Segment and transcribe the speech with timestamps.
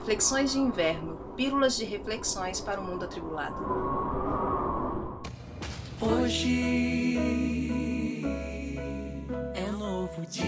[0.00, 3.54] Reflexões de Inverno Pílulas de reflexões para o mundo atribulado.
[6.00, 7.18] Hoje
[9.54, 10.42] é um novo dia.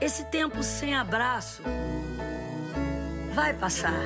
[0.00, 1.62] Esse tempo sem abraço
[3.32, 4.02] vai passar.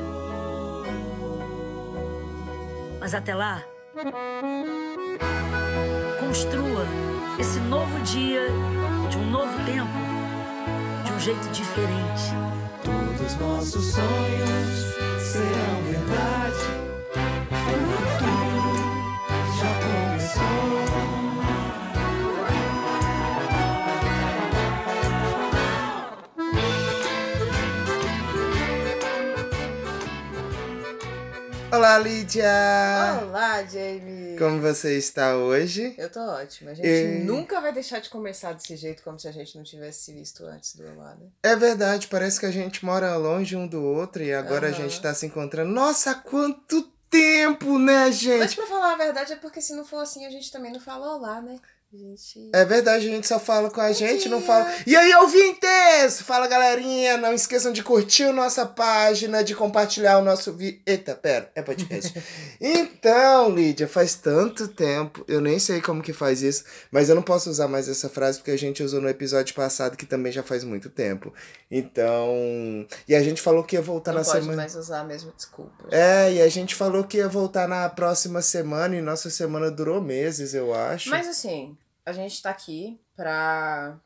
[3.01, 3.63] Mas até lá,
[6.21, 6.87] construa
[7.39, 8.47] esse novo dia
[9.11, 10.12] de um novo tempo
[11.23, 12.35] jeito diferente.
[12.83, 16.65] Todos nossos sonhos serão verdade.
[17.69, 18.75] O futuro
[19.61, 20.43] já começou.
[31.71, 32.51] Olá, Lídia!
[33.23, 34.12] Olá, Jamie!
[34.39, 35.95] Como você está hoje?
[35.99, 36.71] Eu tô ótima.
[36.71, 39.65] A gente E- nunca vai deixar de começar desse jeito, como se a gente não
[39.65, 41.31] tivesse se visto antes do lado.
[41.43, 44.79] É verdade, parece que a gente mora longe um do outro e agora a Aham.
[44.89, 45.71] gente tá se encontrando.
[45.73, 48.57] Nossa, quanto tempo, né, Mas gente?
[48.57, 51.15] pra falar a verdade é porque se não for assim, a gente também não fala
[51.15, 51.59] olá, né?
[51.95, 52.49] Gente.
[52.55, 54.67] É verdade, a gente só fala com a gente, não fala.
[54.87, 56.23] E aí, ouvintes!
[56.23, 57.19] Fala, galerinha!
[57.19, 60.81] Não esqueçam de curtir a nossa página, de compartilhar o nosso vídeo.
[60.87, 62.15] Eita, pera, é podcast.
[62.59, 67.23] então, Lídia, faz tanto tempo, eu nem sei como que faz isso, mas eu não
[67.23, 70.43] posso usar mais essa frase porque a gente usou no episódio passado, que também já
[70.43, 71.31] faz muito tempo.
[71.71, 72.87] Então.
[73.07, 74.57] E a gente falou que ia voltar não na pode semana.
[74.57, 75.89] mais usar a mesma desculpa.
[75.91, 80.01] É, e a gente falou que ia voltar na próxima semana, e nossa semana durou
[80.01, 81.11] meses, eu acho.
[81.11, 83.99] Mas assim, a gente tá aqui pra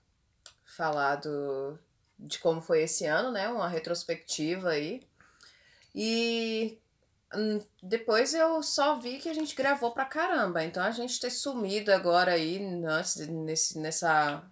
[0.65, 1.79] falar do,
[2.19, 3.49] de como foi esse ano, né?
[3.49, 5.03] Uma retrospectiva aí.
[5.95, 6.79] E
[7.35, 10.63] hum, depois eu só vi que a gente gravou pra caramba.
[10.65, 14.43] Então a gente ter sumido agora aí, nesse, nessa,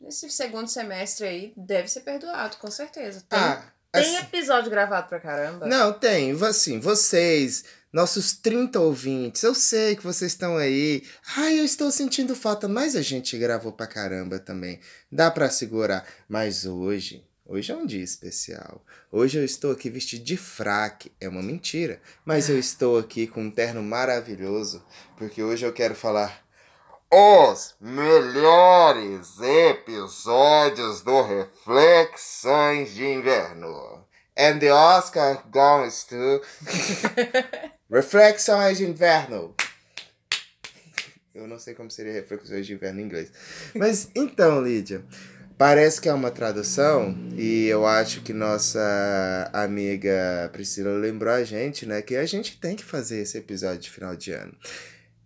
[0.00, 3.22] nesse segundo semestre aí, deve ser perdoado, com certeza.
[3.28, 5.66] Tem, Ah, tem assim- episódio gravado pra caramba.
[5.66, 6.32] Não, tem.
[6.42, 11.04] Assim, vocês, nossos 30 ouvintes, eu sei que vocês estão aí.
[11.36, 14.80] Ai, eu estou sentindo falta, mas a gente gravou pra caramba também.
[15.12, 16.04] Dá pra segurar.
[16.28, 18.84] Mas hoje, hoje é um dia especial.
[19.12, 21.12] Hoje eu estou aqui vestido de fraque.
[21.20, 22.02] É uma mentira.
[22.24, 24.84] Mas eu estou aqui com um terno maravilhoso,
[25.16, 26.42] porque hoje eu quero falar.
[27.12, 34.04] Os melhores episódios do Reflexões de Inverno.
[34.36, 36.42] And the Oscar goes to
[37.90, 39.54] Reflexões de Inverno.
[41.34, 43.30] Eu não sei como seria Reflexões de Inverno em inglês.
[43.74, 45.04] Mas então, Lídia,
[45.58, 51.86] parece que é uma tradução e eu acho que nossa amiga Priscila lembrou a gente,
[51.86, 54.56] né, que a gente tem que fazer esse episódio de final de ano.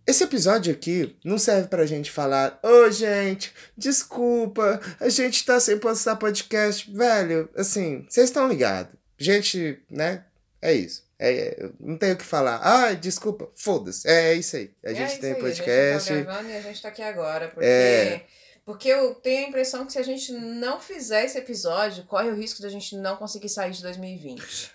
[0.05, 5.77] Esse episódio aqui não serve pra gente falar, ô gente, desculpa, a gente tá sem
[5.77, 6.91] postar podcast.
[6.91, 8.91] Velho, assim, vocês estão ligados.
[9.19, 10.25] Gente, né?
[10.61, 11.08] É isso.
[11.19, 12.61] É, não tenho o que falar.
[12.63, 14.07] Ah, desculpa, foda-se.
[14.07, 14.71] É, é isso aí.
[14.85, 16.13] A É gente tem aí, podcast.
[16.13, 17.49] A gente tá gravando e a gente tá aqui agora.
[17.49, 18.25] Porque, É.
[18.65, 22.35] porque eu tenho a impressão que se a gente não fizer esse episódio, corre o
[22.35, 24.71] risco da gente não conseguir sair de 2020.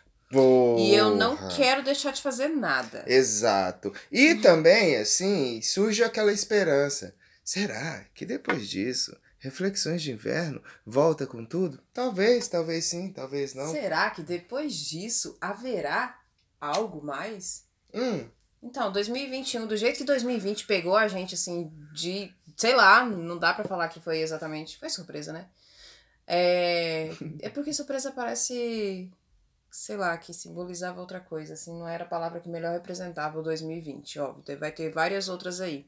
[0.78, 1.48] E eu não Porra.
[1.54, 3.04] quero deixar de fazer nada.
[3.06, 3.92] Exato.
[4.10, 7.14] E também, assim, surge aquela esperança.
[7.44, 11.78] Será que depois disso, Reflexões de Inverno volta com tudo?
[11.92, 13.70] Talvez, talvez sim, talvez não.
[13.70, 16.18] Será que depois disso haverá
[16.66, 17.64] algo mais?
[17.92, 18.28] Hum,
[18.62, 22.32] Então, 2021, do jeito que 2020 pegou a gente, assim, de.
[22.56, 24.78] Sei lá, não dá pra falar que foi exatamente.
[24.78, 25.48] Foi surpresa, né?
[26.26, 27.10] É,
[27.40, 29.10] é porque surpresa parece.
[29.70, 33.42] Sei lá, que simbolizava outra coisa, assim, não era a palavra que melhor representava o
[33.42, 34.58] 2020, óbvio.
[34.58, 35.84] Vai ter várias outras aí.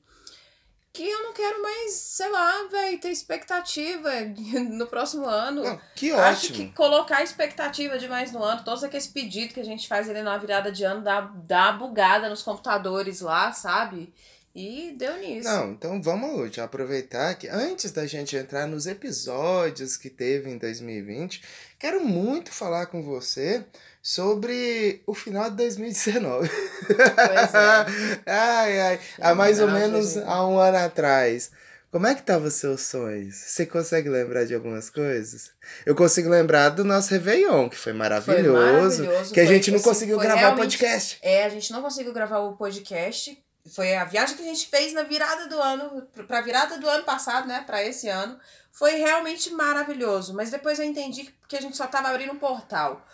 [0.97, 4.11] Que eu não quero mais, sei lá, velho, ter expectativa
[4.71, 5.63] no próximo ano.
[5.63, 6.57] não, que Acho ótimo.
[6.57, 10.39] que colocar expectativa demais no ano, todos aqueles pedidos que a gente faz ali na
[10.39, 14.11] virada de ano, dá, dá bugada nos computadores lá, sabe?
[14.55, 15.47] E deu nisso.
[15.47, 21.43] Não, então vamos aproveitar que antes da gente entrar nos episódios que teve em 2020,
[21.79, 23.67] quero muito falar com você
[24.07, 26.49] sobre o final de 2019.
[26.87, 28.23] Pois é.
[28.31, 31.51] ai, ai, há mais ou menos há um ano atrás.
[31.91, 33.35] Como é que estavam os seus sonhos?
[33.35, 35.51] Você consegue lembrar de algumas coisas?
[35.85, 39.03] Eu consigo lembrar do nosso Réveillon, que foi maravilhoso.
[39.03, 41.19] maravilhoso, que a foi, gente não assim, conseguiu foi gravar o podcast.
[41.21, 43.37] É, a gente não conseguiu gravar o podcast.
[43.69, 47.05] Foi a viagem que a gente fez na virada do ano, pra virada do ano
[47.05, 48.39] passado, né, pra esse ano.
[48.73, 50.35] Foi realmente maravilhoso.
[50.35, 53.07] Mas depois eu entendi que a gente só tava abrindo um portal.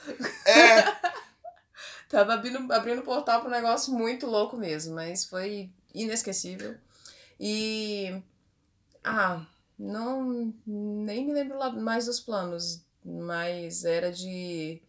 [0.47, 1.13] É,
[2.09, 6.77] Tava abrindo, abrindo um portal pra um negócio muito louco mesmo, mas foi inesquecível.
[7.41, 8.23] E.
[9.03, 9.47] Ah,
[9.79, 10.53] não.
[10.67, 14.81] Nem me lembro mais dos planos mas era de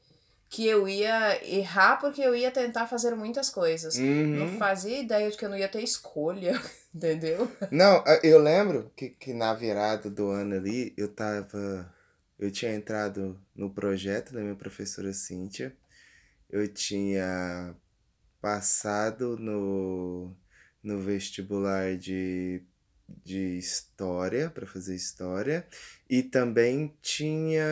[0.54, 3.96] que eu ia errar porque eu ia tentar fazer muitas coisas.
[3.96, 4.36] Uhum.
[4.38, 6.62] Não fazia ideia de que eu não ia ter escolha,
[6.94, 7.52] entendeu?
[7.72, 11.92] Não, eu lembro que, que na virada do ano ali, eu tava.
[12.38, 15.76] Eu tinha entrado no projeto da minha professora Cíntia.
[16.48, 17.76] Eu tinha
[18.40, 20.36] passado no,
[20.84, 22.62] no vestibular de,
[23.08, 25.66] de história, para fazer história.
[26.10, 27.66] E também tinha.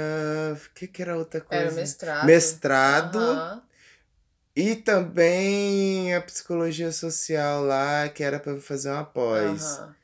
[0.56, 1.63] O que, que era outra coisa?
[1.63, 2.25] Era mestrado.
[2.25, 3.19] Mestrado.
[3.19, 3.62] Aham.
[4.56, 9.62] E também a psicologia social lá, que era eu fazer uma pós.
[9.63, 9.95] aham.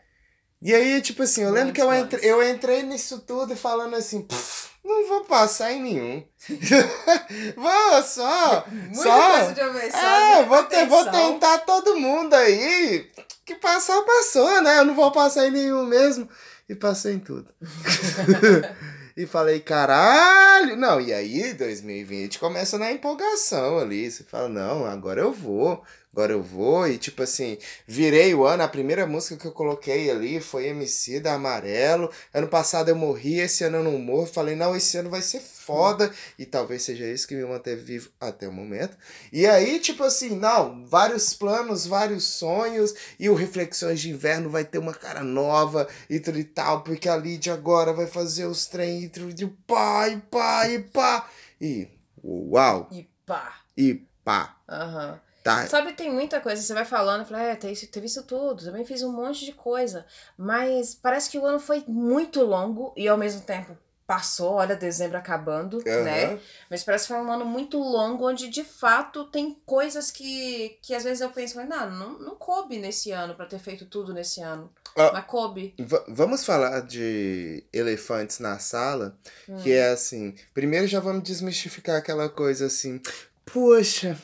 [0.61, 4.23] E aí, tipo assim, eu lembro que eu, entre, eu entrei nisso tudo falando assim,
[4.23, 6.23] "Pff, não vou passar em nenhum.
[7.55, 8.65] vou só.
[8.67, 9.31] Muita só.
[9.31, 13.09] coisa de uma vez só, É, muita vou, vou tentar todo mundo aí.
[13.45, 14.79] Que passar, passou, né?
[14.79, 16.29] Eu não vou passar em nenhum mesmo.
[16.69, 17.47] E passei em tudo.
[19.15, 20.75] e falei, caralho!
[20.75, 24.09] Não, e aí 2020 começa na empolgação ali.
[24.09, 25.83] Você fala, não, agora eu vou.
[26.17, 26.87] Agora eu vou.
[26.87, 28.63] E tipo assim, virei o ano.
[28.63, 32.09] A primeira música que eu coloquei ali foi MC da Amarelo.
[32.33, 34.25] Ano passado eu morri, esse ano eu não morro.
[34.25, 36.11] Falei, não, esse ano vai ser foda.
[36.39, 38.97] E talvez seja isso que me manteve vivo até o momento.
[39.31, 44.65] E aí, tipo assim, não, vários planos, vários sonhos, e o Reflexões de Inverno vai
[44.65, 48.65] ter uma cara nova e tudo e tal, porque a Lídia agora vai fazer os
[48.65, 51.29] trem e tudo de pá, e pá, e pá.
[51.61, 51.87] E
[52.23, 53.61] uau, E pá.
[53.77, 53.93] e
[54.23, 54.57] pá.
[54.67, 55.26] Aham.
[55.47, 55.67] Tá.
[55.67, 57.73] Sabe, tem muita coisa, você vai falando, fala, é, teve,
[58.05, 60.05] isso- tudo, também fiz um monte de coisa.
[60.37, 65.17] Mas parece que o ano foi muito longo e ao mesmo tempo passou, olha, dezembro
[65.17, 66.25] acabando, né?
[66.27, 66.39] Aham.
[66.69, 70.95] Mas parece que foi um ano muito longo, onde de fato tem coisas que, que
[70.95, 74.13] às vezes eu penso, mas não, não, não coube nesse ano pra ter feito tudo
[74.13, 74.71] nesse ano.
[74.95, 75.11] Ah.
[75.11, 75.75] Mas coube.
[75.77, 79.17] Va- vamos falar de elefantes na sala,
[79.61, 79.75] que Hum.
[79.75, 80.33] é assim.
[80.53, 83.01] Primeiro já vamos desmistificar aquela coisa assim.
[83.45, 84.17] Poxa,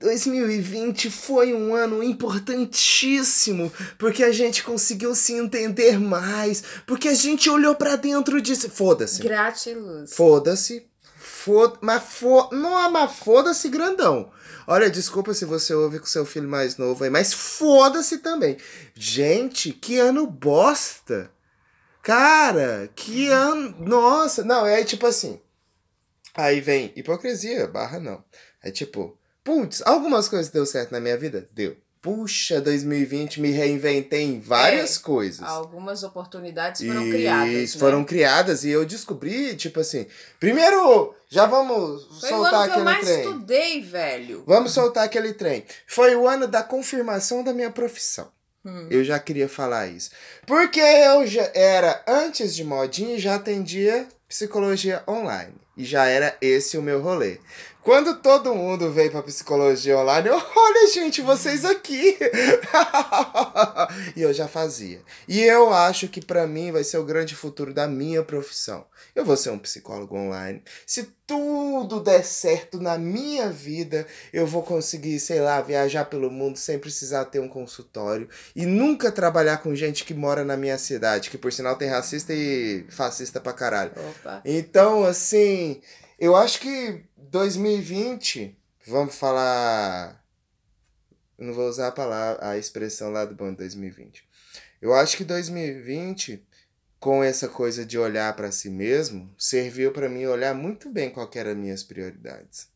[0.00, 7.50] 2020 foi um ano importantíssimo, porque a gente conseguiu se entender mais, porque a gente
[7.50, 8.70] olhou pra dentro disso.
[8.70, 9.22] Foda-se.
[9.22, 10.14] Gratiluz.
[10.14, 10.88] Foda-se.
[11.18, 14.30] Foda mas fo não, mas foda-se grandão.
[14.66, 18.56] Olha, desculpa se você ouve com seu filho mais novo aí, mas foda-se também.
[18.94, 21.30] Gente, que ano bosta.
[22.02, 23.74] Cara, que ano.
[23.80, 25.40] Nossa, não, é tipo assim.
[26.34, 28.24] Aí vem hipocrisia, barra não.
[28.62, 31.48] É tipo, putz, algumas coisas deu certo na minha vida?
[31.52, 31.76] Deu.
[32.02, 35.46] Puxa, 2020 me reinventei em várias É, coisas.
[35.46, 37.74] Algumas oportunidades foram E criadas.
[37.74, 38.04] foram né?
[38.06, 40.06] criadas e eu descobri, tipo assim.
[40.38, 43.20] Primeiro, já vamos Foi o soltar ano que eu aquele mais trem.
[43.20, 44.44] estudei, velho.
[44.46, 45.62] Vamos soltar aquele trem.
[45.86, 48.28] Foi o ano da confirmação da minha profissão.
[48.64, 48.88] Hum.
[48.90, 50.10] Eu já queria falar isso.
[50.46, 55.52] Porque eu já era, antes de modinha, já atendia psicologia online.
[55.76, 57.38] E já era esse o meu rolê.
[57.82, 62.18] Quando todo mundo veio pra psicologia online, eu, olha, gente, vocês aqui.
[64.14, 65.00] e eu já fazia.
[65.26, 68.84] E eu acho que pra mim vai ser o grande futuro da minha profissão.
[69.14, 70.62] Eu vou ser um psicólogo online.
[70.86, 76.58] Se tudo der certo na minha vida, eu vou conseguir, sei lá, viajar pelo mundo
[76.58, 81.30] sem precisar ter um consultório e nunca trabalhar com gente que mora na minha cidade,
[81.30, 83.92] que por sinal tem racista e fascista pra caralho.
[83.96, 84.42] Opa.
[84.44, 85.80] Então, assim,
[86.20, 90.22] eu acho que 2020, vamos falar.
[91.38, 94.28] Não vou usar a palavra, a expressão lá do bom de 2020.
[94.82, 96.46] Eu acho que 2020,
[96.98, 101.30] com essa coisa de olhar pra si mesmo, serviu pra mim olhar muito bem qual
[101.34, 102.68] eram as minhas prioridades.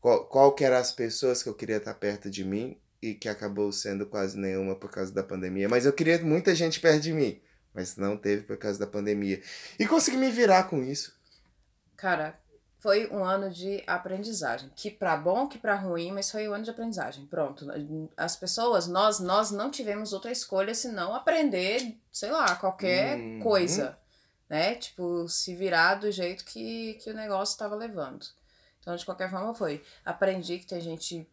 [0.00, 3.70] Qual, qual eram as pessoas que eu queria estar perto de mim e que acabou
[3.70, 5.68] sendo quase nenhuma por causa da pandemia.
[5.68, 7.40] Mas eu queria muita gente perto de mim,
[7.72, 9.40] mas não teve por causa da pandemia.
[9.78, 11.16] E consegui me virar com isso.
[11.96, 12.38] Cara,
[12.80, 14.68] foi um ano de aprendizagem.
[14.74, 17.26] Que pra bom, que pra ruim, mas foi um ano de aprendizagem.
[17.26, 17.66] Pronto.
[18.16, 23.40] As pessoas, nós, nós não tivemos outra escolha senão aprender, sei lá, qualquer Uhum.
[23.40, 23.96] coisa.
[24.48, 24.74] Né?
[24.74, 28.26] Tipo, se virar do jeito que, que o negócio tava levando.
[28.80, 29.84] Então, de qualquer forma, foi.
[30.04, 31.28] Aprendi que tem gente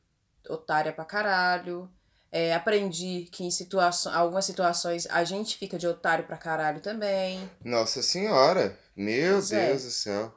[0.47, 1.89] otária pra caralho.
[2.29, 7.49] É, aprendi que em situações, algumas situações a gente fica de otário pra caralho também.
[7.63, 9.67] Nossa senhora, meu Pois é.
[9.69, 10.33] Deus do céu.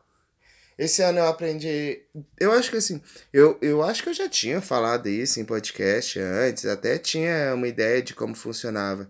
[0.81, 2.01] Esse ano eu aprendi.
[2.39, 6.19] Eu acho que assim, eu, eu acho que eu já tinha falado isso em podcast
[6.19, 9.07] antes, até tinha uma ideia de como funcionava.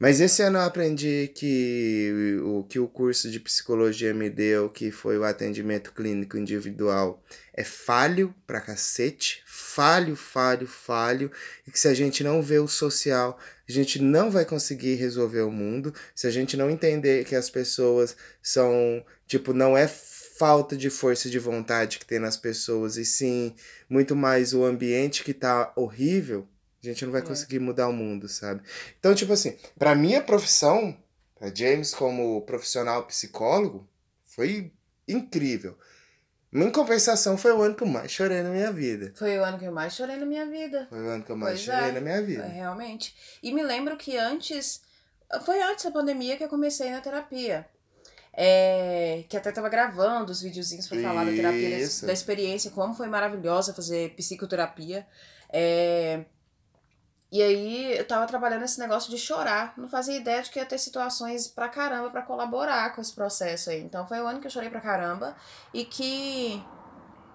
[0.00, 4.90] Mas esse ano eu aprendi que o que o curso de psicologia me deu, que
[4.90, 7.22] foi o atendimento clínico individual,
[7.54, 9.44] é falho pra cacete.
[9.46, 11.30] Falho, falho, falho.
[11.66, 15.42] E que se a gente não vê o social, a gente não vai conseguir resolver
[15.42, 15.94] o mundo.
[16.16, 19.86] Se a gente não entender que as pessoas são, tipo, não é
[20.38, 23.54] falta de força de vontade que tem nas pessoas, e sim
[23.88, 26.46] muito mais o ambiente que tá horrível,
[26.82, 27.24] a gente não vai É.
[27.24, 28.62] conseguir mudar o mundo, sabe?
[28.98, 30.96] Então, tipo assim, pra minha profissão,
[31.38, 33.88] pra James como profissional psicólogo,
[34.24, 34.72] foi
[35.08, 35.76] incrível.
[36.52, 39.12] Em compensação, foi o ano que eu mais chorei na minha vida.
[39.16, 40.86] Foi o ano que eu mais chorei na minha vida.
[40.88, 41.92] Foi o ano que eu mais Pois chorei é.
[41.92, 42.46] na minha É, vida.
[42.46, 43.14] realmente.
[43.42, 44.80] E me lembro que antes.
[45.44, 47.66] Foi antes da pandemia que eu comecei na terapia.
[48.38, 52.92] É, que até tava gravando os videozinhos pra falar da terapia, da- da experiência, como
[52.92, 55.06] foi maravilhosa fazer psicoterapia.
[55.50, 56.24] É,
[57.32, 59.74] e aí eu tava trabalhando esse negócio de chorar.
[59.76, 63.70] Não fazia ideia de que ia ter situações pra caramba pra colaborar com esse processo
[63.70, 63.80] aí.
[63.82, 65.34] Então foi o ano que eu chorei pra caramba.
[65.74, 66.62] E que.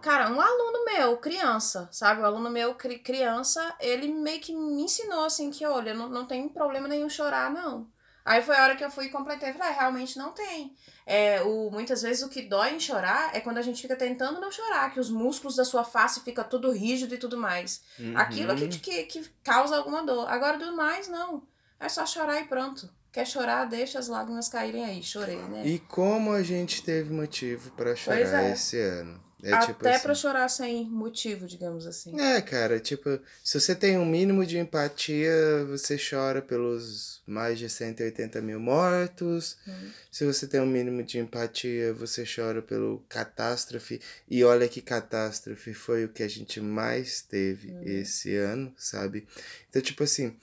[0.01, 2.21] Cara, um aluno meu, criança, sabe?
[2.21, 6.25] O aluno meu, cri- criança, ele meio que me ensinou assim que, olha, não, não
[6.25, 7.87] tem problema nenhum chorar, não.
[8.23, 10.75] Aí foi a hora que eu fui e completei falei, ah, realmente não tem.
[11.05, 14.39] É, o, muitas vezes o que dói em chorar é quando a gente fica tentando
[14.39, 17.81] não chorar, que os músculos da sua face ficam tudo rígido e tudo mais.
[18.15, 18.69] Aquilo é que, Uhum.
[18.69, 20.29] que, que causa alguma dor.
[20.29, 21.43] Agora, do mais, não.
[21.79, 22.89] É só chorar e pronto.
[23.11, 25.03] Quer chorar, deixa as lágrimas caírem aí.
[25.03, 25.63] Chorei, né?
[25.65, 28.53] E como a gente teve motivo pra chorar é.
[28.53, 29.21] esse ano.
[29.43, 30.03] É Até tipo assim.
[30.03, 32.19] pra chorar sem motivo, digamos assim.
[32.19, 37.67] É, cara, tipo, se você tem um mínimo de empatia, você chora pelos mais de
[37.69, 39.57] 180 mil mortos.
[39.67, 39.89] Hum.
[40.11, 43.99] Se você tem um mínimo de empatia, você chora pelo catástrofe.
[44.29, 47.81] E olha que catástrofe foi o que a gente mais teve Hum.
[47.83, 49.27] esse ano, sabe?
[49.69, 50.35] Então, tipo assim,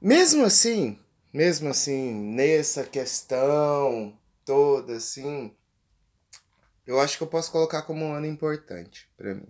[0.00, 0.98] mesmo assim,
[1.32, 5.54] mesmo assim, nessa questão toda, assim,
[6.86, 9.48] eu acho que eu posso colocar como um ano importante pra mim.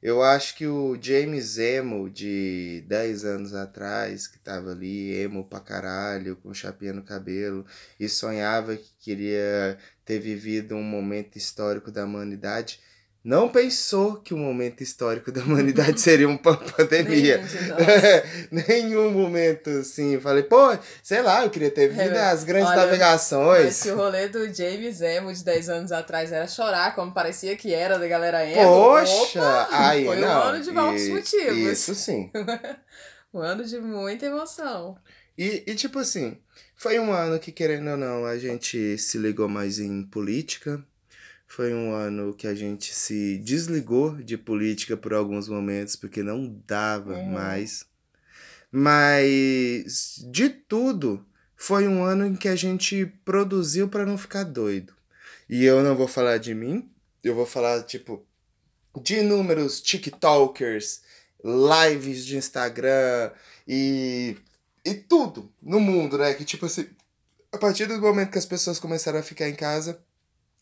[0.00, 5.58] Eu acho que o James Emo de 10 anos atrás, que tava ali, emo pra
[5.58, 7.66] caralho, com chapinha no cabelo,
[7.98, 12.80] e sonhava que queria ter vivido um momento histórico da humanidade,
[13.28, 17.38] não pensou que o momento histórico da humanidade seria uma pandemia.
[18.50, 20.18] Nenhum momento assim.
[20.18, 23.74] Falei, pô, sei lá, eu queria ter vivido É, as grandes olha, Mas navegações.
[23.76, 27.74] se o rolê do James Emo de 10 anos atrás era chorar, como parecia que
[27.74, 28.62] era da galera emo.
[28.62, 29.40] Poxa!
[29.40, 30.28] opa, aí, foi não.
[30.28, 31.56] um ano de vários i- motivos.
[31.58, 32.30] Isso sim.
[33.32, 34.96] Um ano de muita emoção.
[35.36, 36.38] E, e tipo assim,
[36.74, 40.82] foi um ano que, querendo ou não, a gente se ligou mais em política.
[41.50, 46.46] Foi um ano que a gente se desligou de política por alguns momentos, porque não
[46.66, 47.32] dava Uhum.
[47.32, 47.84] mais.
[48.70, 51.24] Mas, de tudo,
[51.56, 54.94] foi um ano em que a gente produziu para não ficar doido.
[55.48, 56.88] E eu não vou falar de mim,
[57.24, 58.24] eu vou falar, tipo,
[59.02, 61.00] de inúmeros TikTokers,
[61.42, 63.30] lives de Instagram
[63.66, 64.36] e,
[64.84, 66.34] e tudo no mundo, né?
[66.34, 66.86] Que, tipo assim,
[67.50, 69.98] a partir do momento que as pessoas começaram a ficar em casa,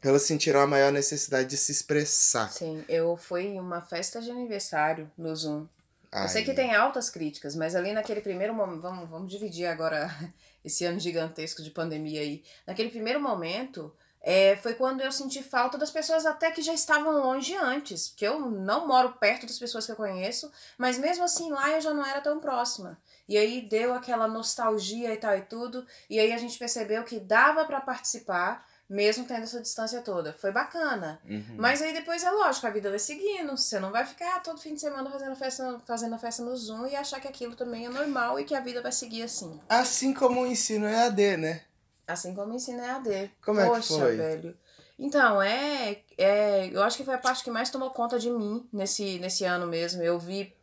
[0.03, 2.51] elas sentiram a maior necessidade de se expressar.
[2.51, 5.67] Sim, eu fui em uma festa de aniversário no Zoom.
[6.13, 8.81] Eu sei Ai, que tem altas críticas, mas ali naquele primeiro momento.
[8.81, 10.09] Vamos, vamos dividir agora
[10.65, 12.43] esse ano gigantesco de pandemia aí.
[12.67, 13.93] Naquele primeiro momento.
[14.23, 18.09] é, foi quando eu senti falta das pessoas até que já estavam longe antes.
[18.09, 21.81] Porque eu não moro perto das pessoas que eu conheço, mas mesmo assim lá eu
[21.81, 22.99] já não era tão próxima.
[23.29, 25.87] E aí deu aquela nostalgia e tal e tudo.
[26.11, 30.33] E aí a gente percebeu que dava pra participar, mesmo tendo essa distância toda.
[30.35, 31.21] Foi bacana.
[31.29, 31.57] uhum.
[31.57, 33.57] Mas aí depois é lógico, a vida vai seguindo.
[33.57, 36.97] Você não vai ficar todo fim de semana fazendo festa, fazendo festa no Zoom e
[36.97, 39.61] achar que aquilo também é normal e que a vida vai seguir assim.
[39.69, 41.63] Assim como o ensino EAD, né?
[42.07, 43.33] Assim como ensina EAD.
[43.45, 44.17] Como é que Poxa, foi?
[44.17, 44.57] velho.
[44.99, 46.69] Então, é, é.
[46.73, 49.67] Eu acho que foi a parte que mais tomou conta de mim nesse, nesse ano
[49.67, 50.03] mesmo.
[50.03, 50.55] Eu vi.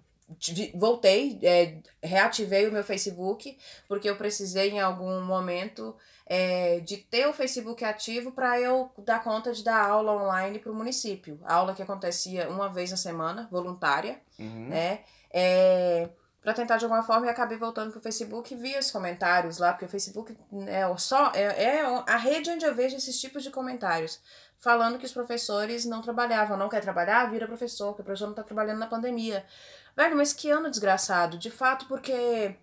[0.73, 7.27] Voltei, é, reativei o meu Facebook, porque eu precisei em algum momento é, de ter
[7.27, 11.39] o Facebook ativo para eu dar conta de dar aula online para o município.
[11.43, 14.69] Aula que acontecia uma vez na semana, voluntária Uhum.
[14.69, 15.01] né?
[15.31, 16.09] É,
[16.43, 19.71] para tentar de alguma forma, eu acabei voltando pro Facebook e vi os comentários lá,
[19.71, 20.37] porque o Facebook
[20.67, 24.19] é só é, é a rede onde eu vejo esses tipos de comentários.
[24.59, 28.33] Falando que os professores não trabalhavam, não quer trabalhar, vira professor, que o professor não
[28.33, 29.45] tá trabalhando na pandemia.
[29.95, 31.37] Velho, mas que ano desgraçado.
[31.37, 32.55] De fato, porque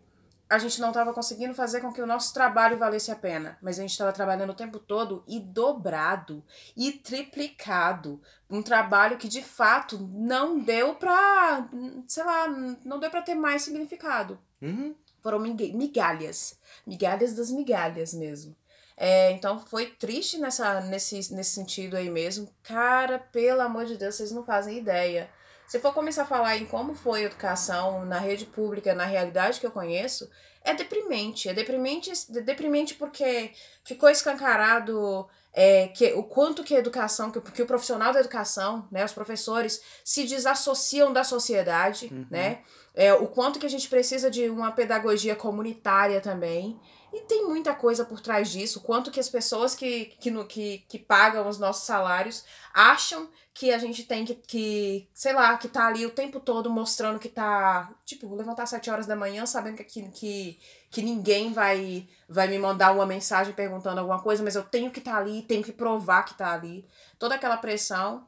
[0.49, 3.57] a gente não tava conseguindo fazer com que o nosso trabalho valesse a pena.
[3.63, 6.45] Mas a gente tava trabalhando o tempo todo e dobrado
[6.77, 11.69] e triplicado um trabalho que de fato não deu pra,
[12.09, 12.49] sei lá,
[12.85, 14.39] não deu pra ter mais significado.
[14.61, 14.95] Uhum.
[15.23, 18.57] Foram miga- migalhas, migalhas das migalhas mesmo.
[18.97, 22.53] É, então foi triste nessa, nesse, nesse sentido aí mesmo.
[22.63, 25.31] Cara, pelo amor de Deus, vocês não fazem ideia.
[25.71, 29.61] Se for começar a falar em como foi a educação na rede pública, na realidade
[29.61, 30.29] que eu conheço,
[30.65, 31.49] é deprimente.
[31.49, 33.53] É deprimente, é deprimente porque
[33.85, 38.89] ficou escancarado é, que, o quanto que a educação, que, que o profissional da educação,
[38.91, 42.27] né, os professores, se desassociam da sociedade, Uhum.
[42.29, 42.63] né?
[42.93, 46.81] É, o quanto que a gente precisa de uma pedagogia comunitária também.
[47.13, 48.81] E tem muita coisa por trás disso.
[48.81, 53.79] Quanto que as pessoas que, que, que, que pagam os nossos salários acham que a
[53.79, 57.93] gente tem que, que, sei lá, que tá ali o tempo todo mostrando que tá.
[58.07, 60.59] Tipo, levantar às 7 horas da manhã sabendo que, que, que,
[60.91, 65.01] que ninguém vai, vai me mandar uma mensagem perguntando alguma coisa, mas eu tenho que
[65.01, 66.89] estar tá ali, tenho que provar que tá ali.
[67.19, 68.27] Toda aquela pressão.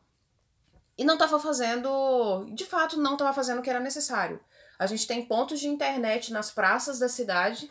[0.98, 2.44] E não tava fazendo.
[2.52, 4.40] De fato, não tava fazendo o que era necessário.
[4.78, 7.70] A gente tem pontos de internet nas praças da cidade.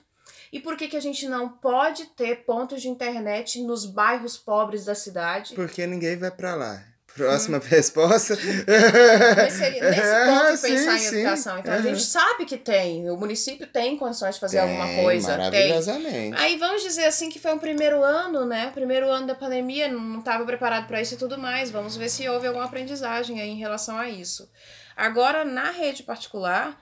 [0.52, 4.84] E por que, que a gente não pode ter pontos de internet nos bairros pobres
[4.86, 5.54] da cidade?
[5.56, 6.84] Porque ninguém vai pra lá.
[7.16, 8.38] Próxima resposta.
[9.36, 11.60] Mas seria nesse ponto Ah, pensar sim, em educação.
[11.60, 11.84] Então a Aham.
[11.90, 15.28] gente sabe que tem, o município tem condições de fazer alguma Tem, coisa.
[15.28, 15.38] Tem.
[15.38, 16.38] Maravilhosamente.
[16.38, 18.68] Aí vamos dizer assim que foi um primeiro ano, né?
[18.68, 21.70] O primeiro ano da pandemia, não estava preparado para isso e tudo mais.
[21.70, 24.50] Vamos ver se houve alguma aprendizagem aí em relação a isso.
[24.96, 26.80] Agora, na rede particular,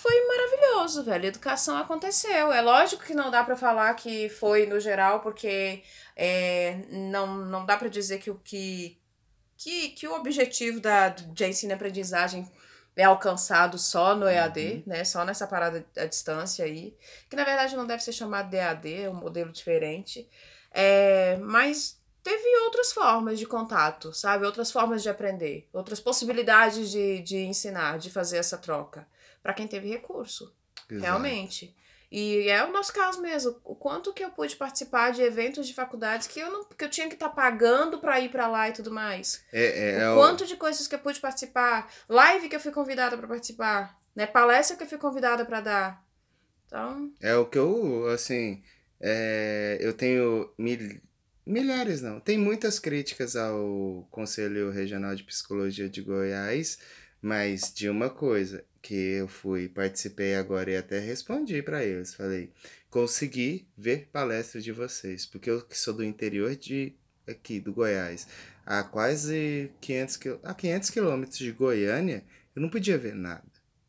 [0.00, 1.24] foi maravilhoso, velho.
[1.24, 2.52] A educação aconteceu.
[2.52, 5.82] É lógico que não dá para falar que foi no geral, porque
[6.14, 8.96] é, não, não dá para dizer que o que,
[9.56, 12.48] que, que o objetivo da, de ensino e aprendizagem
[12.94, 15.04] é alcançado só no EAD, né?
[15.04, 16.96] Só nessa parada à distância aí.
[17.28, 20.28] Que na verdade não deve ser chamado de EAD, é um modelo diferente.
[20.70, 24.46] É, mas teve outras formas de contato, sabe?
[24.46, 29.04] Outras formas de aprender, outras possibilidades de, de ensinar, de fazer essa troca.
[29.42, 30.54] Para quem teve recurso,
[30.90, 31.00] Exato.
[31.02, 31.74] realmente.
[32.10, 33.60] E é o nosso caso mesmo.
[33.64, 36.88] O quanto que eu pude participar de eventos de faculdades que eu não que eu
[36.88, 39.44] tinha que estar pagando para ir para lá e tudo mais.
[39.52, 42.60] É, é, é o o- quanto de coisas que eu pude participar, live que eu
[42.60, 46.08] fui convidada para participar, né, palestra que eu fui convidada para dar.
[46.66, 48.62] Então, É o que eu, assim,
[49.00, 51.00] é, eu tenho mil,
[51.46, 56.78] milhares, não, tem muitas críticas ao Conselho Regional de Psicologia de Goiás,
[57.20, 62.50] mas de uma coisa que eu fui, participei agora e até respondi para eles, falei,
[62.90, 66.94] consegui ver palestra de vocês, porque eu que sou do interior de
[67.26, 68.26] aqui do Goiás,
[68.64, 73.44] a quase 500, quil- a 500 quilômetros de Goiânia, eu não podia ver nada,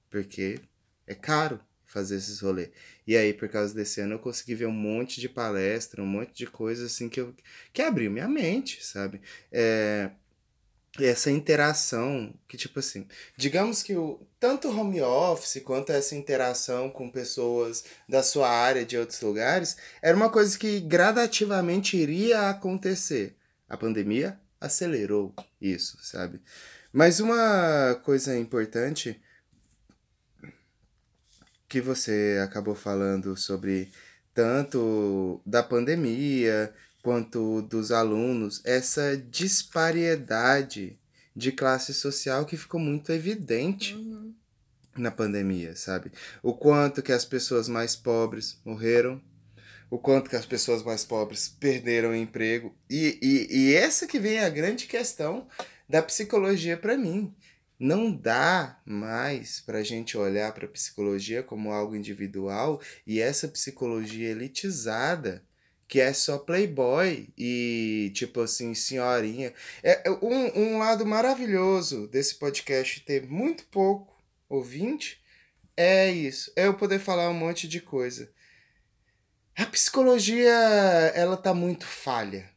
[0.10, 0.60] porque
[1.08, 2.70] é caro fazer esses rolês.
[3.08, 6.34] E aí, por causa desse ano, eu consegui ver um monte de palestra, um monte
[6.36, 7.34] de coisa assim que, eu,
[7.74, 9.20] que abriu minha mente, sabe?
[9.52, 10.12] É,
[11.00, 17.10] essa interação, que tipo assim, digamos que o, tanto home office quanto essa interação com
[17.10, 23.36] pessoas da sua área de outros lugares, era uma coisa que gradativamente iria acontecer.
[23.68, 26.42] A pandemia acelerou isso, sabe?
[26.92, 29.22] Mas uma coisa importante
[31.68, 33.92] que você acabou falando sobre
[34.34, 40.98] tanto da pandemia quanto dos alunos, essa disparidade
[41.36, 43.98] de classe social que ficou muito evidente
[44.96, 46.12] na pandemia, sabe?
[46.44, 49.22] O quanto que as pessoas mais pobres morreram,
[49.90, 52.76] o quanto que as pessoas mais pobres perderam o emprego.
[52.90, 55.48] E, e, e essa que vem a grande questão
[55.88, 57.34] da psicologia para mim.
[57.80, 63.48] Não dá mais para a gente olhar para a psicologia como algo individual e essa
[63.48, 65.44] psicologia elitizada,
[65.90, 69.54] que é só playboy e tipo assim, senhorinha.
[69.84, 74.16] É é um, um lado maravilhoso desse podcast ter muito pouco
[74.48, 75.20] ouvinte
[75.82, 78.30] é isso, é eu poder falar um monte de coisa.
[79.56, 80.52] A psicologia,
[81.16, 82.50] ela tá muito falha.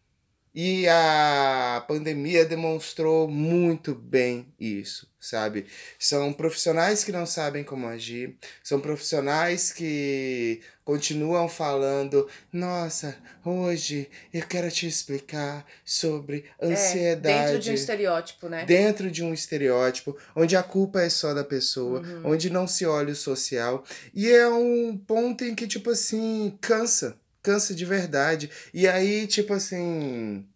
[0.55, 5.65] E a pandemia demonstrou muito bem isso, sabe?
[5.99, 14.47] São profissionais que não sabem como agir, são profissionais que continuam falando: Nossa, hoje eu
[14.47, 18.65] quero te explicar sobre é, ansiedade dentro de um estereótipo, né?
[18.67, 23.13] dentro de um estereótipo, onde a culpa é só da pessoa, onde não se olha
[23.13, 23.85] o social.
[24.13, 27.17] E é um ponto em que, tipo assim, cansa.
[27.43, 28.51] Cansa de verdade.
[28.73, 30.47] E aí, tipo assim.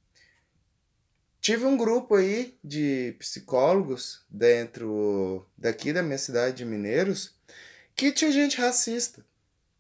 [1.40, 7.36] Tive um grupo aí de psicólogos dentro daqui da minha cidade de Mineiros
[7.94, 9.24] que tinha gente racista.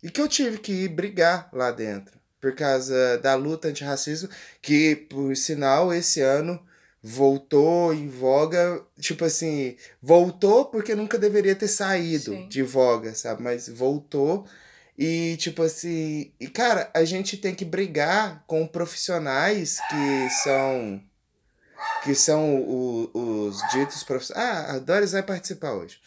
[0.02, 2.18] E que eu tive que ir brigar lá dentro.
[2.40, 4.28] Por causa da luta antirracismo,
[4.62, 6.64] que, por sinal, esse ano
[7.02, 12.48] voltou em voga, tipo assim, voltou porque nunca deveria ter saído Sim.
[12.48, 13.42] de voga, sabe?
[13.42, 14.46] Mas voltou
[14.98, 21.02] e tipo assim, e cara, a gente tem que brigar com profissionais que são
[22.02, 23.10] que são o-
[23.48, 24.48] os ditos profissionais.
[24.50, 26.00] Ah, a Doris vai participar hoje.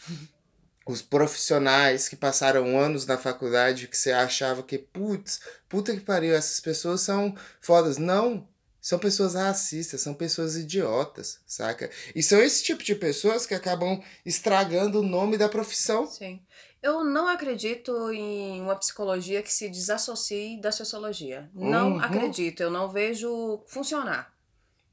[0.86, 6.34] Os profissionais que passaram anos na faculdade que você achava que, putz, puta que pariu,
[6.34, 7.96] essas pessoas são fodas.
[7.98, 8.48] Não,
[8.82, 11.90] São pessoas racistas, são pessoas idiotas, saca?
[12.14, 16.06] E são esse tipo de pessoas que acabam estragando o nome da profissão.
[16.06, 16.40] Sim.
[16.82, 21.50] Eu não acredito em uma psicologia que se desassocie da sociologia.
[21.54, 22.00] Não Uhum.
[22.00, 24.34] acredito, eu não vejo funcionar.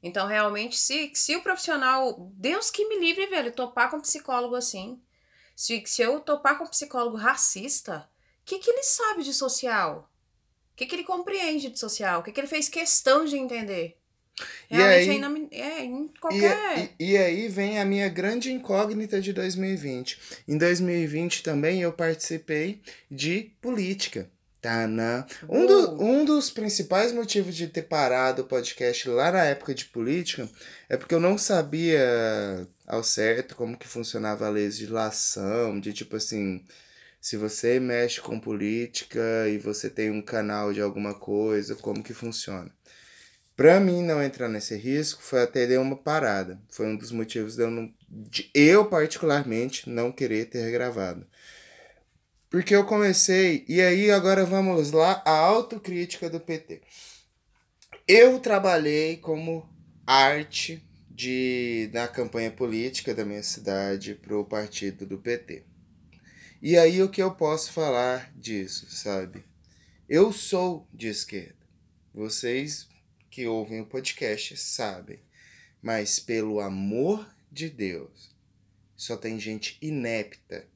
[0.02, 2.30] Então, realmente, se, se o profissional.
[2.34, 5.00] Deus que me livre, velho, topar com um psicólogo assim.
[5.56, 8.08] Se, se eu topar com um psicólogo racista,
[8.42, 10.08] o que, que ele sabe de social?
[10.72, 12.20] O que, que ele compreende de social?
[12.20, 13.97] O que, que ele fez questão de entender?
[14.70, 16.90] E Realmente aí- é, em E, qualquer.
[16.98, 20.18] e, e aí vem a minha grande incógnita de 2020.
[20.46, 24.28] Em 2020 também eu participei de política.
[24.60, 25.24] Tá, né?
[25.48, 29.84] um, do- um dos principais motivos de ter parado o podcast lá na época de
[29.84, 30.48] política
[30.88, 36.64] é porque eu não sabia ao certo como que funcionava a legislação, de tipo assim,
[37.20, 42.12] se você mexe com política e você tem um canal de alguma coisa, como que
[42.12, 42.68] funciona.
[43.58, 46.62] Pra mim não entrar nesse risco, foi até dar uma parada.
[46.68, 51.26] Foi um dos motivos de eu, não, de eu particularmente, não querer ter gravado.
[52.48, 56.82] Porque eu comecei, e aí agora vamos lá, a autocrítica do PT.
[58.06, 59.68] Eu trabalhei como
[60.06, 65.64] arte de na campanha política da minha cidade pro partido do PT.
[66.62, 69.44] E aí o que eu posso falar disso, sabe?
[70.08, 71.58] Eu sou de esquerda.
[72.14, 72.86] Vocês
[73.30, 75.20] que ouvem o podcast sabem.
[75.82, 78.34] Mas pelo amor de Deus,
[78.96, 80.66] só tem gente inepta.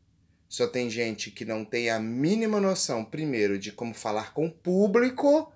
[0.48, 4.52] Só tem gente que não tem a mínima noção, primeiro, de como falar com o
[4.52, 5.52] público,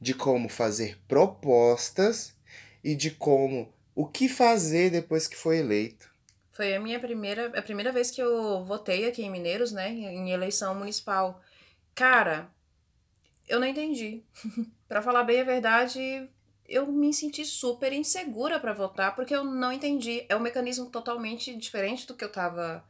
[0.00, 2.34] de como fazer propostas
[2.82, 6.12] e de como o que fazer depois que foi eleito.
[6.52, 10.30] Foi a minha primeira, a primeira vez que eu votei aqui em Mineiros, né, em
[10.30, 11.42] eleição municipal.
[11.94, 12.48] Cara,
[13.48, 14.22] eu não entendi.
[14.86, 16.28] Pra falar bem a verdade,
[16.68, 20.24] eu me senti super insegura pra votar porque eu não entendi.
[20.28, 22.84] É um mecanismo totalmente diferente do que eu tava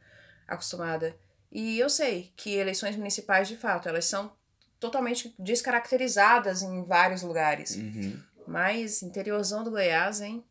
[0.47, 1.15] acostumada.
[1.51, 4.31] E eu sei que eleições municipais, de fato, elas são
[4.79, 7.75] totalmente descaracterizadas em vários lugares.
[8.47, 10.43] Mas interiorzão do Goiás, hein?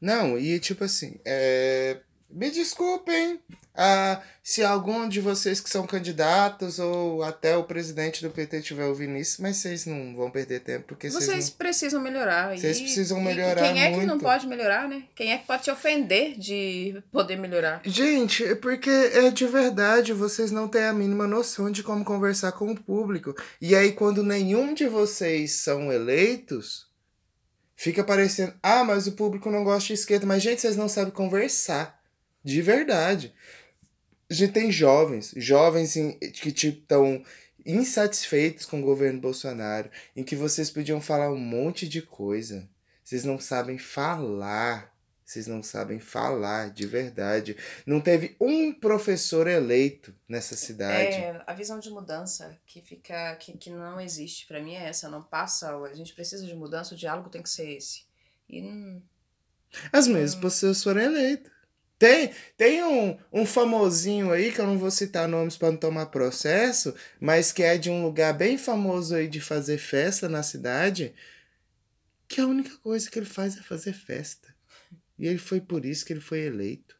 [0.00, 2.00] Não, e tipo assim, é...
[2.32, 3.38] me desculpem
[3.74, 8.84] ah, se algum de vocês que são candidatos ou até o presidente do PT estiver
[8.84, 11.56] ouvindo isso, mas vocês não vão perder tempo, porque vocês, Vocês não...
[11.56, 12.54] precisam melhorar.
[12.56, 14.22] Vocês e- precisam e melhorar Quem é que não muito.
[14.22, 15.04] pode melhorar, né?
[15.14, 17.80] Quem é que pode te ofender de poder melhorar?
[17.84, 22.52] Gente, é porque é de verdade, vocês não têm a mínima noção de como conversar
[22.52, 23.34] com o público.
[23.60, 26.86] E aí, quando nenhum de vocês são eleitos,
[27.74, 30.26] fica parecendo, ah, mas o público não gosta de esquerda.
[30.26, 32.01] Mas, gente, vocês não sabem conversar.
[32.44, 33.34] De verdade.
[34.30, 37.22] A gente tem jovens, jovens em- que estão
[37.64, 42.68] insatisfeitos com o governo Bolsonaro, em que vocês podiam falar um monte de coisa.
[43.04, 44.90] Vocês não sabem falar.
[45.24, 47.56] Vocês não sabem falar de verdade.
[47.86, 51.14] Não teve um professor eleito nessa cidade.
[51.16, 55.08] É, a visão de mudança que fica que, que não existe pra mim é essa,
[55.08, 58.04] não passa, a gente precisa de mudança, o diálogo tem que ser esse.
[58.48, 59.00] E hum,
[59.92, 61.51] As mesmas pessoas foram eleitas.
[62.02, 66.06] Tem, tem um, um famosinho aí, que eu não vou citar nomes para não tomar
[66.06, 71.14] processo, mas que é de um lugar bem famoso aí de fazer festa na cidade,
[72.26, 74.52] que a única coisa que ele faz é fazer festa.
[75.16, 76.96] E ele foi por isso que ele foi eleito.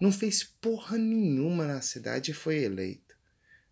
[0.00, 3.14] Não fez porra nenhuma na cidade e foi eleito.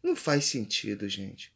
[0.02, 1.50] Não faz sentido, gente.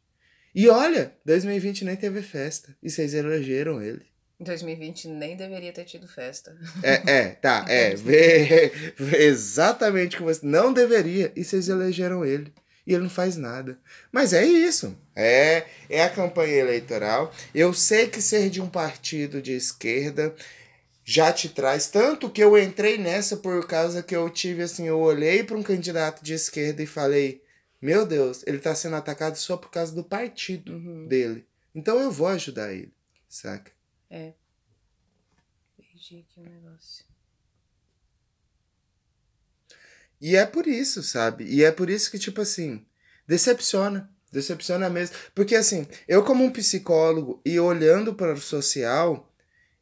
[0.55, 2.75] E olha, 2020 nem teve festa.
[2.81, 4.08] E vocês elegeram ele.
[4.39, 6.55] Em 2020 nem deveria ter tido festa.
[6.81, 7.95] É, é, tá, é.
[7.95, 10.45] Vê, vê exatamente como você.
[10.45, 11.31] Não deveria.
[11.35, 12.53] E vocês elegeram ele.
[12.87, 13.77] E ele não faz nada.
[14.11, 14.97] Mas é isso.
[15.15, 17.31] É, é a campanha eleitoral.
[17.53, 20.33] Eu sei que ser de um partido de esquerda
[21.03, 21.87] já te traz.
[21.87, 25.63] Tanto que eu entrei nessa por causa que eu tive assim, eu olhei para um
[25.63, 27.43] candidato de esquerda e falei:
[27.81, 31.07] Meu Deus, ele tá sendo atacado só por causa do partido Uhum.
[31.07, 31.45] dele.
[31.75, 32.91] Então eu vou ajudar ele,
[33.27, 33.71] saca?
[34.09, 34.35] Perdi
[36.27, 37.05] aqui o negócio.
[40.21, 41.45] E é por isso, sabe?
[41.45, 42.85] E é por isso que, tipo assim,
[43.25, 44.09] decepciona.
[44.31, 45.15] Decepciona mesmo.
[45.33, 49.31] Porque, assim, eu, como um psicólogo e olhando para o social,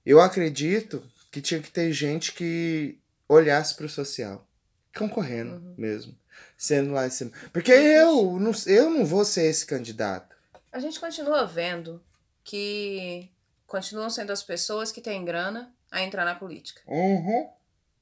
[0.06, 4.48] eu acredito que tinha que ter gente que olhasse para o social.
[4.96, 5.76] Concorrendo Uhum.
[5.78, 6.18] mesmo.
[6.56, 7.32] Sendo lá em cima.
[7.52, 10.36] Porque eu não, eu não vou ser esse candidato.
[10.72, 12.02] A gente continua vendo
[12.44, 13.30] que
[13.68, 16.82] continuam sendo as pessoas que têm grana a entrar na política.
[16.88, 17.50] Uhum.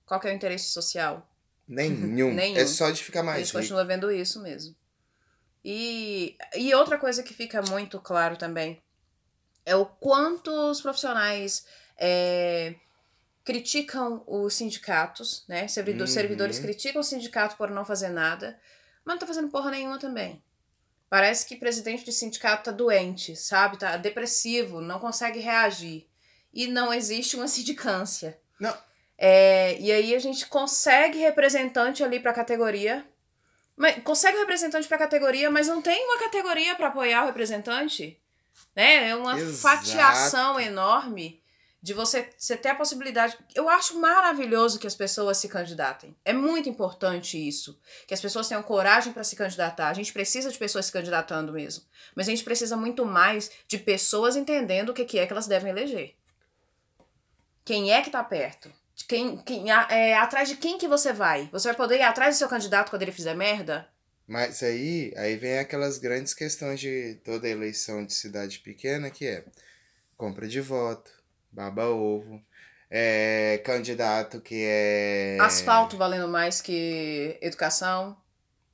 [0.05, 1.27] Qual que é o interesse social?
[1.67, 2.31] Nenhum.
[2.33, 2.57] Nenhum.
[2.57, 3.57] É só de ficar A mais gente rico.
[3.59, 4.75] continua vendo isso mesmo.
[5.63, 8.81] E, e outra coisa que fica muito claro também
[9.65, 11.65] é o quanto os profissionais
[11.97, 12.75] é,
[13.43, 15.67] criticam os sindicatos, né?
[15.67, 16.13] Servidores, Uhum.
[16.21, 18.59] servidores criticam o sindicato por não fazer nada,
[19.03, 20.41] mas não tá fazendo porra nenhuma também.
[21.15, 23.79] Parece que presidente de sindicato tá doente, sabe?
[23.79, 26.09] Tá depressivo, não consegue reagir.
[26.53, 28.37] E não existe uma sindicância.
[28.59, 28.77] Não.
[29.17, 33.07] É, e aí a gente consegue representante ali pra categoria.
[33.77, 38.21] Mas, consegue representante pra categoria, mas não tem uma categoria pra apoiar o representante.
[38.75, 39.07] Né?
[39.11, 39.77] É uma Exato.
[39.77, 41.41] fatiação enorme
[41.85, 43.37] de você, você ter a possibilidade.
[43.53, 46.17] Eu acho maravilhoso que as pessoas se candidatem.
[46.25, 47.79] É muito importante isso.
[48.07, 49.89] Que as pessoas tenham coragem para se candidatar.
[49.89, 51.83] A gente precisa de pessoas se candidatando mesmo.
[52.15, 55.69] Mas a gente precisa muito mais de pessoas entendendo o que é que elas devem
[55.69, 56.15] eleger.
[57.63, 58.73] Quem é que tá perto?
[59.07, 61.47] Quem, quem, é, atrás de quem que você vai?
[61.51, 63.87] Você vai poder ir atrás do seu candidato quando ele fizer merda?
[64.25, 69.45] Mas aí, aí vem aquelas grandes questões de toda eleição de cidade pequena, que é
[70.17, 71.11] compra de voto,
[71.55, 72.41] baba ovo,
[72.91, 75.37] é, candidato que é...
[75.39, 78.15] Asfalto valendo mais que educação,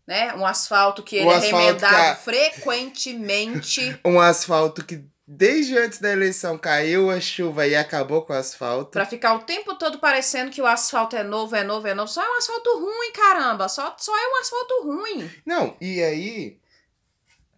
[0.07, 0.33] né?
[0.33, 3.99] Um asfalto que O ele é asfalto remendado que a- frequentemente.
[4.03, 8.91] Um asfalto que desde antes da eleição caiu a chuva e acabou com o asfalto.
[8.91, 12.11] Pra ficar o tempo todo parecendo que o asfalto é novo, é novo, é novo.
[12.11, 13.69] Só é um asfalto ruim, caramba.
[13.69, 15.31] Só, só é um asfalto ruim.
[15.45, 16.59] Não, e aí,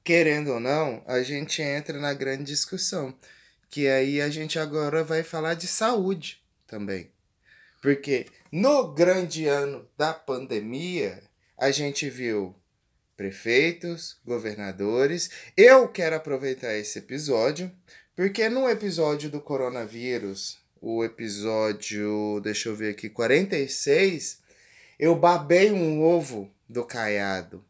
[0.03, 3.15] querendo ou não, a gente entra na grande discussão.
[3.73, 7.09] Que aí a gente agora vai falar de saúde também.
[7.81, 11.23] Porque no grande ano da pandemia,
[11.57, 12.55] a gente viu
[13.17, 15.31] prefeitos, governadores.
[15.57, 17.71] Eu quero aproveitar esse episódio,
[18.15, 24.37] porque no episódio do coronavírus, o episódio, deixa eu ver aqui, 46,
[24.99, 27.65] eu babei um ovo do Caiado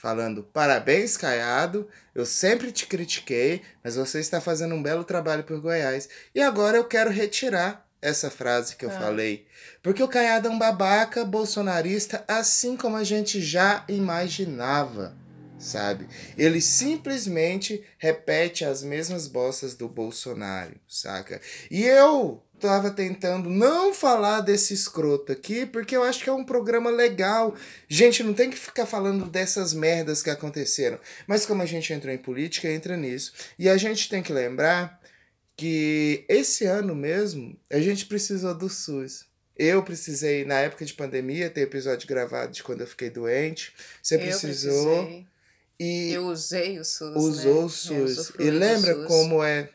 [0.00, 1.86] falando: parabéns, Caiado.
[2.14, 6.08] Eu sempre te critiquei, mas você está fazendo um belo trabalho por Goiás.
[6.34, 8.98] E agora eu quero retirar essa frase que eu Ah.
[8.98, 9.46] falei.
[9.82, 15.14] Porque o Caiado é um babaca bolsonarista, assim como a gente já imaginava.
[15.58, 16.08] Sabe?
[16.38, 21.38] Ele simplesmente repete as mesmas bostas do Bolsonaro, saca?
[21.70, 26.44] E eu tava tentando não falar desse escroto aqui, porque eu acho que é um
[26.44, 27.54] programa legal.
[27.88, 30.98] Gente, não tem que ficar falando dessas merdas que aconteceram.
[31.26, 33.32] Mas como a gente entrou em política, entra nisso.
[33.58, 35.00] E a gente tem que lembrar
[35.56, 39.24] que esse ano mesmo a gente precisou do SUS.
[39.56, 43.72] Eu precisei, na época de pandemia, ter episódio gravado de quando eu fiquei doente.
[44.02, 45.04] Você Eu precisou.
[45.04, 45.26] precisei.
[45.78, 47.16] E Eu usei o SUS.
[47.16, 47.60] usou né?
[47.64, 48.32] o SUS.
[48.38, 49.06] E lembra SUS.
[49.06, 49.68] como é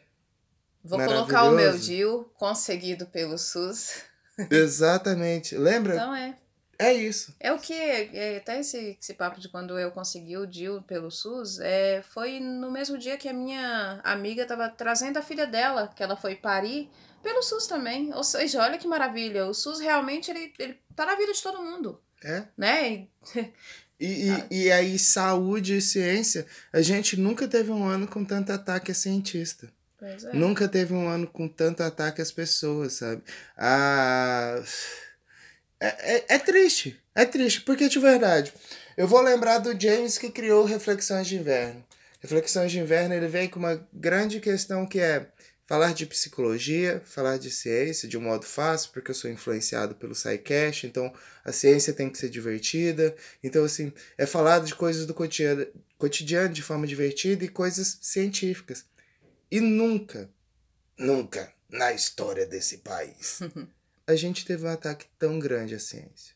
[0.87, 1.77] Vou colocar o meu?
[1.77, 4.03] DIL conseguido pelo SUS.
[4.51, 5.57] exatamente.
[5.57, 5.95] Lembra?
[5.95, 6.35] Então é.
[6.77, 7.33] É isso.
[7.39, 11.09] É o que, é, até esse, esse papo de quando eu consegui o DIL pelo
[11.09, 15.89] SUS, é, foi no mesmo dia que a minha amiga estava trazendo a filha dela,
[15.95, 16.89] que ela foi parir,
[17.23, 18.13] pelo SUS também.
[18.13, 21.63] Ou seja, olha que maravilha, o SUS realmente, ele, ele tá na vida de todo
[21.63, 22.43] mundo, É.
[22.57, 22.91] né?
[22.93, 23.09] E-
[23.97, 28.51] E, e, e aí, saúde e ciência, a gente nunca teve um ano com tanto
[28.51, 29.71] ataque a cientista.
[30.01, 30.33] É.
[30.33, 33.23] Nunca teve um ano com tanto ataque às pessoas, sabe?
[33.57, 34.61] Ah,
[35.79, 36.99] é, é, é triste.
[37.13, 38.53] É triste, porque de verdade.
[38.97, 41.83] Eu vou lembrar do James que criou Reflexões de Inverno.
[42.19, 45.27] Reflexões de Inverno, ele vem com uma grande questão que é
[45.65, 50.15] falar de psicologia, falar de ciência de um modo fácil, porque eu sou influenciado pelo
[50.15, 51.11] SciCast, então
[51.43, 53.15] a ciência tem que ser divertida.
[53.43, 55.65] Então, assim, é falar de coisas do cotidiano,
[55.97, 58.85] cotidiano de forma divertida e coisas científicas.
[59.55, 60.29] E nunca,
[60.97, 63.39] nunca na história desse país
[64.05, 66.35] a gente teve um ataque tão grande à ciência.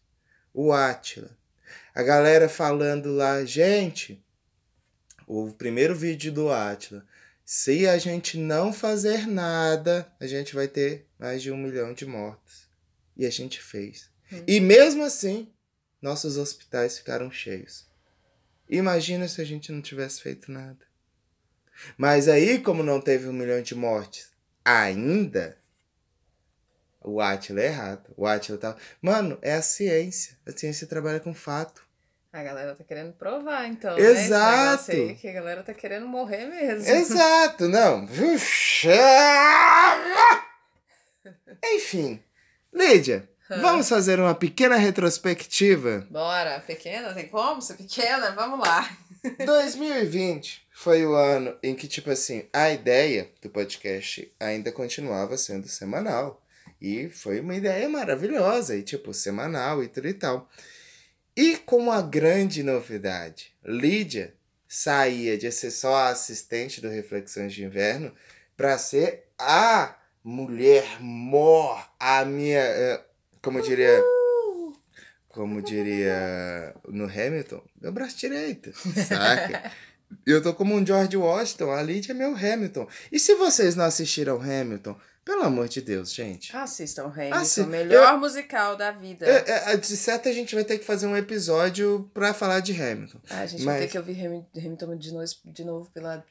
[0.54, 1.30] O Átila.
[1.94, 4.24] A galera falando lá, gente,
[5.28, 7.06] o primeiro vídeo do Átila.
[7.44, 12.06] Se a gente não fazer nada, a gente vai ter mais de um milhão de
[12.06, 12.70] mortos.
[13.18, 14.10] E a gente fez.
[14.32, 14.44] Hum.
[14.48, 15.52] E mesmo assim,
[16.02, 17.86] nossos hospitais ficaram cheios.
[18.70, 20.89] Imagina se a gente não tivesse feito nada.
[21.98, 24.30] Mas aí, como não teve um milhão de mortes
[24.64, 25.58] ainda,
[27.02, 28.14] o Atila é errado.
[28.16, 28.76] O Atila tá.
[29.02, 30.38] Mano, é a ciência.
[30.46, 31.88] A ciência trabalha com fato.
[32.32, 33.98] A galera tá querendo provar, então.
[33.98, 34.30] Exato.
[34.30, 34.66] Né?
[34.70, 36.88] Negócio aí, que a galera tá querendo morrer mesmo.
[36.88, 38.08] Exato, não.
[41.74, 42.22] Enfim.
[42.72, 46.06] Lídia, vamos fazer uma pequena retrospectiva.
[46.12, 48.32] Bora, pequena, tem como ser pequena?
[48.32, 48.88] Vamos lá.
[49.44, 55.68] 2020 foi o ano em que, tipo assim, a ideia do podcast ainda continuava sendo
[55.68, 56.42] semanal.
[56.82, 60.50] E foi uma ideia maravilhosa, e tipo, semanal e tudo e tal.
[61.36, 64.34] E com a grande novidade, Lídia
[64.70, 68.14] saía de ser só a assistente do Reflexões de Inverno
[68.56, 72.58] para ser a mulher mor, a minha.
[72.62, 73.04] eh,
[73.42, 74.02] Como diria.
[75.28, 79.72] Como diria no Hamilton, meu braço direito, saca?
[80.26, 82.88] Eu tô como um George Washington, a Lydia é meu Hamilton.
[83.12, 86.56] E se vocês não assistiram Hamilton, pelo amor de Deus, gente.
[86.56, 89.26] Assistam Hamilton, Assi- melhor musical da vida.
[89.28, 92.72] É, é, de certo, a gente vai ter que fazer um episódio pra falar de
[92.80, 93.20] Hamilton.
[93.30, 96.26] Ah, a gente Mas- vai ter que ouvir Hamil- Hamilton de novo, de novo pela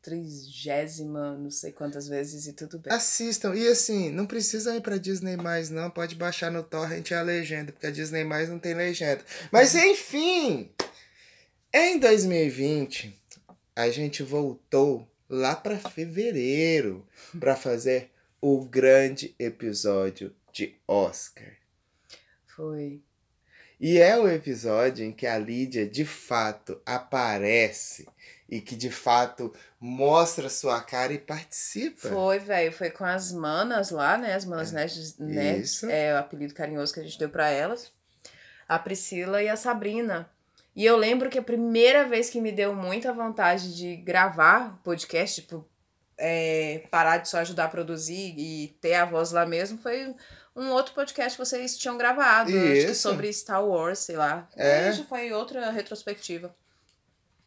[0.00, 2.92] trigésima, não sei quantas vezes e tudo bem.
[2.92, 3.54] Assistam.
[3.54, 5.90] E assim, não precisam ir pra Disney mais, não.
[5.90, 9.22] Pode baixar no Torrent a legenda, porque a Disney mais não tem legenda.
[9.52, 10.70] Mas enfim!
[11.74, 13.17] Em 2020,
[13.78, 17.06] a gente voltou lá pra fevereiro
[17.38, 18.10] pra fazer
[18.40, 21.52] o grande episódio de Oscar.
[22.44, 23.00] Foi.
[23.78, 28.08] E é o episódio em que a Lídia de fato aparece
[28.48, 32.08] e que de fato mostra sua cara e participa.
[32.08, 32.72] Foi, velho.
[32.72, 34.34] Foi com as manas lá, né?
[34.34, 35.86] As manas nerds, nerds Isso.
[35.88, 37.92] é o apelido carinhoso que a gente deu pra elas.
[38.68, 40.28] A Priscila e a Sabrina.
[40.78, 45.42] E eu lembro que a primeira vez que me deu muita vontade de gravar podcast,
[45.42, 45.68] tipo,
[46.16, 50.14] é, parar de só ajudar a produzir e ter a voz lá mesmo, foi
[50.54, 53.02] um outro podcast que vocês tinham gravado, acho que Isso.
[53.02, 54.48] sobre Star Wars, sei lá.
[54.54, 54.92] É.
[54.92, 56.54] Já foi outra retrospectiva.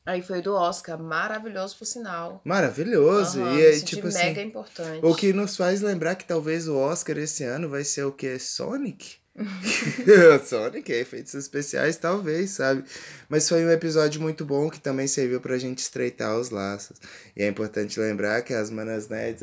[0.06, 2.42] Aí foi do Oscar, maravilhoso por sinal.
[2.44, 3.42] Maravilhoso.
[3.42, 4.26] Aham, e é tipo assim.
[4.26, 5.06] mega importante.
[5.06, 8.38] O que nos faz lembrar que talvez o Oscar esse ano vai ser o que?
[8.38, 9.21] Sonic?
[10.46, 12.84] Sonic, efeitos especiais, talvez, sabe?
[13.30, 16.98] Mas foi um episódio muito bom que também serviu pra gente estreitar os laços.
[17.36, 19.42] E é importante lembrar que as Manas Nerds,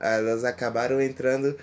[0.00, 1.56] elas acabaram entrando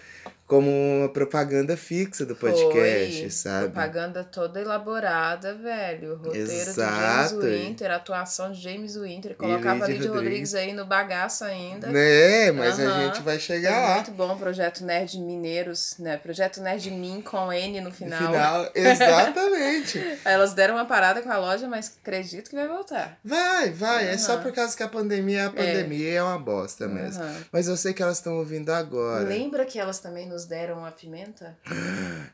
[0.50, 3.30] como uma propaganda fixa do podcast, Foi.
[3.30, 3.66] sabe?
[3.66, 6.16] Propaganda toda elaborada, velho.
[6.16, 7.36] Roteiro Exato.
[7.36, 9.36] do James Winter, atuação de James Winter.
[9.36, 10.54] Colocava a Lídia Lídia Rodrigues.
[10.54, 11.86] Rodrigues aí no bagaço ainda.
[11.88, 13.06] Né, mas a Aham.
[13.06, 13.94] gente vai Foi chegar lá.
[13.96, 16.18] muito bom, Projeto Nerd Mineiros, né?
[16.18, 18.20] Projeto Nerd Min com N no No final.
[18.20, 20.04] final, exatamente.
[20.26, 23.20] Elas deram uma parada com a loja, mas acredito que vai voltar.
[23.24, 24.08] Vai, vai.
[24.10, 27.22] É só por causa que a pandemia é a pandemia é uma bosta mesmo.
[27.24, 27.36] Aham.
[27.52, 29.28] Mas eu sei que elas estão ouvindo agora.
[29.28, 31.58] Lembra que elas também nos deram a pimenta?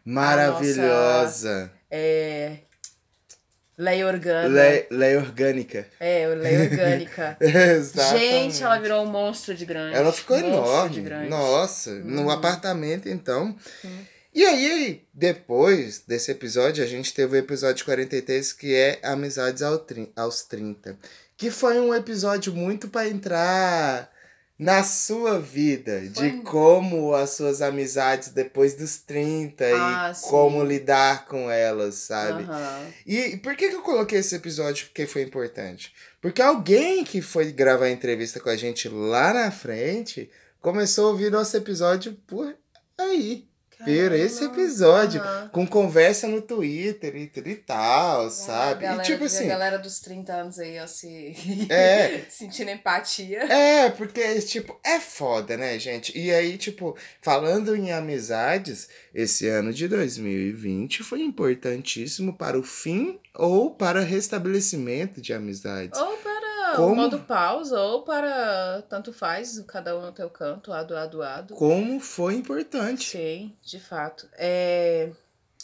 [0.04, 1.72] Maravilhosa.
[1.90, 2.60] É.
[3.78, 4.48] Lei orgânica.
[4.48, 5.86] Lei, lei orgânica.
[6.00, 7.38] É, lei orgânica.
[8.18, 9.98] Gente, ela virou um monstro de grande.
[9.98, 11.30] Ela ficou Monstro enorme.
[11.30, 13.54] Nossa, no apartamento então.
[14.34, 20.44] E aí, depois desse episódio, a gente teve o episódio 43, que é Amizades aos
[20.44, 20.98] 30.
[21.38, 24.10] Que foi um episódio muito pra entrar
[24.58, 26.32] na sua vida, Foi.
[26.32, 30.30] de como as suas amizades depois dos 30 Ah, e sim.
[30.30, 32.44] como lidar com elas, sabe?
[32.44, 32.88] Aham.
[33.06, 35.94] E por que, que eu coloquei esse episódio porque foi importante?
[36.22, 40.30] Porque alguém que foi gravar a entrevista com a gente lá na frente
[40.62, 42.56] começou a ouvir nosso episódio por
[42.98, 43.48] aí.
[43.78, 45.22] Por esse episódio.
[45.22, 45.50] Aham.
[45.50, 48.84] Com conversa no Twitter e e tal, A sabe?
[48.84, 49.48] galera, e tipo a assim.
[49.48, 51.36] galera dos 30 anos aí, ó, se...
[51.70, 52.22] É.
[52.30, 53.44] sentindo empatia.
[53.44, 56.18] É, porque, tipo, é foda, né, gente?
[56.18, 63.20] E aí, tipo, falando em amizades, esse ano de 2020 foi importantíssimo para o fim
[63.34, 66.00] ou para restabelecimento de amizades.
[66.00, 66.35] Ou para
[66.76, 66.94] Como?
[66.94, 71.56] o modo pausa, ou para tanto faz, cada um no teu canto, ado, ado, ado.
[71.56, 73.10] Como foi importante.
[73.10, 74.28] Sim, de fato.
[74.38, 75.10] É...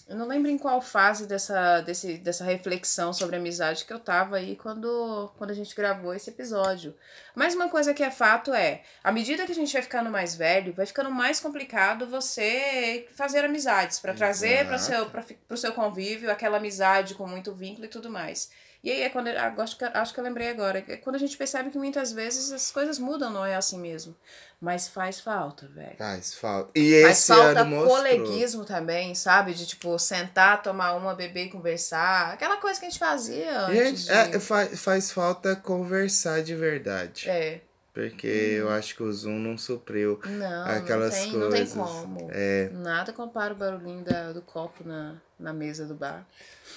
[0.07, 4.35] Eu não lembro em qual fase dessa, desse, dessa reflexão sobre amizade que eu tava
[4.35, 6.93] aí quando, quando a gente gravou esse episódio.
[7.33, 10.35] Mas uma coisa que é fato é, à medida que a gente vai ficando mais
[10.35, 15.55] velho, vai ficando mais complicado você fazer amizades, para trazer para seu, pra, fi- pro
[15.55, 18.49] seu convívio aquela amizade com muito vínculo e tudo mais.
[18.83, 21.37] E aí é quando acho que, acho que eu lembrei agora, é quando a gente
[21.37, 24.15] percebe que muitas vezes as coisas mudam, não é assim mesmo.
[24.59, 25.95] Mas faz falta, velho.
[25.97, 26.71] Faz falta.
[26.75, 27.95] E Faz esse falta ano mostrou.
[27.97, 29.53] coleguismo também, sabe?
[29.53, 32.33] De tipo, sentar, tomar uma, beber e conversar.
[32.33, 34.07] Aquela coisa que a gente fazia antes.
[34.09, 34.39] É, de...
[34.39, 37.29] faz, faz falta conversar de verdade.
[37.29, 37.61] É.
[37.93, 41.73] Porque eu acho que o Zoom não supriu Não, aquelas não tem, não tem coisas.
[41.73, 42.29] como.
[42.31, 42.69] É.
[42.71, 46.25] Nada compara o barulhinho da, do copo na, na mesa do bar.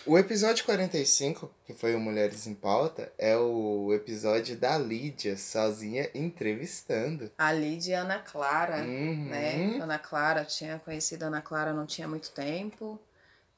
[0.06, 6.10] O episódio 45, que foi o Mulheres em Pauta, é o episódio da Lídia sozinha
[6.14, 7.30] entrevistando.
[7.38, 9.26] A Lídia e a Ana Clara, Uhum.
[9.30, 9.78] né?
[9.80, 12.98] Ana Clara, tinha conhecido a Ana Clara não tinha muito tempo.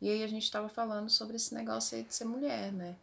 [0.01, 2.95] E aí a gente tava falando sobre esse negócio aí de ser mulher, né?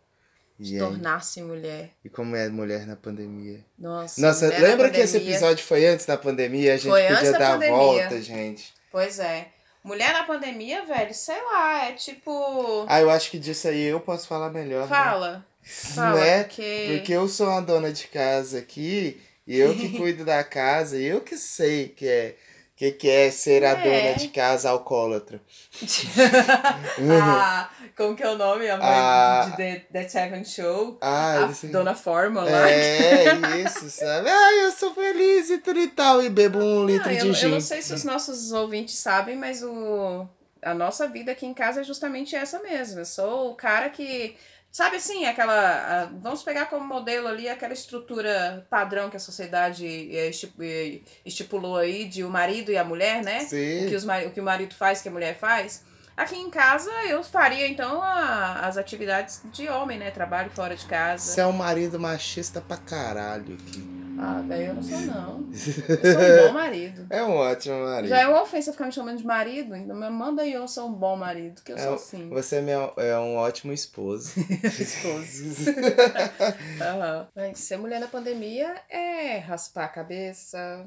[0.60, 1.90] De tornar-se mulher.
[2.06, 3.66] e como é mulher na pandemia.
[3.78, 6.76] Nossa, Nossa, lembra que esse episódio foi antes da pandemia?
[6.76, 8.72] A gente Foi antes podia da dar a volta, gente.
[8.92, 9.50] Pois é.
[9.84, 12.86] Mulher na pandemia, velho, sei lá, é tipo.
[12.88, 14.84] Ah, eu acho que disso aí eu posso falar melhor.
[14.84, 14.88] né?
[14.88, 15.46] Fala.
[15.62, 16.44] Fala, né?
[16.44, 16.96] porque.
[16.98, 21.06] Porque eu sou uma dona de casa aqui, e eu que cuido da casa, e
[21.06, 22.36] eu que sei que é
[22.74, 23.76] O que, que é ser a É.
[23.76, 25.40] dona de casa alcoólatra?
[27.22, 28.68] ah, como que é o nome?
[28.70, 29.48] A mãe Ah.
[29.52, 30.98] de The, The Seven Show.
[31.02, 32.70] Ah, a isso- Dona Forma lá.
[32.70, 33.26] É,
[33.64, 34.30] isso, sabe?
[34.30, 36.22] Ah, eu sou feliz e tudo e tal.
[36.24, 37.48] E bebo um litro Ah, de eu, eu gin.
[37.52, 40.28] não sei se os nossos ouvintes sabem, mas o,
[40.62, 43.00] a nossa vida aqui em casa é justamente essa mesmo.
[43.00, 44.36] Eu sou o cara que.
[44.74, 45.54] Sabe assim, aquela.
[45.54, 51.78] a- vamos pegar como modelo ali aquela estrutura padrão que a sociedade eh, eh, estipulou
[51.78, 53.38] aí de o marido e a mulher, né?
[53.38, 53.46] O que,
[53.90, 53.96] Sim.
[53.96, 55.86] os, o que o marido faz, o que a mulher faz.
[56.16, 60.12] Aqui em casa eu faria então a- as atividades de homem, né?
[60.12, 61.32] Trabalho fora de casa.
[61.34, 64.04] Você é um marido machista pra caralho aqui.
[64.16, 65.50] Ah, velho, eu não sou não.
[65.52, 67.08] Eu sou um bom marido.
[67.10, 68.10] É um ótimo marido.
[68.10, 70.88] Já é uma ofensa ficar me chamando de marido, então me manda aí eu sou
[70.88, 72.30] um bom marido, que eu É sou assim.
[72.30, 74.34] Você é, meu, é um ótimo esposo.
[74.64, 75.72] Esposo.
[77.36, 80.86] Mas ser mulher na pandemia é raspar a cabeça.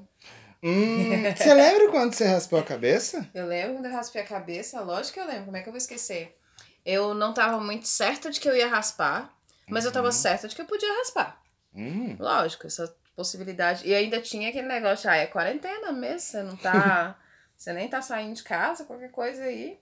[0.62, 3.28] Hum, você lembra quando você raspou a cabeça?
[3.34, 5.72] Eu lembro quando eu raspei a cabeça, lógico que eu lembro, como é que eu
[5.72, 6.36] vou esquecer?
[6.84, 9.36] Eu não tava muito certa de que eu ia raspar,
[9.68, 11.42] mas eu tava certa de que eu podia raspar.
[11.74, 13.86] Hum, Lógico, essa possibilidade.
[13.86, 17.18] E ainda tinha aquele negócio, ah, é quarentena mesmo, você não tá.
[17.56, 19.78] você nem tá saindo de casa, qualquer coisa aí.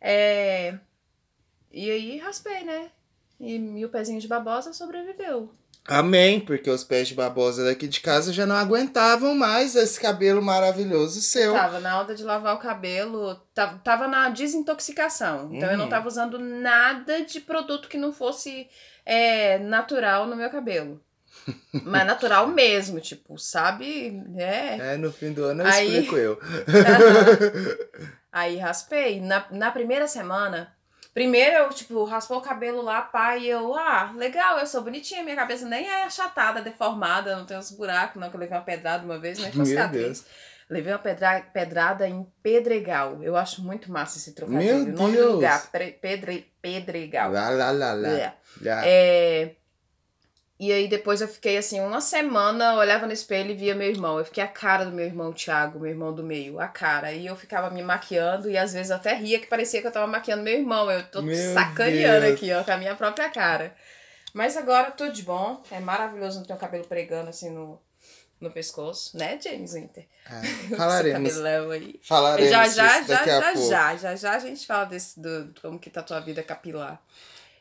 [0.00, 0.78] É.
[1.70, 2.90] E aí raspei, né?
[3.38, 5.54] E, e o pezinho de babosa sobreviveu.
[5.88, 10.40] Amém, porque os pés de babosa daqui de casa já não aguentavam mais esse cabelo
[10.40, 11.52] maravilhoso seu.
[11.52, 15.50] Tava na hora de lavar o cabelo, tava, tava na desintoxicação.
[15.52, 15.90] Então eu não Uhum.
[15.90, 18.68] tava usando nada de produto que não fosse
[19.04, 21.00] é, natural no meu cabelo.
[21.84, 24.22] Mas natural mesmo, tipo, sabe?
[24.36, 24.92] É.
[24.92, 26.38] É, no fim do ano eu Aí- explico eu.
[28.30, 29.20] Aí raspei.
[29.20, 30.72] Na, na primeira semana,
[31.14, 35.22] primeiro eu, tipo, raspou o cabelo lá, pá, e eu, ah, legal, eu sou bonitinha,
[35.22, 38.64] minha cabeça nem é achatada, deformada, não tem uns buracos, não, que eu levei uma
[38.64, 39.50] pedrada uma vez, né?
[39.54, 40.02] Meu cicatriz.
[40.02, 40.24] Deus.
[40.70, 43.20] Levei uma pedra, pedrada em Pedregal.
[43.24, 44.84] Eu acho muito massa esse trocadilho.
[44.84, 45.26] Meu o nome Deus.
[45.26, 45.68] do lugar,
[46.00, 47.32] Pedre, Pedregal.
[47.32, 48.08] Lá, lá, lá, lá.
[48.08, 48.32] É.
[48.62, 48.82] lá.
[48.86, 49.56] É,
[50.62, 54.18] E aí depois eu fiquei assim, uma semana, olhava no espelho e via meu irmão.
[54.18, 57.14] Eu fiquei a cara do meu irmão Thiago, meu irmão do meio, a cara.
[57.14, 60.06] E eu ficava me maquiando e às vezes até ria que parecia que eu tava
[60.06, 60.90] maquiando meu irmão.
[60.90, 62.34] Eu tô Meu sacaneando Deus.
[62.34, 63.74] aqui, ó, com a minha própria cara.
[64.34, 65.62] Mas agora tudo de bom.
[65.70, 67.80] É maravilhoso não ter o cabelo pregando assim no,
[68.38, 70.04] no pescoço, né, James Winter?
[70.44, 71.38] Esse falaremos.
[71.70, 71.98] aí.
[72.02, 73.66] Falaremos Já, já, já, já, pouco.
[73.70, 77.00] já, já, já a gente fala desse, do como que tá a tua vida capilar.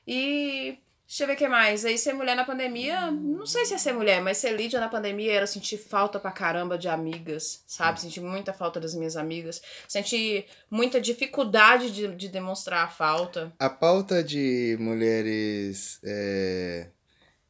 [0.06, 0.78] E
[1.10, 1.84] deixa eu ver o que mais.
[1.84, 4.88] Aí ser mulher na pandemia, não sei se é ser mulher, mas ser Lídia na
[4.88, 8.00] pandemia era sentir falta pra caramba de amigas, sabe?
[8.00, 9.60] Sentir muita falta das minhas amigas.
[9.88, 13.52] Sentir muita dificuldade de, de demonstrar a falta.
[13.58, 16.90] A pauta de mulheres, é,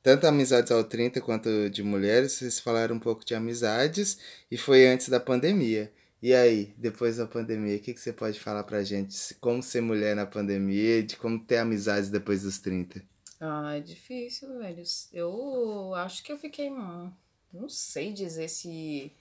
[0.01, 4.17] tanto amizades ao 30 quanto de mulheres, vocês falaram um pouco de amizades
[4.49, 5.91] e foi antes da pandemia.
[6.21, 9.35] E aí, depois da pandemia, o que, que você pode falar pra gente?
[9.35, 13.01] Como ser mulher na pandemia, de como ter amizades depois dos 30?
[13.39, 14.83] Ah, é difícil, velho.
[15.13, 16.69] Eu acho que eu fiquei.
[16.69, 17.11] hum,
[17.53, 19.11] Não sei dizer se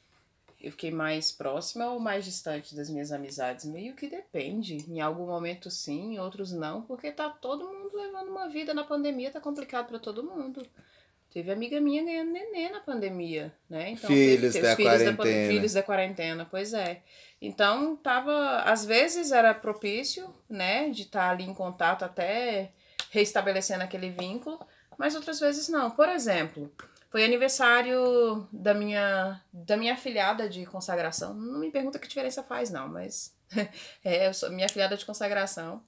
[0.61, 3.65] eu fiquei mais próxima ou mais distante das minhas amizades.
[3.65, 4.85] Meio que depende.
[4.91, 8.83] Em algum momento sim, em outros não, porque tá todo mundo levando uma vida na
[8.85, 10.67] pandemia, tá complicado pra todo mundo.
[11.31, 13.91] Teve amiga minha ganhando nenê na pandemia, né?
[13.91, 15.17] Então, Filhos teve- da os filhos Da, quarentena.
[15.17, 17.03] pan- filhos da quarentena, pois é.
[17.41, 18.63] Então, tava.
[18.63, 20.89] Às vezes era propício, né?
[20.91, 22.73] De estar ali em contato até
[23.11, 24.59] reestabelecendo aquele vínculo,
[24.97, 25.91] mas outras vezes não.
[25.91, 26.73] Por exemplo,
[27.11, 31.35] foi aniversário da minha da minha afilhada de consagração.
[31.35, 33.35] Não me pergunta que diferença faz, não, mas
[34.05, 35.83] é, eu sou minha afilhada de consagração,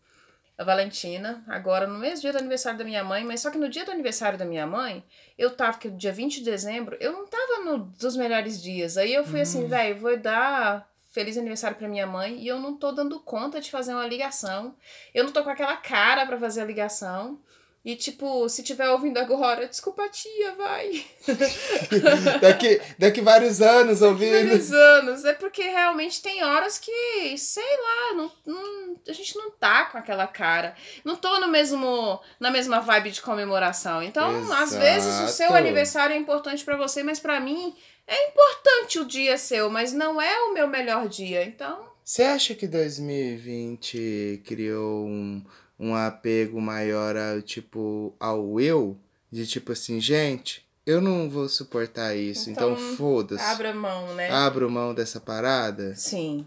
[0.57, 3.69] a Valentina, agora no mesmo dia do aniversário da minha mãe, mas só que no
[3.69, 5.03] dia do aniversário da minha mãe,
[5.39, 8.99] eu tava, que dia 20 de dezembro, eu não tava no dos melhores dias.
[8.99, 12.77] Aí eu fui assim, velho, vou dar feliz aniversário pra minha mãe e eu não
[12.77, 14.75] tô dando conta de fazer uma ligação.
[15.15, 17.39] Eu não tô com aquela cara pra fazer a ligação.
[17.83, 21.03] E, tipo, se tiver ouvindo agora, desculpa, tia, vai.
[22.41, 24.33] daqui, daqui vários anos ouvindo.
[24.49, 25.25] Vários anos.
[25.25, 29.97] É porque realmente tem horas que, sei lá, não, não- a gente não tá com
[29.97, 30.75] aquela cara.
[31.05, 34.03] Não tô no mesmo, na mesma vibe de comemoração.
[34.03, 35.55] Então, às vezes, o seu Exato.
[35.55, 37.75] aniversário é importante pra você, mas pra mim
[38.11, 41.45] é importante o dia seu, mas não é o meu melhor dia.
[41.45, 45.45] Então, Você acha que 2020 criou um,
[45.79, 48.97] um apego maior ao, tipo, ao eu?
[49.31, 53.45] De tipo assim, gente, eu não vou suportar isso, então, Então, foda-se.
[53.45, 54.29] abra mão, né?
[54.29, 55.95] Abro mão dessa parada?
[55.95, 56.45] Sim,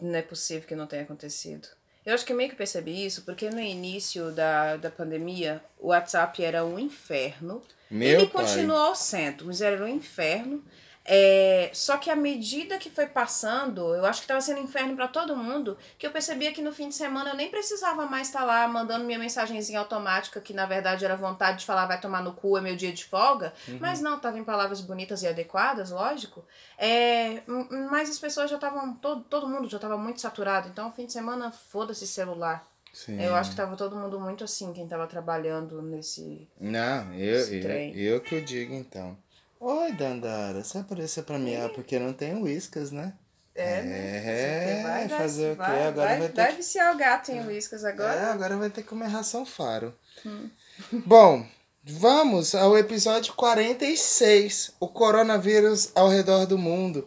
[0.00, 1.68] não é possível que não tenha acontecido.
[2.06, 6.42] Eu acho que meio que percebi isso, porque no início da, da pandemia, o WhatsApp
[6.42, 7.62] era um inferno.
[7.90, 8.44] Meu Ele pai.
[8.44, 10.62] continuou sendo, mas era um inferno.
[11.10, 15.08] É, só que à medida que foi passando, eu acho que tava sendo inferno pra
[15.08, 18.44] todo mundo, que eu percebia que no fim de semana eu nem precisava mais estar
[18.44, 22.34] lá mandando minha mensagenzinha automática, que na verdade era vontade de falar vai tomar no
[22.34, 23.54] cu, é meu dia de folga.
[23.80, 26.44] Mas não, tava em palavras bonitas e adequadas, lógico.
[26.76, 27.42] É,
[27.90, 30.68] mas as pessoas já estavam, todo, todo mundo já tava muito saturado.
[30.68, 32.68] Então, fim de semana, foda-se celular.
[33.04, 33.22] Sim.
[33.22, 36.48] Eu acho que tava todo mundo muito assim, quem tava trabalhando nesse.
[36.60, 37.96] Não, eu, eu, trem.
[37.96, 39.16] eu que eu digo então.
[39.60, 43.12] Oi, Dandara, você apareceu pra mim, ah, porque não tem uíscas, né?
[43.54, 45.04] É, né?
[45.04, 45.62] É, fazer o quê?
[45.62, 48.14] Vai, Agora vai, vai ter vai que- viciar o gato em uíscas agora.
[48.20, 49.94] É, agora vai ter que comer ração faro.
[51.06, 51.46] Bom,
[51.84, 57.06] vamos ao episódio 46, o coronavírus ao redor do mundo.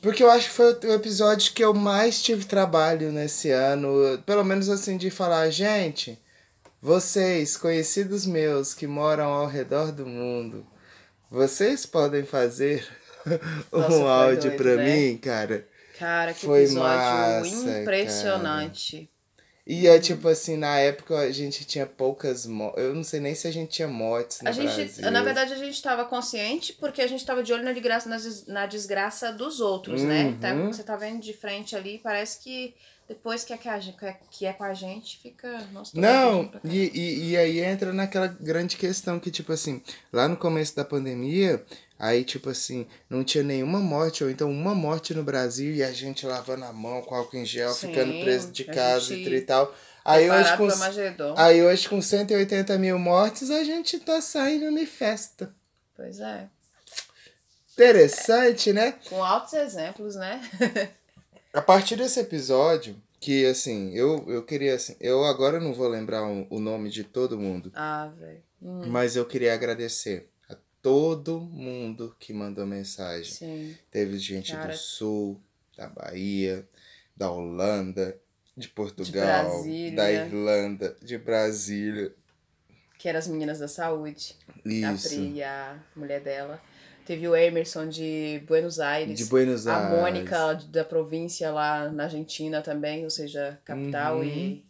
[0.00, 4.18] Porque eu acho que foi o episódio que eu mais tive trabalho nesse ano.
[4.24, 6.18] Pelo menos assim, de falar, gente,
[6.80, 10.64] vocês, conhecidos meus que moram ao redor do mundo,
[11.30, 12.86] vocês podem fazer
[13.72, 14.84] Nossa, um áudio doido, pra né?
[14.96, 15.66] mim, cara?
[15.98, 19.10] Cara, que Foi episódio massa, impressionante.
[19.70, 22.82] E é tipo assim, na época a gente tinha poucas mortes.
[22.82, 25.10] Eu não sei nem se a gente tinha mortes no A gente, Brasil.
[25.10, 28.16] na verdade, a gente tava consciente porque a gente tava de olho na desgraça, na,
[28.16, 30.34] des- na desgraça dos outros, né?
[30.40, 30.72] Tá, Uhum.
[30.72, 32.74] você tá vendo de frente ali, parece que
[33.06, 35.60] depois que é, que, a que é- que é com a gente, fica.
[35.72, 40.36] Nossa, Não, e, e, e aí entra naquela grande questão que, tipo assim, lá no
[40.38, 41.62] começo da pandemia,
[41.98, 45.92] aí, tipo assim, não tinha nenhuma morte, ou então uma morte no Brasil e a
[45.92, 49.40] gente lavando a mão com álcool em gel, Sim, ficando preso de casa gente e
[49.40, 49.74] tal.
[50.04, 50.68] Aí hoje, com,
[51.36, 55.54] aí hoje, com 180 mil mortes, a gente tá saindo em festa.
[55.94, 56.48] Pois é.
[57.74, 58.94] Interessante, né?
[59.08, 60.40] Com altos exemplos, né?
[61.52, 66.24] A partir desse episódio, que assim, eu, eu queria assim, eu agora não vou lembrar
[66.24, 68.42] o, o nome de todo mundo, ah, velho.
[68.62, 70.28] Hum, mas eu queria agradecer
[70.82, 73.32] todo mundo que mandou mensagem.
[73.32, 73.76] sim.
[73.90, 74.72] Teve gente Cara.
[74.72, 75.40] do Sul,
[75.76, 76.66] da Bahia,
[77.16, 78.18] da Holanda,
[78.56, 79.96] de Portugal, Brasília.
[79.96, 82.12] da Irlanda, de Brasília.
[82.98, 84.34] Que eram as meninas da saúde.
[84.64, 85.08] A Isso.
[85.08, 86.60] Pri e a mulher dela.
[87.06, 89.16] Teve o Emerson de Buenos Aires.
[89.16, 89.98] De Buenos A Aires.
[90.00, 94.24] Mônica da província lá na Argentina também, ou seja, capital Uhum.
[94.24, 94.64] e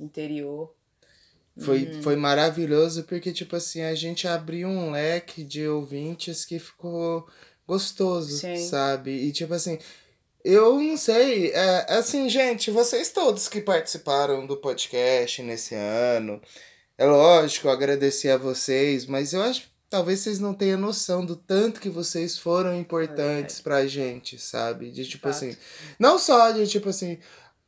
[0.00, 0.74] interior.
[1.58, 2.02] Foi, Uhum.
[2.02, 7.26] foi maravilhoso porque, tipo assim, a gente abriu um leque de ouvintes que ficou
[7.66, 8.56] gostoso, Sim.
[8.56, 9.10] sabe?
[9.10, 9.78] E, tipo assim,
[10.44, 16.40] eu não sei, é, assim, gente, vocês todos que participaram do podcast nesse ano,
[16.98, 21.24] é lógico, eu agradecer a vocês, mas eu acho que talvez vocês não tenham noção
[21.24, 24.90] do tanto que vocês foram importantes pra gente, sabe?
[24.90, 25.36] De, tipo fato.
[25.36, 25.56] assim,
[25.98, 27.18] não só de, tipo assim,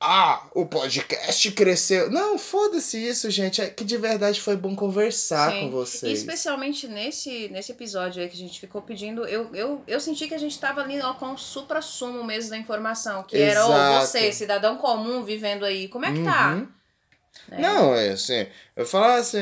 [0.00, 2.10] ah, o podcast cresceu.
[2.10, 3.62] Não, foda-se isso, gente.
[3.62, 5.60] É que de verdade foi bom conversar Sim.
[5.60, 6.18] com E vocês.
[6.18, 10.34] especialmente nesse, nesse episódio aí que a gente ficou pedindo, eu, eu, eu senti que
[10.34, 13.22] a gente tava ali ó, com o supra-sumo mesmo da informação.
[13.22, 14.06] Que era, ô, Exato.
[14.06, 16.66] você, cidadão comum, vivendo aí, como é que tá?
[17.52, 17.60] Uhum.
[17.60, 19.38] Não, é assim, eu falava assim,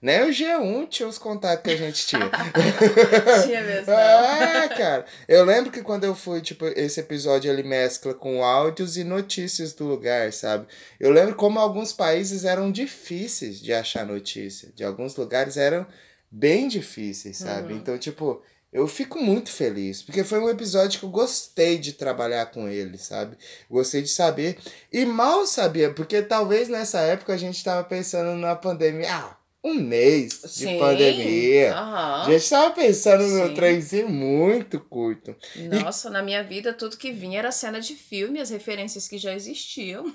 [0.00, 2.28] nem o G1 tinha os contatos que a gente tinha.
[3.44, 3.92] Tinha mesmo.
[3.92, 5.06] É, cara.
[5.26, 9.72] Eu lembro que quando eu fui, tipo, esse episódio ele mescla com áudios e notícias
[9.72, 10.66] do lugar, sabe?
[11.00, 14.70] Eu lembro como alguns países eram difíceis de achar notícia.
[14.74, 15.86] De alguns lugares eram
[16.30, 17.72] bem difíceis, sabe?
[17.72, 17.78] Uhum.
[17.78, 18.42] Então, tipo,
[18.72, 20.02] eu fico muito feliz.
[20.02, 23.36] Porque foi um episódio que eu gostei de trabalhar com ele, sabe?
[23.70, 24.58] Gostei de saber.
[24.92, 29.14] E mal sabia, porque talvez nessa época a gente tava pensando na pandemia.
[29.14, 30.78] Ah, um mês de Sim.
[30.78, 31.72] pandemia.
[31.74, 32.22] Aham.
[32.22, 33.54] A gente tava pensando no Sim.
[33.54, 35.36] trenzinho muito curto.
[35.70, 39.34] Nossa, na minha vida tudo que vinha era cena de filme, as referências que já
[39.34, 40.12] existiam.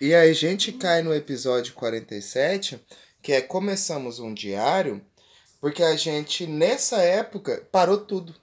[0.00, 2.78] E aí a gente cai no episódio 47,
[3.22, 5.00] que é Começamos um Diário,
[5.64, 8.34] porque a gente, nessa época, parou tudo.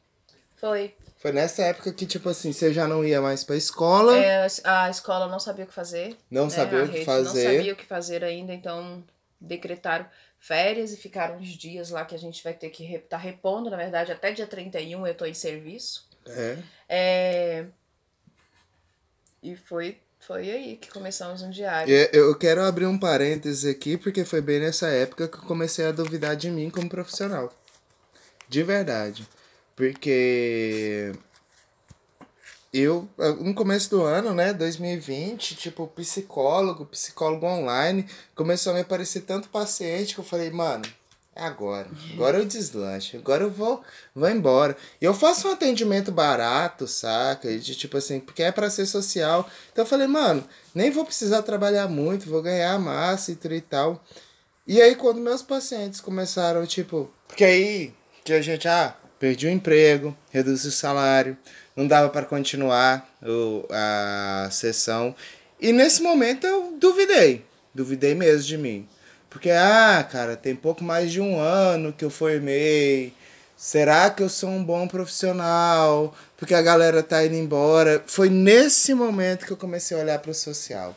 [0.55, 0.95] Foi.
[1.19, 4.89] Foi nessa época que, tipo assim, você já não ia mais pra escola, É, a
[4.89, 6.17] escola não sabia o que fazer.
[6.31, 6.49] não né?
[6.49, 7.43] sabia a o que fazer.
[7.43, 9.03] Não sabia o que fazer ainda, então
[9.39, 10.07] decretaram
[10.39, 13.69] férias e ficaram uns dias lá que a gente vai ter que estar tá repondo.
[13.69, 16.09] Na verdade, até dia 31 eu tô em serviço.
[16.25, 16.57] É.
[16.89, 17.65] É...
[19.43, 21.93] E foi, foi aí que começamos um diário.
[22.13, 25.91] Eu quero abrir um parênteses aqui, porque foi bem nessa época que eu comecei a
[25.91, 27.51] duvidar de mim como profissional.
[28.47, 29.27] De verdade.
[29.75, 31.11] Porque
[32.71, 33.09] eu,
[33.39, 39.49] no começo do ano, né, 2020, tipo, psicólogo, psicólogo online, começou a me aparecer tanto
[39.49, 40.83] paciente que eu falei, mano,
[41.35, 41.87] é agora.
[42.13, 43.17] Agora eu deslancho.
[43.17, 43.81] Agora eu vou,
[44.13, 44.75] vou embora.
[44.99, 47.57] E eu faço um atendimento barato, saca?
[47.57, 49.49] De tipo assim, porque é pra ser social.
[49.71, 50.43] Então eu falei, mano,
[50.75, 54.03] nem vou precisar trabalhar muito, vou ganhar massa e tal.
[54.67, 59.49] E aí quando meus pacientes começaram, tipo, porque aí que a gente, ah, perdi o
[59.49, 61.37] emprego, reduzi o salário,
[61.75, 65.15] não dava para continuar o, a sessão.
[65.59, 68.89] E nesse momento eu duvidei, duvidei mesmo de mim.
[69.31, 73.13] Porque, ah, cara, tem pouco mais de um ano que eu formei.
[73.55, 76.13] Será que eu sou um bom profissional?
[76.35, 78.03] Porque a galera tá indo embora.
[78.05, 80.93] Foi nesse momento que eu comecei a olhar para o social.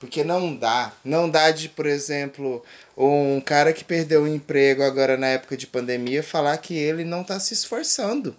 [0.00, 0.92] Porque não dá.
[1.04, 2.64] Não dá de, por exemplo,
[2.98, 7.22] um cara que perdeu o emprego agora na época de pandemia falar que ele não
[7.22, 8.36] tá se esforçando.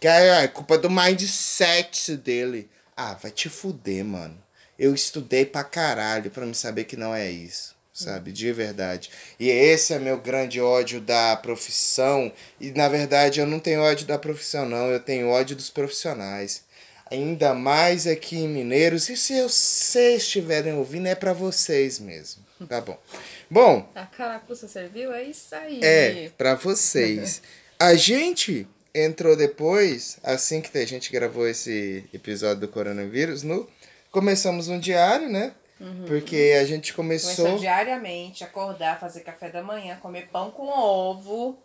[0.00, 2.68] Que é, é culpa do mindset dele.
[2.96, 4.36] Ah, vai te fuder, mano.
[4.76, 7.78] Eu estudei pra caralho pra me saber que não é isso.
[8.04, 8.32] Sabe?
[8.32, 9.10] De verdade.
[9.38, 12.32] E esse é meu grande ódio da profissão.
[12.60, 14.90] E na verdade eu não tenho ódio da profissão, não.
[14.90, 16.64] Eu tenho ódio dos profissionais
[17.10, 19.08] ainda mais aqui em Mineiros.
[19.08, 22.44] E se vocês estiverem ouvindo, é para vocês mesmo.
[22.68, 22.98] Tá bom.
[23.50, 23.90] Bom.
[23.96, 25.12] A carapuça serviu?
[25.12, 25.80] É isso aí.
[25.82, 27.42] É, para vocês.
[27.76, 33.68] A gente entrou depois, assim que a gente gravou esse episódio do coronavírus, no
[34.10, 35.52] começamos um diário, né?
[35.80, 36.04] Uhum.
[36.06, 37.36] Porque a gente começou.
[37.36, 41.58] Começou diariamente, acordar, fazer café da manhã, comer pão com ovo.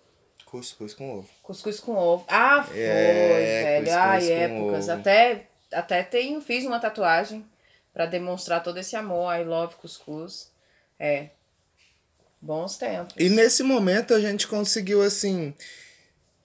[0.45, 1.29] Cuscuz com ovo.
[1.43, 2.23] Cuscuz com ovo.
[2.29, 3.93] Ah, foi, é, velho.
[3.93, 4.87] Ai, épocas.
[4.87, 7.45] Até, até tenho, fiz uma tatuagem
[7.93, 9.35] para demonstrar todo esse amor.
[9.35, 10.49] I love cuscuz.
[10.97, 11.29] É.
[12.39, 13.15] Bons tempos.
[13.17, 15.53] E nesse momento a gente conseguiu, assim,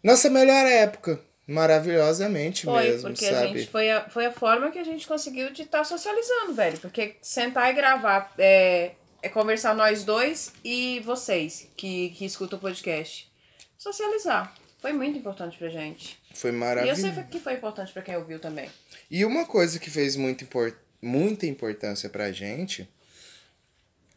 [0.03, 1.21] nossa melhor época.
[1.51, 3.37] Maravilhosamente foi, mesmo, porque sabe?
[3.37, 6.55] A gente, foi, a, foi a forma que a gente conseguiu de estar tá socializando,
[6.55, 6.79] velho.
[6.79, 12.63] Porque sentar e gravar é, é conversar nós dois e vocês que, que escutam o
[12.63, 13.29] podcast
[13.77, 14.55] socializar.
[14.81, 16.19] Foi muito importante pra gente.
[16.35, 17.05] Foi maravilhoso.
[17.05, 18.71] E eu sei que foi importante para quem ouviu também.
[19.11, 22.89] E uma coisa que fez muito import muita importância pra gente,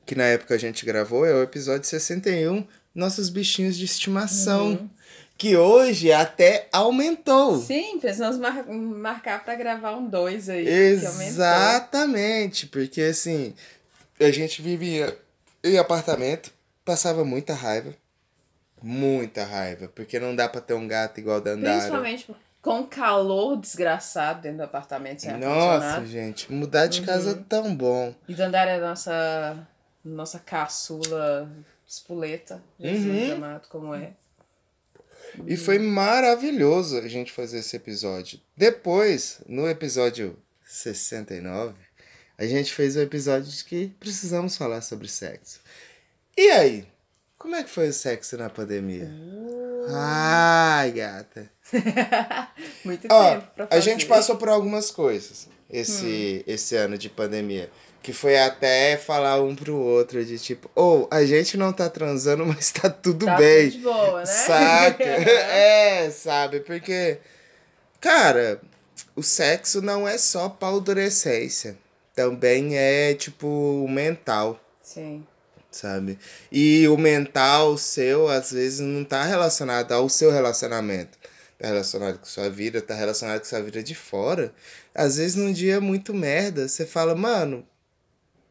[0.05, 4.71] que na época a gente gravou, é o episódio 61, Nossos Bichinhos de Estimação.
[4.71, 4.89] Uhum.
[5.37, 7.59] Que hoje até aumentou.
[7.59, 10.67] Sim, precisamos mar marcar para gravar um dois aí.
[10.67, 13.53] Exatamente, porque assim,
[14.19, 15.17] a gente vivia
[15.63, 16.51] em apartamento,
[16.85, 17.93] passava muita raiva
[18.83, 21.77] muita raiva, porque não dá pra ter um gato igual da Andara.
[21.77, 27.75] Principalmente com calor desgraçado dentro do apartamento sem Nossa, gente, mudar de casa é tão
[27.75, 28.13] bom.
[28.27, 29.67] E Dandara é nossa,
[30.03, 31.49] nossa caçula
[31.85, 33.35] espoleta, Jesus uhum.
[33.35, 34.11] amado, como é.
[35.47, 38.39] E foi maravilhoso a gente fazer esse episódio.
[38.55, 41.75] Depois, no episódio 69,
[42.37, 45.59] a gente fez o episódio de que precisamos falar sobre sexo.
[46.37, 46.87] E aí?
[47.37, 49.05] Como é que foi o sexo na pandemia?
[49.05, 49.85] Uh.
[49.89, 51.51] Ai, gata.
[52.85, 53.79] Muito Ó, tempo pra fazer.
[53.79, 56.51] A gente passou por algumas coisas esse, hum.
[56.51, 57.69] esse ano de pandemia.
[58.03, 61.89] Que foi até falar um pro outro de tipo, ou oh, a gente não tá
[61.89, 63.71] transando, mas tá tudo tá bem.
[63.71, 64.25] Tudo boa, né?
[64.25, 65.03] Saca?
[65.03, 66.59] é, sabe?
[66.59, 67.17] Porque,
[67.99, 68.61] cara,
[69.15, 71.77] o sexo não é só paldurecência.
[72.13, 74.59] Também é, tipo, mental.
[74.81, 75.25] Sim
[75.75, 76.19] sabe?
[76.51, 81.17] E o mental seu, às vezes, não tá relacionado ao seu relacionamento.
[81.59, 84.53] Tá relacionado com sua vida, tá relacionado com sua vida de fora.
[84.93, 87.65] Às vezes, num dia muito merda, você fala, mano,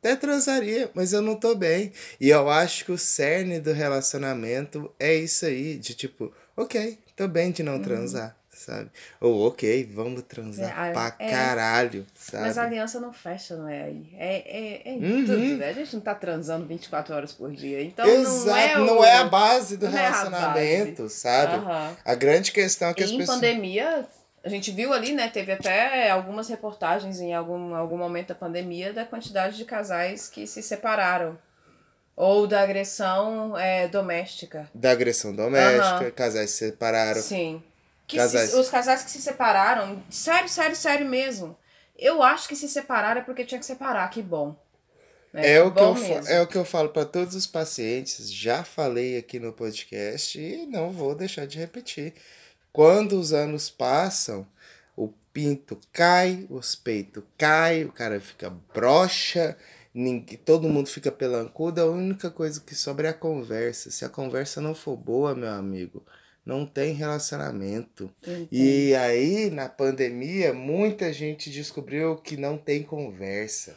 [0.03, 1.93] até transaria, mas eu não tô bem.
[2.21, 7.29] E eu acho que o cerne do relacionamento é isso aí, de tipo, ok, tô
[7.29, 7.83] bem de não uhum.
[7.83, 8.91] transar sabe?
[9.21, 12.45] Ou, ok, vamos transar é, pra é, caralho, sabe?
[12.45, 14.07] Mas a aliança não fecha, não é aí.
[14.17, 15.27] É, é, é uhum.
[15.27, 15.69] tudo, né?
[15.69, 17.83] A gente não tá transando 24 horas por dia.
[17.83, 21.15] Então Exato, não é, o, não é a base do relacionamento, base.
[21.15, 21.57] sabe?
[21.57, 21.97] Uhum.
[22.05, 23.39] A grande questão é que e as em pessoas.
[23.39, 24.07] pandemia,
[24.45, 25.29] a gente viu ali, né?
[25.29, 30.47] Teve até algumas reportagens em algum, algum momento da pandemia da quantidade de casais que
[30.47, 31.39] se separaram.
[32.15, 34.69] Ou da agressão é, doméstica.
[34.75, 36.11] Da agressão doméstica, uhum.
[36.11, 37.23] casais se separaram.
[37.23, 37.63] Sim.
[38.07, 38.51] Que casais.
[38.51, 41.57] Se, os casais que se separaram, sério, sério, sério mesmo.
[41.97, 44.57] Eu acho que se separaram é porque tinha que separar, que bom.
[45.33, 48.63] É, é, o, que eu, é o que eu falo para todos os pacientes, já
[48.63, 52.13] falei aqui no podcast e não vou deixar de repetir.
[52.73, 54.47] Quando os anos passam,
[54.97, 59.57] o pinto cai, os peitos caem, o cara fica broxa,
[59.93, 63.91] ninguém, todo mundo fica pelancudo, a única coisa que sobra é a conversa.
[63.91, 66.03] Se a conversa não for boa, meu amigo,
[66.45, 68.11] não tem relacionamento.
[68.23, 68.49] Entendi.
[68.51, 73.77] E aí, na pandemia, muita gente descobriu que não tem conversa.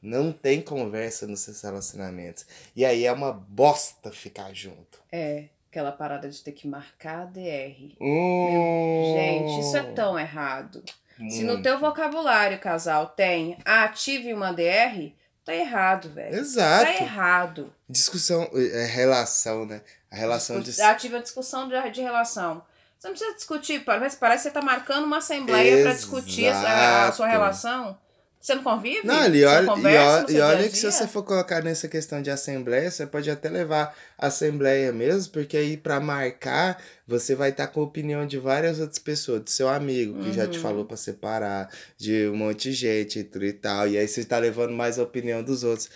[0.00, 2.46] Não tem conversa nos seus relacionamentos.
[2.76, 5.00] E aí é uma bosta ficar junto.
[5.10, 7.94] É, aquela parada de ter que marcar a DR.
[8.00, 10.82] Hum, gente, isso é tão errado.
[11.18, 11.34] Muito.
[11.34, 15.12] Se no teu vocabulário, casal, tem ative uma DR,
[15.48, 16.36] Tá errado, velho.
[16.36, 16.84] Exato.
[16.84, 17.72] Tá errado.
[17.88, 19.80] Discussão, é, relação, né?
[20.10, 20.78] A relação de.
[20.82, 22.62] Ativa discussão de, de relação.
[22.98, 27.08] Você não precisa discutir, parece, parece que você tá marcando uma assembleia pra discutir a,
[27.08, 27.98] a sua relação.
[28.40, 29.06] Você não convive?
[29.06, 31.22] Não, ali, Você olha, e, conversa olha, e olha dia a que se você for
[31.24, 36.82] colocar nessa questão de assembleia, você pode até levar assembleia mesmo, porque aí pra marcar,
[37.06, 40.46] você vai estar com a opinião de várias outras pessoas, do seu amigo, que já
[40.46, 40.62] te Uhum.
[40.62, 44.24] falou pra separar, de um monte de gente e tudo e tal, e aí você
[44.24, 45.90] tá levando mais a opinião dos outros.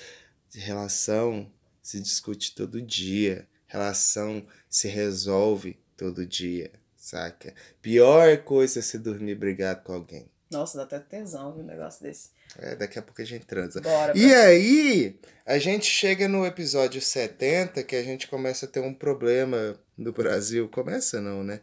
[0.54, 1.50] Relação
[1.82, 7.54] se discute todo dia, relação se resolve todo dia, saca?
[7.80, 10.31] Pior coisa é se dormir brigado com alguém.
[10.52, 12.30] Nossa, dá até tesão ver um negócio desse.
[12.58, 13.80] É, daqui a pouco a gente transa.
[13.80, 14.12] Bora.
[14.16, 18.92] E aí, a gente chega no episódio 70 que a gente começa a ter um
[18.92, 20.68] problema no Brasil.
[20.68, 21.60] Começa não, né?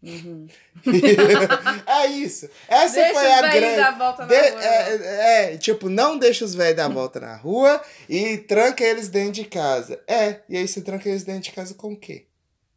[0.03, 0.47] Uhum.
[1.87, 2.49] é isso.
[2.69, 3.77] Essa Deixa foi os a grande...
[3.77, 4.63] dar volta na De- rua.
[4.63, 9.09] é, é, tipo, não deixa os velhos dar a volta na rua e tranca eles
[9.09, 10.01] dentro de casa.
[10.07, 12.27] É, e aí você tranca eles dentro de casa com o quê?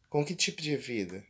[0.08, 1.22] Com que tipo de vida?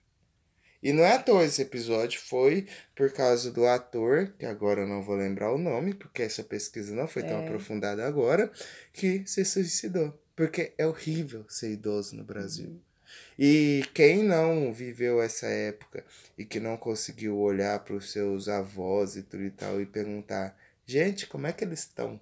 [0.82, 2.66] E não é à toa esse episódio, foi
[2.96, 6.94] por causa do ator, que agora eu não vou lembrar o nome, porque essa pesquisa
[6.94, 7.44] não foi tão É.
[7.44, 8.50] aprofundada agora,
[8.92, 10.18] que se suicidou.
[10.34, 12.68] Porque é horrível ser idoso no Brasil.
[12.68, 12.80] Uhum.
[13.42, 16.04] E quem não viveu essa época
[16.36, 20.54] e que não conseguiu olhar para os seus avós e tudo e tal e perguntar,
[20.84, 22.20] gente, como é que eles estão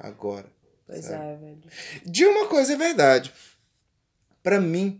[0.00, 0.46] agora?
[0.86, 1.22] Pois sabe?
[1.22, 1.62] é, velho.
[2.06, 3.34] De uma coisa é verdade.
[4.42, 4.98] Pra mim,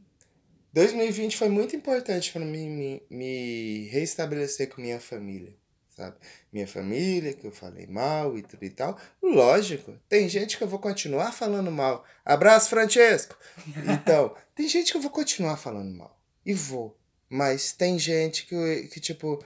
[0.75, 5.55] 2020 foi muito importante pra mim me, me reestabelecer com minha família,
[5.97, 6.17] sabe?
[6.53, 8.99] Minha família, que eu falei mal e tudo e tal.
[9.23, 12.05] Lógico, tem gente que eu vou continuar falando mal.
[12.25, 13.37] Abraço, Francesco!
[13.93, 16.19] Então, tem gente que eu vou continuar falando mal.
[16.45, 16.97] E vou.
[17.29, 19.45] Mas tem gente que, que tipo,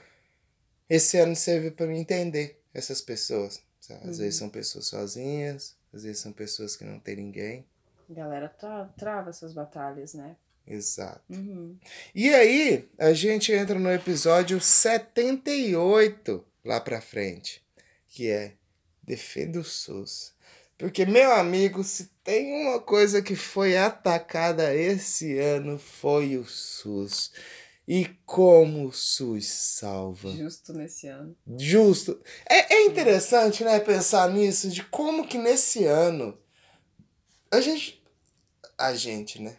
[0.88, 3.62] esse ano serviu pra me entender essas pessoas.
[3.80, 4.08] sabe?
[4.08, 7.66] Às vezes são pessoas sozinhas, às vezes são pessoas que não tem ninguém.
[8.10, 10.36] A galera tra trava essas batalhas, né?
[10.68, 11.22] Exato.
[11.30, 11.78] Uhum.
[12.14, 17.64] E aí, a gente entra no episódio 78 lá pra frente,
[18.08, 18.58] que é
[19.08, 20.34] Defenda o SUS.
[20.76, 27.32] Porque, meu amigo, se tem uma coisa que foi atacada esse ano, foi o SUS.
[27.86, 30.30] E como o SUS salva.
[30.30, 31.34] Justo nesse ano.
[31.56, 32.22] Justo.
[32.46, 36.38] É, é interessante, né, pensar nisso, de como que nesse ano
[37.50, 38.04] a gente.
[38.76, 39.56] A gente, né?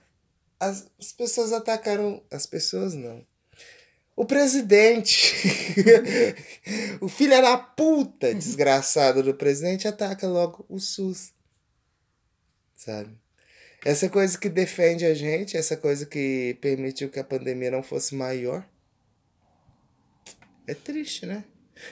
[0.59, 2.21] As, as pessoas atacaram.
[2.31, 3.25] As pessoas não.
[4.15, 5.33] O presidente.
[6.99, 11.31] o filho da puta desgraçado do presidente ataca logo o SUS.
[12.75, 13.17] Sabe?
[13.85, 18.13] Essa coisa que defende a gente, essa coisa que permitiu que a pandemia não fosse
[18.13, 18.67] maior.
[20.67, 21.45] É triste, né?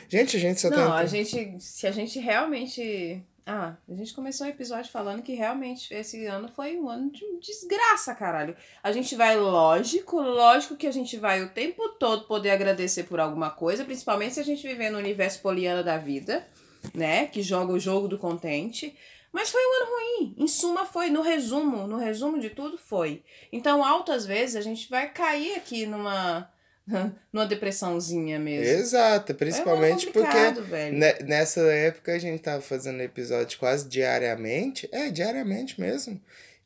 [0.10, 0.98] Gente, a gente só Não, tá.
[0.98, 1.58] a gente.
[1.60, 3.24] Se a gente realmente.
[3.50, 7.24] Ah, a gente começou o episódio falando que realmente esse ano foi um ano de
[7.40, 8.54] desgraça, caralho.
[8.84, 13.22] A gente vai, lógico, lógico que a gente vai o tempo todo poder agradecer por
[13.22, 16.46] alguma coisa, principalmente se a gente viver no universo poliana da vida,
[16.94, 17.28] né?
[17.28, 18.94] Que joga o jogo do contente.
[19.32, 20.36] Mas foi um ano ruim.
[20.40, 21.10] Em suma, foi.
[21.10, 23.24] No resumo, no resumo de tudo, foi.
[23.50, 26.52] Então, altas vezes, a gente vai cair aqui numa.
[27.34, 28.80] numa depressãozinha mesmo.
[28.80, 30.98] Exato, principalmente é porque velho.
[30.98, 34.88] ne- nessa época a gente tava fazendo episódio quase diariamente.
[34.92, 36.20] É, diariamente mesmo.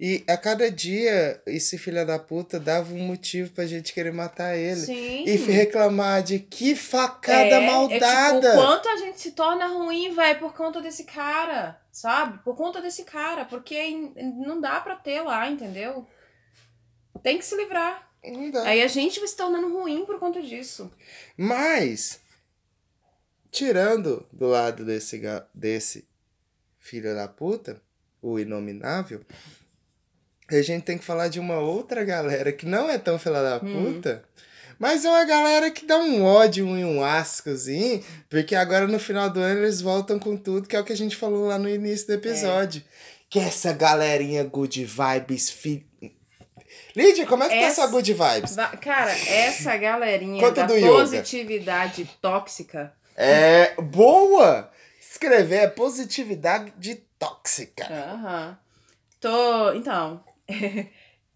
[0.03, 4.55] E a cada dia esse filho da puta dava um motivo pra gente querer matar
[4.57, 4.79] ele.
[4.79, 5.23] Sim.
[5.27, 8.47] E reclamar de que facada É, maldada.
[8.47, 12.39] É tipo, o quanto a gente se torna ruim, velho, por conta desse cara, sabe?
[12.43, 14.11] Por conta desse cara, porque
[14.45, 16.07] não dá pra ter lá, entendeu?
[17.21, 18.10] Tem que se livrar.
[18.23, 18.63] Não dá.
[18.63, 20.91] Aí a gente vai se tornando ruim por conta disso.
[21.35, 22.19] Mas,
[23.49, 25.21] tirando do lado desse,
[25.53, 26.07] desse
[26.79, 27.81] filho da puta,
[28.21, 29.21] o inominável,
[30.49, 33.65] a gente tem que falar de uma outra galera que não é tão filha da
[33.65, 33.93] Hum.
[33.93, 34.23] puta,
[34.77, 39.29] mas é uma galera que dá um ódio e um ascozinho, porque agora no final
[39.29, 41.69] do ano eles voltam com tudo, que é o que a gente falou lá no
[41.69, 42.83] início do episódio.
[43.29, 45.85] Que é essa galerinha good vibes, fi...
[46.95, 48.55] Lídia, como é que tá Essa- essa good vibes?
[48.81, 50.87] Cara, essa galerinha Conta da do yoga.
[50.91, 52.93] positividade tóxica.
[53.15, 54.69] É boa!
[54.99, 57.85] Escrever é positividade tóxica.
[57.85, 58.57] Aham.
[59.19, 59.73] Tô.
[59.73, 60.23] Então.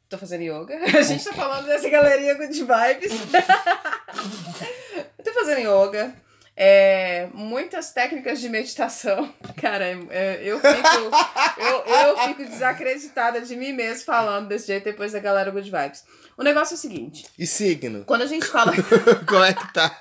[0.10, 0.76] tô fazendo yoga.
[0.97, 3.14] A gente tá falando dessa galeria good vibes.
[5.24, 6.14] tô fazendo yoga.
[6.58, 9.34] É, muitas técnicas de meditação.
[9.62, 11.12] Cara, é, eu, fico,
[11.58, 16.06] eu, eu fico desacreditada de mim mesmo falando desse jeito depois da galera good vibes.
[16.38, 17.26] O negócio é o seguinte.
[17.38, 18.06] E signo?
[18.06, 18.72] Quando a gente fala.
[19.28, 19.89] Como é que tá?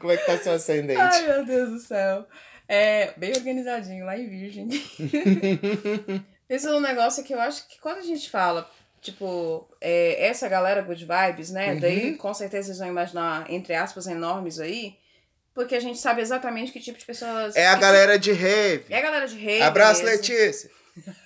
[0.00, 1.00] Como é que tá seu ascendente?
[1.00, 2.26] Ai, meu Deus do céu.
[2.68, 4.68] É bem organizadinho lá em Virgem.
[6.48, 8.70] Esse é um negócio que eu acho que quando a gente fala,
[9.06, 11.72] tipo, é, essa galera good vibes, né?
[11.72, 11.80] Uhum.
[11.80, 14.94] Daí com certeza vocês vão imaginar, entre aspas, enormes aí.
[15.54, 17.56] Porque a gente sabe exatamente que tipo de pessoas.
[17.56, 18.84] É a galera de rave.
[18.90, 19.62] É a galera de rei.
[19.62, 20.16] Abraço, mesmo.
[20.16, 20.70] Letícia.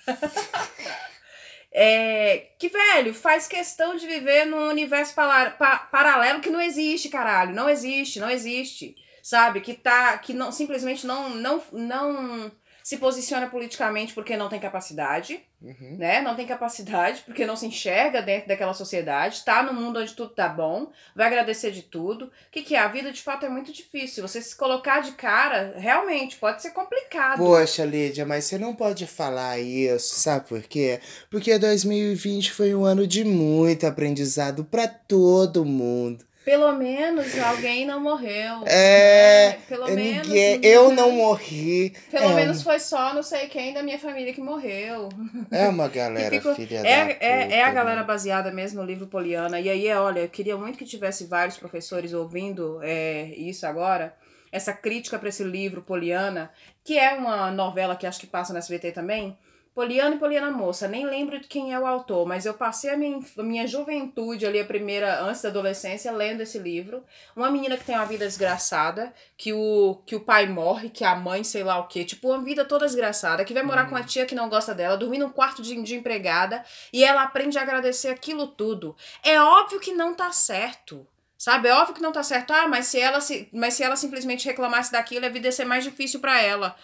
[1.73, 7.55] É, que, velho, faz questão de viver num universo pa- paralelo que não existe, caralho.
[7.55, 8.93] Não existe, não existe.
[9.23, 9.61] Sabe?
[9.61, 10.17] Que tá.
[10.17, 12.51] Que não, simplesmente não, não, não
[12.83, 15.41] se posiciona politicamente porque não tem capacidade.
[15.61, 15.97] Uhum.
[15.97, 16.21] Né?
[16.21, 19.43] Não tem capacidade porque não se enxerga dentro daquela sociedade.
[19.45, 20.91] Tá no mundo onde tudo tá bom.
[21.15, 22.25] Vai agradecer de tudo.
[22.25, 22.79] O que, que é?
[22.79, 24.27] A vida de fato é muito difícil.
[24.27, 27.37] Você se colocar de cara, realmente, pode ser complicado.
[27.37, 30.99] Poxa, Lídia, mas você não pode falar isso, sabe por quê?
[31.29, 36.25] Porque 2020 foi um ano de muito aprendizado pra todo mundo.
[36.43, 38.63] Pelo menos alguém não morreu.
[38.65, 39.57] É, né?
[39.69, 40.65] Pelo Ninguém, menos.
[40.65, 40.95] eu né?
[40.95, 41.93] não morri.
[42.09, 45.09] Pelo é, menos foi só não sei quem da minha família que morreu.
[45.51, 48.07] É uma galera filha da é, é, é a puta, galera né?
[48.07, 49.59] baseada mesmo no livro Poliana.
[49.59, 54.15] E aí, olha, eu queria muito que tivesse vários professores ouvindo é, isso agora.
[54.51, 56.51] Essa crítica para esse livro Poliana,
[56.83, 59.37] que é uma novela que acho que passa na SBT também.
[59.73, 62.97] Poliana e Poliana Moça, nem lembro de quem é o autor, mas eu passei a
[62.97, 67.01] minha, a minha juventude ali, a primeira, antes da adolescência, lendo esse livro.
[67.33, 71.15] Uma menina que tem uma vida desgraçada, que o, que o pai morre, que a
[71.15, 74.03] mãe, sei lá o quê, tipo, uma vida toda desgraçada, que vai morar com a
[74.03, 77.61] tia que não gosta dela, dormir num quarto de, de empregada, e ela aprende a
[77.61, 78.93] agradecer aquilo tudo.
[79.23, 81.07] É óbvio que não tá certo.
[81.37, 82.51] Sabe, é óbvio que não tá certo.
[82.51, 85.65] Ah, mas se ela, se, mas se ela simplesmente reclamasse daquilo, a vida ia ser
[85.65, 86.75] mais difícil pra ela.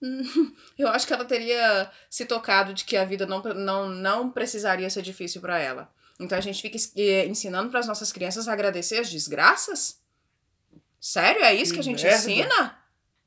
[0.78, 4.88] Eu acho que ela teria se tocado de que a vida não, não, não precisaria
[4.88, 5.92] ser difícil pra ela.
[6.18, 10.00] Então a gente fica eh, ensinando pras nossas crianças a agradecer as desgraças?
[11.00, 11.42] Sério?
[11.42, 12.18] É isso que, Que a gente merda.
[12.18, 12.78] ensina?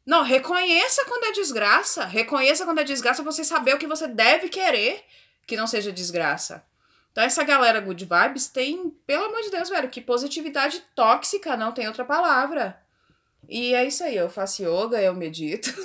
[0.06, 2.06] Não, reconheça quando é desgraça.
[2.06, 5.04] Reconheça quando é desgraça você saber o que você deve querer
[5.48, 6.64] que não seja desgraça.
[7.12, 11.72] Então essa galera good vibes tem, pelo amor de Deus, velho, que positividade tóxica, não
[11.72, 12.83] tem outra palavra.
[13.50, 15.74] E é isso aí, eu faço yoga, eu medito.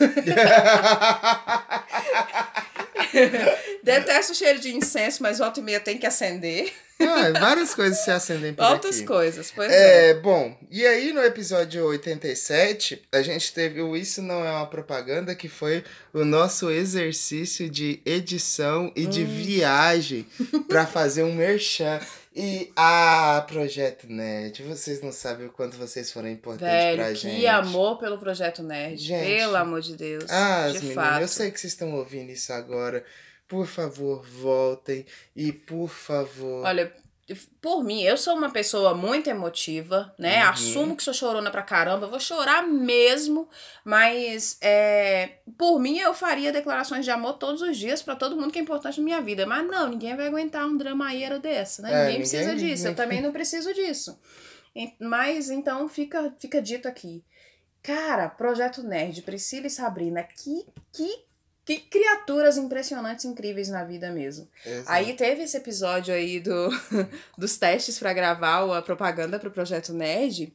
[3.82, 6.72] Detesto o cheiro de incenso, mas volta e meia tem que acender.
[7.00, 9.06] Ah, várias coisas se acendem por Altas aqui.
[9.06, 10.10] coisas, pois é.
[10.10, 14.66] É, bom, e aí no episódio 87, a gente teve o Isso Não É Uma
[14.66, 19.10] Propaganda, que foi o nosso exercício de edição e Hum.
[19.10, 20.26] de viagem
[20.66, 22.00] pra fazer um merchan.
[22.40, 27.36] E, ah, Projeto Nerd, vocês não sabem o quanto vocês foram importantes pra Velho, gente.
[27.40, 28.96] que amor pelo Projeto Nerd.
[28.96, 29.26] Gente.
[29.26, 30.24] Pelo amor de Deus.
[30.30, 31.20] Ah, de meninas, fato.
[31.22, 33.04] eu sei que vocês estão ouvindo isso agora.
[33.48, 35.04] Por favor, voltem.
[35.34, 36.64] E por favor.
[36.64, 36.92] Olha,
[37.60, 40.42] por mim, eu sou uma pessoa muito emotiva, né?
[40.44, 40.50] Uhum.
[40.50, 43.48] Assumo que sou chorona pra caramba, vou chorar mesmo,
[43.84, 48.50] mas é, por mim eu faria declarações de amor todos os dias pra todo mundo
[48.52, 49.44] que é importante na minha vida.
[49.46, 51.92] Mas não, ninguém vai aguentar um dramaeiro desse, né?
[51.92, 54.18] É, ninguém precisa ninguém- disso, eu também não preciso disso.
[55.00, 57.24] Mas então fica, fica dito aqui.
[57.82, 61.24] Cara, Projeto Nerd, Priscila e Sabrina, que, que,
[61.68, 64.48] que criaturas impressionantes, incríveis na vida mesmo.
[64.64, 64.90] Exato.
[64.90, 66.70] Aí teve esse episódio aí do,
[67.36, 70.50] dos testes pra gravar a propaganda pro Projeto Nerd.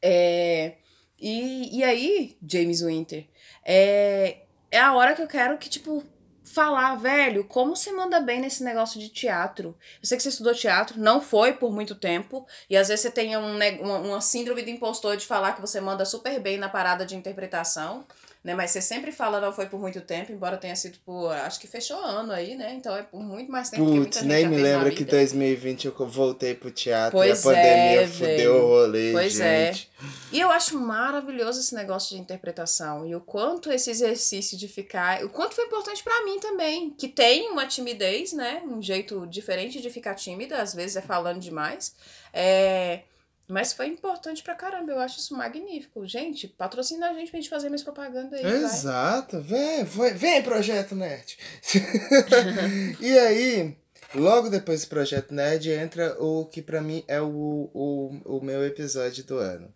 [0.00, 0.76] É,
[1.20, 3.26] e, e aí, James Winter,
[3.62, 4.38] é,
[4.70, 6.02] é a hora que eu quero que, tipo,
[6.42, 9.76] falar, velho, como você manda bem nesse negócio de teatro?
[10.00, 13.10] Eu sei que você estudou teatro, não foi por muito tempo, e às vezes você
[13.10, 16.70] tem um, uma, uma síndrome do impostor de falar que você manda super bem na
[16.70, 18.06] parada de interpretação,
[18.44, 18.54] né?
[18.54, 21.66] Mas você sempre fala não foi por muito tempo, embora tenha sido por, acho que
[21.66, 22.74] fechou ano aí, né?
[22.74, 25.16] Então é por muito mais tempo que Putz, gente nem me lembra que vida.
[25.16, 29.72] 2020 eu voltei pro teatro Pois e a pandemia é, fudeu o rolê, Pois é.
[29.72, 29.90] gente.
[30.30, 33.06] E eu acho maravilhoso esse negócio de interpretação.
[33.06, 35.24] E o quanto esse exercício de ficar.
[35.24, 36.90] O quanto foi importante pra mim também.
[36.90, 38.62] Que tem uma timidez, né?
[38.66, 41.94] Um jeito diferente de ficar tímida, às vezes é falando demais.
[42.32, 43.00] É.
[43.46, 46.06] Mas foi importante pra caramba, eu acho isso magnífico.
[46.06, 48.44] Gente, patrocina a gente pra gente fazer mais propaganda aí.
[48.44, 51.36] Exato, vem, vem Projeto Nerd.
[53.00, 53.76] e aí,
[54.14, 58.64] logo depois do Projeto Nerd, entra o que pra mim é o, o, o meu
[58.64, 59.72] episódio do ano,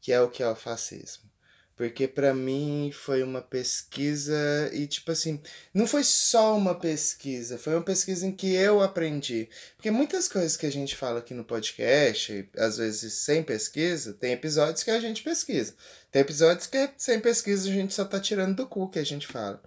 [0.00, 1.25] que é o que é o fascismo.
[1.76, 4.34] Porque pra mim foi uma pesquisa
[4.72, 5.38] e tipo assim,
[5.74, 9.48] não foi só uma pesquisa, foi uma pesquisa em que eu aprendi.
[9.76, 14.32] Porque muitas coisas que a gente fala aqui no podcast, às vezes sem pesquisa, tem
[14.32, 15.74] episódios que a gente pesquisa.
[16.10, 19.26] Tem episódios que sem pesquisa a gente só tá tirando do cu que a gente
[19.26, 19.62] fala.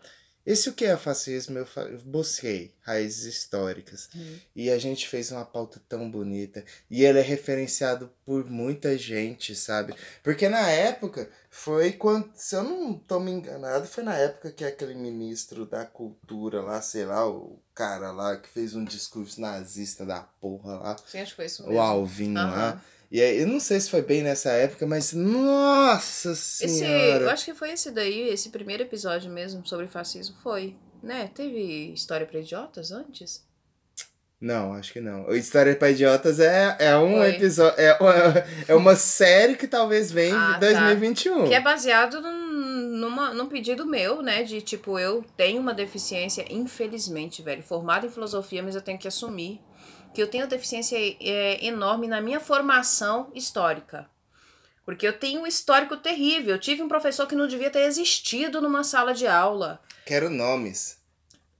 [0.49, 1.59] Esse o que é fascismo?
[1.59, 4.09] Eu eu busquei raízes históricas.
[4.55, 6.65] E a gente fez uma pauta tão bonita.
[6.89, 9.93] E ele é referenciado por muita gente, sabe?
[10.23, 14.65] Porque na época, foi quando, se eu não tô me enganado, foi na época que
[14.65, 20.03] aquele ministro da cultura lá, sei lá, o cara lá que fez um discurso nazista
[20.03, 21.79] da porra lá, Sim, acho que foi isso o mesmo.
[21.83, 22.49] Alvin Aham.
[22.49, 22.81] lá.
[23.11, 27.23] E aí, eu não sei se foi bem nessa época, mas nossa Esse, senhora.
[27.23, 30.35] eu acho que foi esse daí, esse primeiro episódio mesmo sobre fascismo.
[30.43, 31.29] Foi, né?
[31.33, 33.47] Teve história pra idiotas antes?
[34.41, 35.29] Não, acho que não.
[35.35, 37.77] História para Idiotas é, é um episódio.
[37.77, 40.59] É, uma- é uma série que talvez venha Ah, em tá.
[40.59, 41.45] 2021.
[41.49, 44.43] Que é baseado num, numa, num pedido meu, né?
[44.43, 47.61] De tipo, eu tenho uma deficiência, infelizmente, velho.
[47.61, 49.59] Formada em filosofia, mas eu tenho que assumir
[50.13, 54.09] que eu tenho deficiência é, enorme na minha formação histórica.
[54.85, 56.55] Porque eu tenho um histórico terrível.
[56.55, 59.79] Eu tive um professor que não devia ter existido numa sala de aula.
[60.05, 60.99] Quero nomes.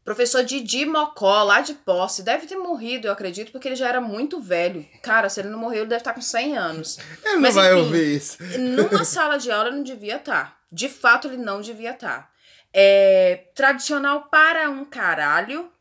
[0.04, 4.02] Professor Didi Mocó, lá de posse, deve ter morrido, eu acredito, porque ele já era
[4.02, 4.84] muito velho.
[5.04, 6.98] Cara, se ele não morreu, ele deve estar com 100 anos.
[7.24, 8.38] Ele não Mas, vai enfim, ouvir isso.
[8.58, 10.58] Numa sala de aula ele não devia estar.
[10.72, 12.32] De fato, ele não devia estar.
[12.74, 15.72] É tradicional para um caralho.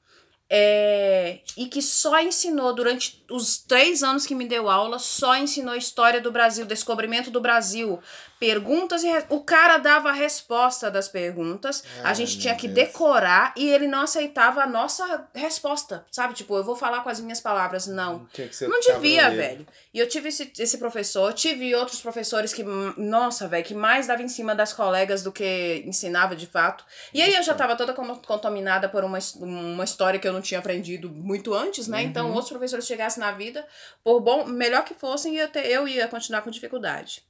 [0.51, 5.75] É, e que só ensinou durante os três anos que me deu aula, só ensinou
[5.75, 8.01] história do Brasil, descobrimento do Brasil,
[8.39, 12.89] perguntas e o cara dava a resposta das perguntas, a gente tinha que Deus.
[12.89, 16.35] decorar e ele não aceitava a nossa resposta, sabe?
[16.35, 18.27] Tipo, eu vou falar com as minhas palavras, não.
[18.69, 19.67] Não devia, velho.
[19.93, 22.63] E eu tive esse, esse professor, tive outros professores que,
[22.97, 26.85] nossa, velho, que mais dava em cima das colegas do que ensinava de fato.
[27.13, 30.41] E aí eu já tava toda con- contaminada por uma, uma história que eu não
[30.41, 32.03] tinha aprendido muito antes, né?
[32.03, 33.67] Então, outros professores chegassem na vida,
[34.05, 37.23] por bom, melhor que fossem, ia ter, eu ia continuar com dificuldade.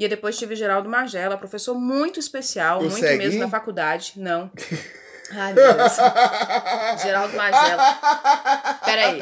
[0.00, 4.14] E depois tive Geraldo Magela, professor muito especial, muito mesmo na faculdade.
[4.16, 4.50] Não.
[5.30, 5.92] Ai, meu Deus.
[7.02, 7.98] Geraldo Magela.
[8.82, 9.20] Peraí.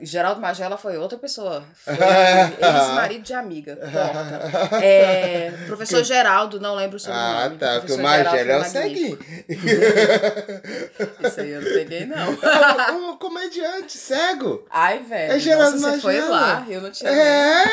[0.00, 1.62] Geraldo Magela foi outra pessoa.
[1.84, 1.94] Foi
[2.60, 3.76] ex-marido de amiga.
[3.76, 4.80] Corta.
[4.82, 7.56] É, professor Geraldo, não lembro o sobrenome.
[7.56, 7.78] Ah, tá.
[7.80, 9.24] Porque o Magela é o foi magnífico.
[9.24, 9.50] ceguinho.
[11.28, 13.10] Isso aí eu não peguei, não.
[13.12, 14.64] o comediante cego.
[14.70, 15.32] Ai, velho.
[15.32, 16.40] É Geraldo nossa, você foi Magela.
[16.40, 16.66] lá.
[16.68, 17.64] Eu não tinha É.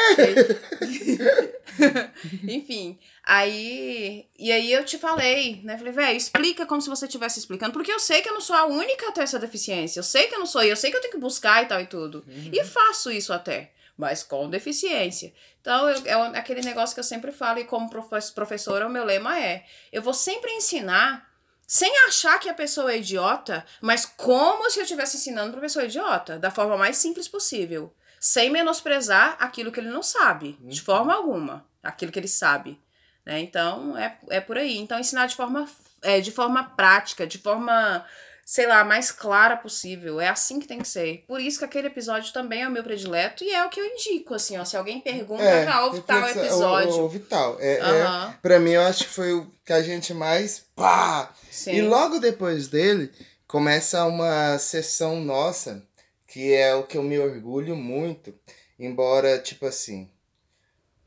[2.47, 2.97] Enfim,
[3.27, 4.25] aí.
[4.39, 5.77] E aí eu te falei, né?
[5.77, 7.73] Falei, velho, explica como se você estivesse explicando.
[7.73, 9.99] Porque eu sei que eu não sou a única a ter essa deficiência.
[9.99, 11.65] Eu sei que eu não sou, e eu sei que eu tenho que buscar e
[11.67, 12.25] tal e tudo.
[12.51, 13.71] E faço isso até.
[13.97, 15.33] Mas com deficiência.
[15.59, 19.03] Então, eu- é aquele negócio que eu sempre falo, e como profe- professora, o meu
[19.03, 21.27] lema é: eu vou sempre ensinar
[21.65, 25.83] sem achar que a pessoa é idiota, mas como se eu estivesse ensinando pra pessoa
[25.83, 27.93] idiota, da forma mais simples possível.
[28.19, 31.65] Sem menosprezar aquilo que ele não sabe, de forma alguma.
[31.83, 32.79] Aquilo que ele sabe.
[33.27, 33.41] Né?
[33.41, 34.77] Então, é, é por aí.
[34.77, 35.67] Então, ensinar de forma,
[36.01, 38.05] é, de forma prática, de forma,
[38.45, 40.21] sei lá, mais clara possível.
[40.21, 41.25] É assim que tem que ser.
[41.27, 43.85] Por isso que aquele episódio também é o meu predileto e é o que eu
[43.85, 44.63] indico, assim, ó.
[44.63, 47.01] Se alguém pergunta, ah, ouve tal reflexão- episódio.
[47.01, 47.57] O, o Vital.
[47.59, 50.63] É, é, Aham, pra mim, eu acho que foi o que a gente mais.
[50.73, 51.33] Pá!
[51.51, 51.73] sim.
[51.73, 53.11] E logo depois dele,
[53.45, 55.83] começa uma sessão nossa,
[56.25, 58.33] que é o que eu me orgulho muito,
[58.79, 60.09] embora, tipo assim,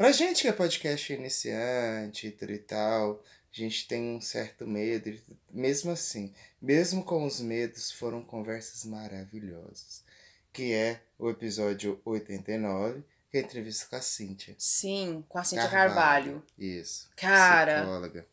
[0.00, 3.22] pra gente que é podcast iniciante e tudo e tal,
[3.52, 5.12] a gente tem um certo medo,
[5.50, 10.02] mesmo assim, mesmo com os medos, foram conversas maravilhosas,
[10.54, 14.54] que é o episódio 89, que é a entrevista com a Cíntia.
[14.56, 15.94] Sim, com a Cintia Carvalho.
[16.32, 16.42] Carvalho.
[16.58, 17.10] Isso.
[17.14, 18.26] Cara, Psicóloga.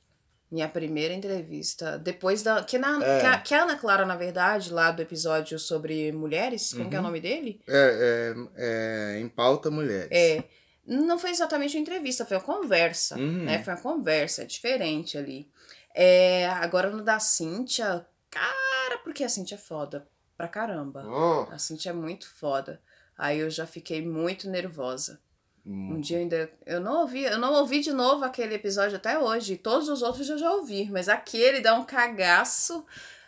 [0.50, 2.64] minha primeira entrevista, depois da.
[2.64, 3.20] Que, na, É.
[3.20, 6.96] que, a, que a Ana Clara, na verdade, lá do episódio sobre mulheres, como que
[6.96, 7.08] é o Uhum.
[7.08, 7.60] nome dele?
[7.68, 10.08] É, é, é, em pauta mulheres.
[10.12, 10.44] É.
[10.88, 13.18] Não foi exatamente uma entrevista, foi uma conversa.
[13.18, 13.44] Uhum.
[13.44, 13.62] Né?
[13.62, 15.52] Foi uma conversa, é diferente ali.
[15.94, 20.08] É, agora no da Cíntia, cara, porque a Cíntia é foda
[20.38, 21.04] pra caramba.
[21.06, 22.82] Oh, A Cíntia é muito foda.
[23.18, 25.20] Aí eu já fiquei muito nervosa.
[25.66, 26.00] Um hum.
[26.00, 26.52] dia eu ainda.
[26.66, 29.58] Eu não ouvi, eu não ouvi de novo aquele episódio até hoje.
[29.58, 32.86] Todos os outros eu já ouvi, mas aquele dá um cagaço.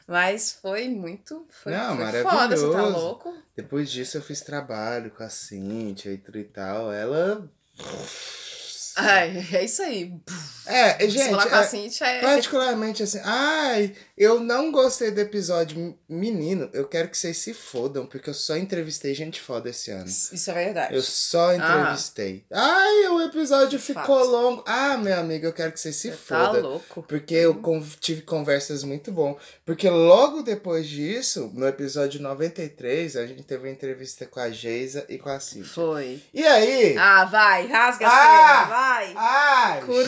[0.10, 1.46] Mas foi muito.
[1.52, 2.98] Foi, Não, foi foda, você tá maravilhoso.
[2.98, 3.38] louco?
[3.56, 6.92] Depois disso eu fiz trabalho com a Cíntia e tal.
[6.92, 7.48] Ela.
[8.96, 10.12] Ai, é isso aí.
[10.66, 12.22] É, gente, falar com a é, Cíntia é.
[12.22, 15.98] particularmente assim, ai, Eu não gostei do episódio.
[16.10, 20.06] Menino, eu quero que vocês se fodam, porque eu só entrevistei gente foda esse ano.
[20.08, 20.94] Isso é verdade.
[20.94, 22.44] Eu só entrevistei.
[22.52, 24.62] Ai, o episódio ficou longo.
[24.68, 26.60] Ah, meu amigo, eu quero que você se tá foda.
[26.60, 27.02] louco.
[27.04, 29.38] Porque eu con- tive conversas muito bom.
[29.66, 35.06] Porque logo depois disso, no episódio 93, a gente teve uma entrevista com a Geisa
[35.08, 35.72] e com a Cíntia.
[35.74, 36.22] Foi.
[36.34, 36.98] E aí?
[36.98, 38.66] Ah, vai, rasga a Ah!
[38.66, 39.14] cena, vai.
[39.16, 40.06] Ai, Coruja.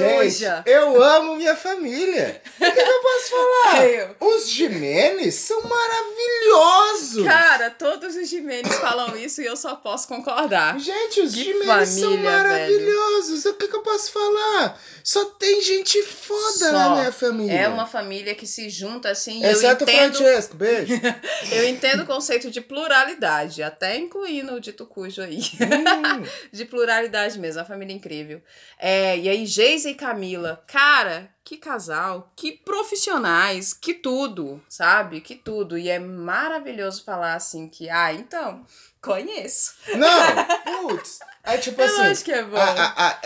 [0.58, 2.42] gente, eu amo minha família.
[2.46, 3.30] O que, que eu posso
[3.72, 3.86] falar?
[3.86, 4.01] Eu.
[4.20, 7.24] Os Jimenez são maravilhosos.
[7.26, 10.80] Cara, todos os Jimenez falam isso e eu só posso concordar.
[10.80, 13.46] Gente, os Que Jimenez são maravilhosos.
[13.46, 14.80] O que, que eu posso falar?
[15.04, 16.72] Só tem gente foda Só.
[16.72, 17.54] na minha família.
[17.54, 19.42] É uma família que se junta assim.
[19.42, 20.94] e eu Exceto o entendo, Francesco, beijo.
[21.52, 25.40] eu entendo o conceito de pluralidade, até incluindo o dito cujo aí.
[25.40, 26.24] Hum.
[26.52, 28.42] de pluralidade mesmo, a família incrível.
[28.80, 35.22] É, e aí, Geisa e Camila, cara, que casal, que profissionais, que tudo, sabe?
[35.22, 35.78] Que tudo.
[35.78, 38.66] E é maravilhoso falar assim que, ah, então,
[39.02, 39.74] conheço.
[39.98, 40.08] Não,
[40.90, 41.20] putz.
[41.44, 42.02] É tipo Eu assim.
[42.12, 42.58] acho que é bom.
[42.58, 43.20] a- a- a-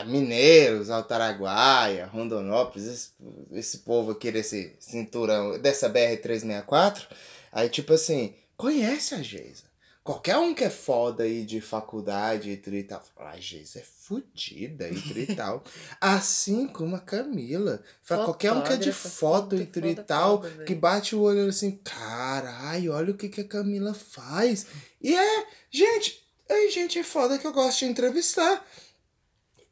[0.00, 3.10] a- Mineiros, Altaraguaia, Rondonópolis, esse,
[3.52, 7.06] esse povo aqui desse cinturão, dessa BR-364,
[7.50, 9.64] aí tipo assim, conhece a Geisa.
[10.06, 13.82] Qualquer um que é foda aí de faculdade e e tal, fala, a Geisa é
[13.82, 15.64] fodida e e tal.
[16.00, 17.82] Assim como a Camila.
[18.04, 21.48] Fala, qualquer um que é de foto e e tal, foda, que bate o olho
[21.48, 24.68] assim, caralho, olha o que, que a Camila faz.
[25.02, 28.64] E é, gente, é gente foda que eu gosto de entrevistar.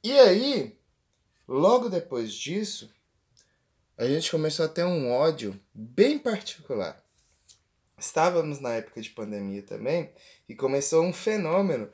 [0.03, 0.77] E aí,
[1.47, 2.91] logo depois disso,
[3.97, 7.04] a gente começou a ter um ódio bem particular.
[8.05, 10.11] Estávamos na época de pandemia também
[10.49, 11.91] e começou um fenômeno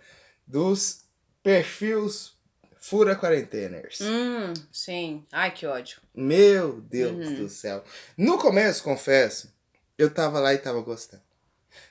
[0.46, 1.04] dos
[1.42, 2.32] perfis
[2.80, 4.00] fura quarenteners.
[4.00, 5.24] Hum, sim.
[5.30, 6.00] Ai, que ódio.
[6.14, 7.34] Meu Deus Uhum.
[7.36, 7.84] do céu.
[8.16, 9.54] No começo, confesso,
[9.96, 11.22] eu tava lá e tava gostando.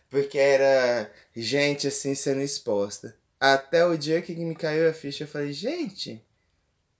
[0.09, 3.15] Porque era gente assim sendo exposta.
[3.39, 6.21] Até o dia que me caiu a ficha, eu falei, gente,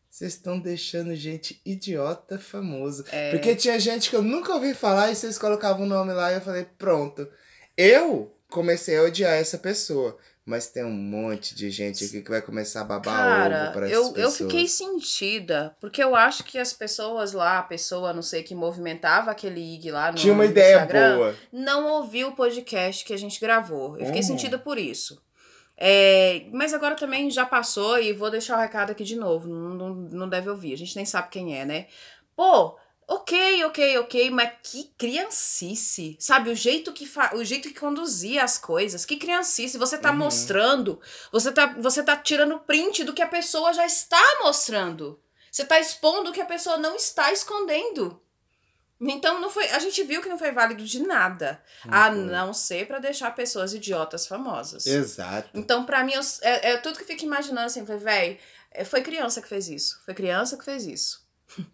[0.10, 3.06] vocês estão deixando gente idiota famoso.
[3.12, 3.32] É.
[3.32, 6.36] Porque tinha gente que eu nunca ouvi falar e vocês colocavam o nome lá e
[6.36, 7.28] eu falei, pronto.
[7.78, 10.18] Eu comecei a odiar essa pessoa.
[10.46, 13.88] Mas tem um monte de gente aqui que vai começar a babar Cara, ovo pra
[13.88, 14.38] eu, eu pessoas.
[14.38, 19.30] fiquei sentida, porque eu acho que as pessoas lá, a pessoa, não sei, que movimentava
[19.30, 21.36] aquele IG lá no Tinha uma ideia Instagram, boa.
[21.54, 23.96] não ouviu o podcast que a gente gravou.
[24.00, 24.28] Eu fiquei Uhum.
[24.28, 25.22] sentida por isso.
[25.82, 29.48] É, mas agora também já passou e vou deixar o recado aqui de novo.
[29.48, 31.88] Não, não, não deve ouvir, a gente nem sabe quem é, né?
[32.36, 32.78] Pô,
[33.08, 36.18] ok, ok, ok, mas que criancice.
[36.20, 39.78] Sabe, o jeito que fa o jeito que conduzia as coisas, que criancice.
[39.78, 40.18] Você tá Uhum.
[40.18, 41.00] mostrando,
[41.32, 45.18] você tá, você tá tirando print do que a pessoa já está mostrando.
[45.52, 48.22] Você tá expondo o que a pessoa não está escondendo.
[49.02, 52.20] Então não foi, a gente viu que não foi válido de nada, a foi.
[52.20, 54.86] não ser pra deixar pessoas idiotas famosas.
[54.86, 55.50] Exato.
[55.54, 58.40] Então, pra mim, eu- é, é tudo que eu fico imaginando assim, falei, véi,
[58.72, 60.02] é, foi criança que fez isso.
[60.06, 61.28] Foi criança que fez isso.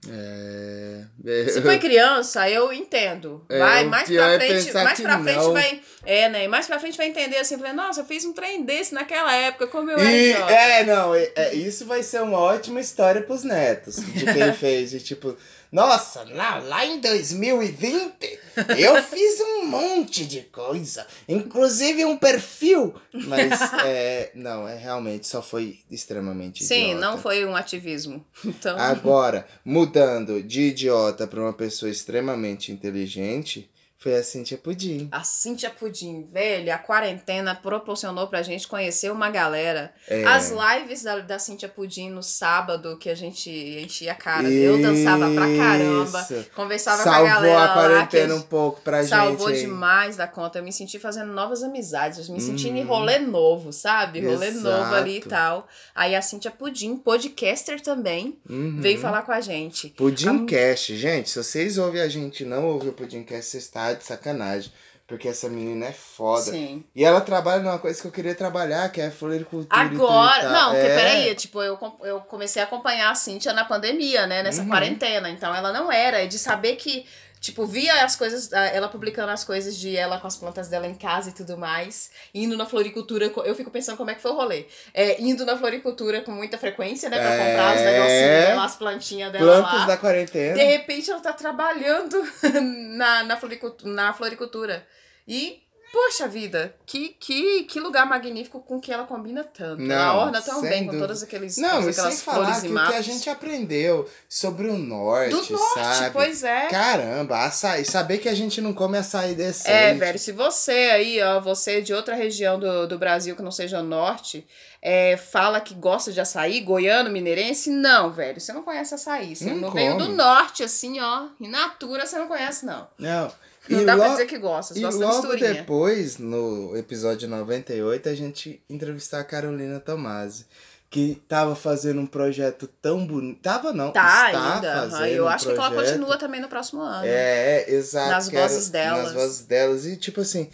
[0.10, 1.04] É...
[1.50, 3.46] Se foi criança, eu entendo.
[3.50, 5.54] É, Vai, o mais pra é frente, pensar mais pra frente não.
[5.54, 5.82] vai.
[6.06, 6.48] É, né?
[6.48, 9.68] Mais pra frente vai entender assim, falei, nossa, eu fiz um trem desse naquela época,
[9.68, 10.52] como eu era E, idiota.
[10.54, 13.98] é, não, é, é, isso vai ser uma ótima história pros netos.
[13.98, 15.36] De quem fez, de tipo,
[15.72, 18.40] nossa, lá, lá em 2020
[18.78, 22.94] eu fiz um monte de coisa, inclusive um perfil.
[23.14, 27.02] Mas, é, não, é realmente só foi extremamente Sim, idiota.
[27.02, 28.26] não foi um ativismo.
[28.46, 28.78] Então.
[28.80, 33.70] Agora, mudando de idiota pra uma pessoa extremamente inteligente,
[34.06, 35.08] foi a Cintia Pudim.
[35.12, 39.92] A Cintia Pudim, velho, a quarentena proporcionou pra gente conhecer uma galera.
[40.08, 40.24] É.
[40.26, 44.48] As lives da, da Cintia Pudim no sábado, que a gente enchia a cara.
[44.48, 46.22] Eu dançava pra caramba.
[46.22, 46.46] Isso.
[46.56, 47.74] Conversava Salvou com a galera a lá.
[47.74, 49.62] quarentena que um pouco pra Salvou gente.
[49.62, 49.66] hein?
[49.70, 50.60] demais da conta.
[50.60, 52.28] Eu me senti fazendo novas amizades.
[52.30, 52.88] Eu me sentindo em Uhum.
[52.88, 54.20] rolê novo, sabe?
[54.24, 54.64] Rolê Exato.
[54.64, 55.68] novo ali e tal.
[55.96, 58.78] Aí a Cintia Pudim, podcaster também, Uhum.
[58.80, 59.90] veio falar com a gente.
[59.98, 64.04] Pudimcast, gente, se vocês ouvem a gente e não ouvem o Pudimcast, você está de
[64.04, 64.72] sacanagem.
[65.08, 66.50] Porque essa menina é foda.
[66.52, 66.84] Sim.
[66.96, 69.80] E ela trabalha numa coisa que eu queria trabalhar, que é floricultura.
[69.80, 70.96] Agora, não, porque É.
[70.96, 74.68] peraí, tipo, eu, eu comecei a acompanhar a Cintia na pandemia, né, nessa Uhum.
[74.68, 77.06] quarentena, então ela não era, e de saber que,
[77.40, 80.96] tipo, via as coisas, ela publicando as coisas de ela com as plantas dela em
[80.96, 84.36] casa e tudo mais, indo na floricultura, eu fico pensando como é que foi o
[84.36, 87.48] rolê, é, indo na floricultura com muita frequência, né, pra É.
[87.50, 89.86] comprar os negocinhos dela, as plantinhas dela Plantas lá.
[89.86, 90.56] da quarentena.
[90.56, 92.18] De repente ela tá trabalhando
[92.96, 94.88] na, na, floricultura, na floricultura.
[95.28, 95.62] E
[95.96, 99.82] Poxa vida, que, que, que lugar magnífico com que ela combina tanto.
[99.82, 101.04] Não, ela orna tão bem com dúvida.
[101.08, 105.30] todas aqueles, Não, e sem falar que o que a gente aprendeu sobre o norte,
[105.30, 106.10] Do norte, sabe?
[106.12, 106.68] pois é.
[106.68, 107.86] Caramba, açaí.
[107.86, 109.72] Saber que a gente não come açaí decente.
[109.72, 113.52] É, velho, se você aí, ó, você de outra região do, do Brasil que não
[113.52, 114.46] seja norte,
[114.82, 119.34] é, fala que gosta de açaí, goiano, mineirense, não, velho, você não conhece açaí.
[119.34, 122.86] Você Não não, veio do norte, assim, ó, in natura, você não conhece, não.
[123.00, 123.32] Não.
[123.70, 128.16] Não e dá pra dizer que gosta, E gosta logo depois, no episódio 98, a
[128.16, 130.46] gente entrevistou a Carolina Tomasi.
[130.88, 133.40] Que tava fazendo um projeto tão bonito.
[133.42, 134.90] Tava não, Tá está ainda.
[134.90, 137.06] fazendo Eu um acho que ela continua também no próximo ano.
[137.06, 138.12] É, exato.
[138.12, 139.04] Nas era- vozes delas.
[139.06, 139.86] Nas vozes delas.
[139.86, 140.48] E, tipo assim,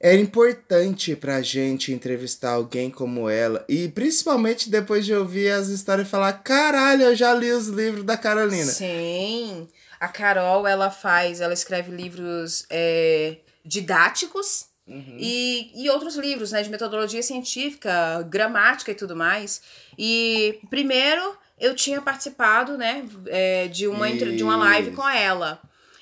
[0.00, 3.64] era importante pra gente entrevistar alguém como ela.
[3.68, 8.02] E principalmente depois de ouvir as histórias e falar: caralho, eu já li os livros
[8.04, 8.72] da Carolina.
[8.72, 9.68] Sim.
[10.00, 15.16] A Carol, ela faz, ela escreve livros é, didáticos Uhum.
[15.18, 19.60] e, e outros livros, né, de metodologia científica, gramática e tudo mais.
[19.98, 25.60] E primeiro eu tinha participado, né, é, de, uma, de uma live com ela.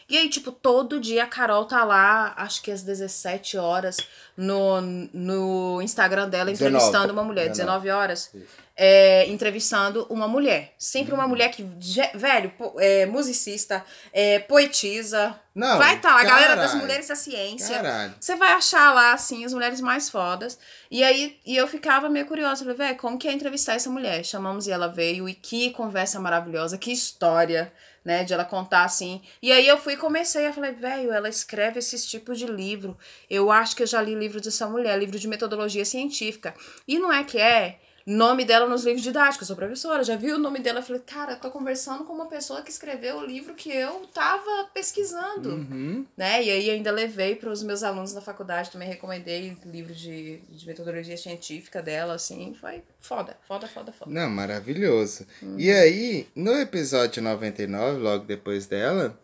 [0.09, 3.97] E aí, tipo, todo dia a Carol tá lá, acho que às 17 horas,
[4.37, 4.81] no,
[5.13, 6.77] no Instagram dela, 19.
[6.77, 7.81] entrevistando uma mulher, 19.
[7.83, 8.33] 19 horas,
[8.77, 10.75] é, entrevistando uma mulher.
[10.77, 11.67] Sempre uma mulher que,
[12.15, 13.83] velho, é, musicista,
[14.13, 15.41] é, poetisa.
[15.55, 17.77] Não, vai estar lá, a galera das mulheres da ciência.
[17.77, 18.15] Caralho.
[18.21, 20.59] Você vai achar lá, assim, as mulheres mais fodas.
[20.91, 22.63] E aí, e eu ficava meio curiosa.
[22.63, 24.23] Falei, velho, como que é entrevistar essa mulher?
[24.23, 25.27] Chamamos e ela veio.
[25.27, 27.73] E que conversa maravilhosa, que história,
[28.05, 28.23] né?
[28.23, 29.23] De ela contar, assim.
[29.41, 30.47] E aí eu fui e comecei.
[30.47, 32.95] Eu falei, velho, ela escreve esses tipos de livro.
[33.31, 36.55] Eu acho que eu já li livro dessa mulher, livro de metodologia científica.
[36.87, 39.49] E não é que é nome dela nos livros didáticos.
[39.49, 40.79] Eu sou professora, já vi o nome dela.
[40.79, 44.07] Eu falei, cara, eu tô conversando com uma pessoa que escreveu o livro que eu
[44.15, 46.07] tava pesquisando Uhum.
[46.17, 46.43] né?
[46.45, 50.67] E aí ainda levei para os meus alunos na faculdade, também recomendei livro de, de
[50.67, 54.11] metodologia científica dela, assim, foi foda, foda, foda, foda.
[54.11, 55.27] Não, maravilhoso.
[55.43, 55.59] Uhum.
[55.59, 59.19] E aí, no episódio 99, logo depois dela,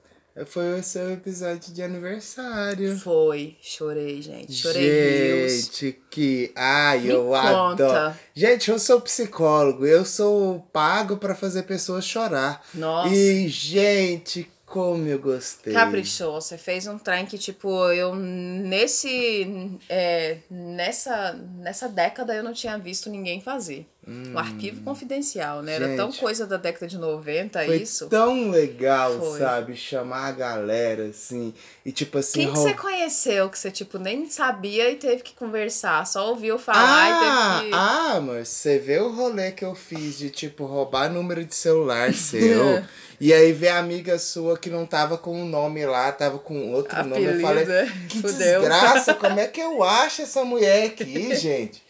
[0.46, 2.98] foi o seu episódio de aniversário.
[2.98, 5.52] Foi, chorei, gente, chorei rios.
[5.66, 6.50] Gente, que.
[6.56, 7.86] Ai, Me eu conta.
[7.86, 8.14] adoro.
[8.34, 12.64] Gente, eu sou psicólogo, eu sou pago pra fazer pessoas chorar.
[12.74, 13.14] Nossa.
[13.14, 15.74] E, gente, como eu gostei.
[15.74, 19.78] Caprichou, você fez um trem que, tipo, eu nesse.
[19.86, 23.86] é, nessa, nessa década eu não tinha visto ninguém fazer.
[24.34, 25.74] O arquivo confidencial, né?
[25.74, 26.10] Era tão Hum.
[26.10, 26.20] Gente.
[26.20, 28.08] coisa da década de 90, Foi isso.
[28.08, 29.38] tão legal, Foi.
[29.38, 29.76] sabe?
[29.76, 31.54] Chamar a galera, assim.
[31.86, 32.40] E tipo assim.
[32.40, 36.04] Quem que você conheceu que você, tipo, nem sabia e teve que conversar?
[36.04, 37.76] Só ouviu falar Ah, e teve que.
[37.76, 42.10] ah, mas você vê o rolê que eu fiz de, tipo, roubar número de celular
[42.12, 42.82] seu.
[43.24, 46.72] E aí ver a amiga sua que não tava com o nome lá, tava com
[46.72, 47.24] outro nome.
[47.24, 48.60] Eu falei, Apelido, que fudeu.
[48.60, 51.82] desgraça, como é que eu acho essa mulher aqui, gente?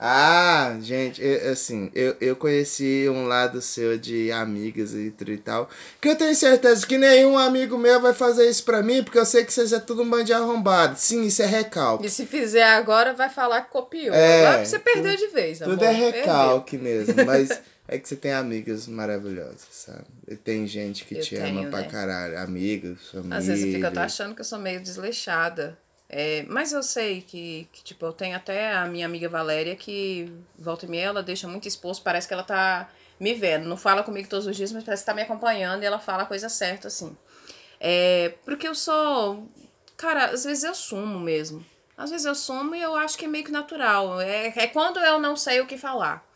[0.00, 5.68] Ah, gente, eu- assim, eu, eu conheci um lado seu de amigas e e tal,
[6.00, 9.26] que eu tenho certeza que nenhum amigo meu vai fazer isso pra mim, porque eu
[9.26, 10.96] sei que vocês é tudo um bando de arrombado.
[10.96, 12.06] Sim, isso é recalque.
[12.06, 14.14] E se fizer agora, vai falar que copiou.
[14.14, 15.74] É, agora você perdeu de vez, amor.
[15.74, 16.12] Tudo é Perdeu.
[16.20, 20.04] recalque mesmo, mas é que você tem amigas maravilhosas, sabe?
[20.28, 21.88] E tem gente que Eu te tenho, ama pra né?
[21.88, 23.38] caralho, amigos, família.
[23.38, 25.78] Às vezes eu fico até achando que eu sou meio desleixada.
[26.10, 30.30] É, mas eu sei que, que, tipo, eu tenho até a minha amiga Valéria que
[30.58, 32.88] volta e meia ela deixa muito exposto, parece que ela tá
[33.18, 33.66] me vendo.
[33.66, 36.22] Não fala comigo todos os dias, mas parece que tá me acompanhando e ela fala
[36.24, 37.16] a coisa certa, assim.
[37.80, 39.48] É, porque eu sou.
[39.96, 41.64] Cara, às vezes eu sumo mesmo.
[41.96, 44.20] Às vezes eu sumo e eu acho que é meio que natural.
[44.20, 46.27] É, é quando eu não sei o que falar.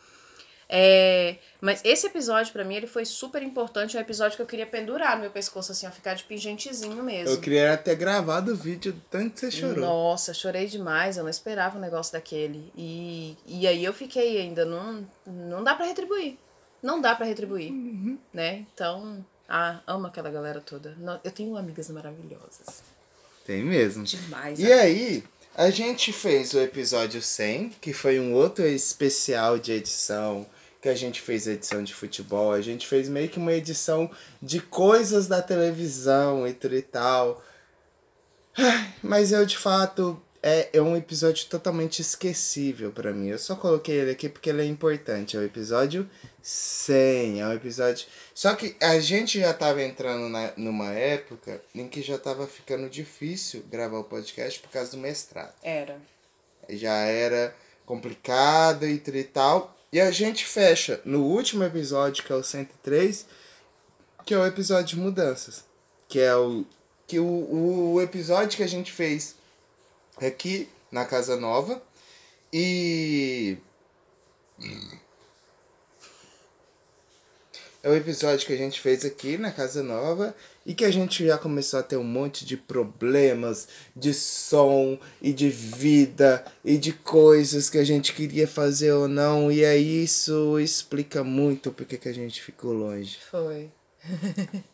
[0.75, 3.95] É, mas esse episódio, pra mim, ele foi super importante.
[3.95, 7.03] É um episódio que eu queria pendurar no meu pescoço, assim, ó, ficar de pingentezinho
[7.03, 7.35] mesmo.
[7.35, 9.85] Eu queria ter gravado o vídeo tanto que você chorou.
[9.85, 12.73] Nossa, chorei demais, eu não esperava um negócio daquele.
[12.75, 16.39] E, e aí eu fiquei ainda, não, não dá pra retribuir.
[16.83, 18.19] Não dá pra retribuir, Uhum.
[18.33, 18.65] né?
[18.75, 20.97] Então, ah, amo aquela galera toda.
[21.23, 22.83] Eu tenho amigas maravilhosas.
[23.47, 24.05] Tem mesmo.
[24.05, 24.59] Demais.
[24.59, 25.23] E aí,
[25.55, 30.47] a gente fez o episódio 100, que foi um outro especial de edição,
[30.83, 34.11] que a gente fez edição de futebol, a gente fez meio que uma edição
[34.43, 37.41] de coisas da televisão e tudo e tal.
[39.01, 43.29] Mas eu, de fato, é, é um episódio totalmente esquecível pra mim.
[43.29, 45.37] Eu só coloquei ele aqui porque ele é importante.
[45.37, 46.11] É o episódio
[46.43, 47.41] 100.
[47.41, 48.09] É um episódio.
[48.35, 52.91] Só que a gente já tava entrando na, numa época em que já tava ficando
[52.91, 55.55] difícil gravar o podcast por causa do mestrado.
[55.63, 55.97] Era.
[56.69, 57.55] Já era
[57.87, 59.79] complicado e tudo e tal.
[59.93, 63.27] E a gente fecha no último episódio, que é o 103,
[64.25, 65.65] que é o episódio de mudanças.
[66.09, 66.65] Que é o.
[67.07, 69.35] Que o, o episódio que a gente fez
[70.17, 71.83] aqui na Casa Nova.
[72.51, 73.59] E.
[77.83, 81.27] É o episódio que a gente fez aqui na Casa Nova e que a gente
[81.27, 86.93] já começou a ter um monte de problemas de som e de vida e de
[86.93, 89.51] coisas que a gente queria fazer ou não.
[89.51, 93.19] E aí isso explica muito porque que a gente ficou longe.
[93.31, 93.71] Foi.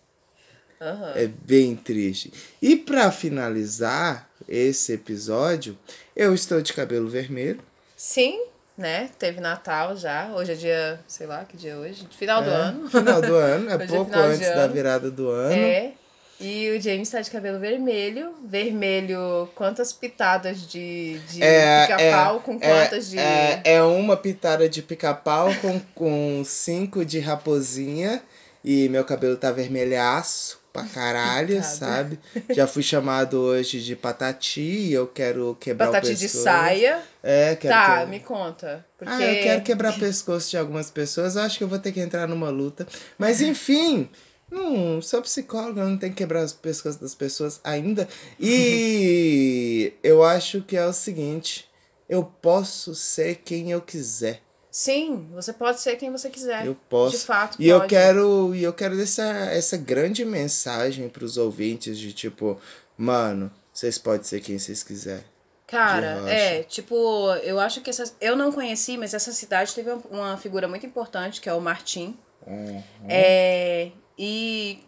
[0.81, 1.13] Aham.
[1.17, 2.33] É bem triste.
[2.63, 5.77] E pra finalizar esse episódio,
[6.15, 7.61] eu estou de cabelo vermelho.
[7.97, 8.45] Sim,
[8.79, 9.11] né?
[9.19, 10.31] Teve Natal já.
[10.35, 12.07] Hoje é dia, sei lá, que dia é hoje?
[12.17, 12.89] Final do É, ano.
[12.89, 15.53] Final do ano, é Hoje é pouco de antes da virada do ano.
[15.53, 15.93] É.
[16.41, 18.33] E o James tá de cabelo vermelho.
[18.47, 23.19] Vermelho, quantas pitadas de, de pica-pau com quantas de.
[23.19, 28.23] É, é uma pitada de pica-pau com, com cinco de raposinha.
[28.65, 32.19] E meu cabelo tá vermelhaço pra caralho, sabe?
[32.51, 36.45] Já fui chamado hoje de patati e eu quero quebrar Patati o de pescoço.
[36.45, 37.03] saia.
[37.23, 38.85] É, quero Tá, que- me conta.
[38.99, 39.13] Porque...
[39.13, 41.37] Ah, eu quero quebrar pescoço de algumas pessoas.
[41.37, 42.87] Eu acho que eu vou ter que entrar numa luta.
[43.19, 44.09] Mas enfim,
[44.51, 48.09] não sou psicólogo, eu não tenho que quebrar os pescoços das pessoas ainda.
[48.39, 51.69] E eu acho que é o seguinte:
[52.09, 54.41] eu posso ser quem eu quiser.
[54.81, 56.65] Sim, você pode ser quem você quiser.
[56.65, 57.19] Eu posso.
[57.19, 57.91] De fato, E eu pode.
[57.91, 62.57] quero, e eu quero deixar essa grande mensagem pros ouvintes de tipo,
[62.97, 65.25] mano, vocês podem ser quem vocês quiserem.
[65.67, 66.95] Cara, é, tipo,
[67.43, 68.05] eu acho que essa.
[68.21, 71.61] Eu não conheci, mas essa cidade teve uma- uma figura muito importante, que é o
[71.61, 72.17] Martim.
[72.47, 72.81] Uhum.
[73.09, 73.91] É.
[74.17, 74.79] E,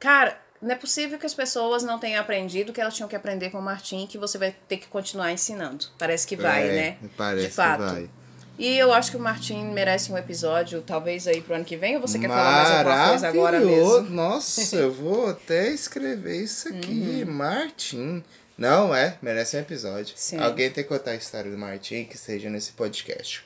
[0.00, 3.14] cara, não é possível que as pessoas não tenham aprendido o que elas tinham que
[3.14, 5.86] aprender com o Martim, que você vai ter que continuar ensinando.
[5.96, 6.98] Parece que vai, É, né?
[7.16, 7.84] Parece De fato.
[7.84, 8.10] que vai.
[8.58, 11.96] E eu acho que o Martim merece um episódio, talvez aí pro ano que vem,
[11.96, 14.10] ou você quer falar mais alguma coisa agora mesmo?
[14.10, 17.24] Nossa, eu vou até escrever isso aqui.
[17.26, 18.24] Martim.
[18.56, 20.14] Não, é, merece um episódio.
[20.14, 20.16] Uhum.
[20.16, 20.38] Sim.
[20.38, 23.44] Alguém tem que contar a história do Martim que seja nesse podcast.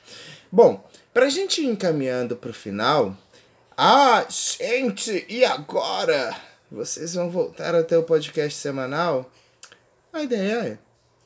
[0.49, 0.81] Bom,
[1.13, 3.15] pra gente ir encaminhando pro final.
[3.77, 6.33] Ah, gente, e agora?
[6.71, 9.29] Vocês vão voltar a ter o podcast semanal?
[10.13, 10.79] A ideia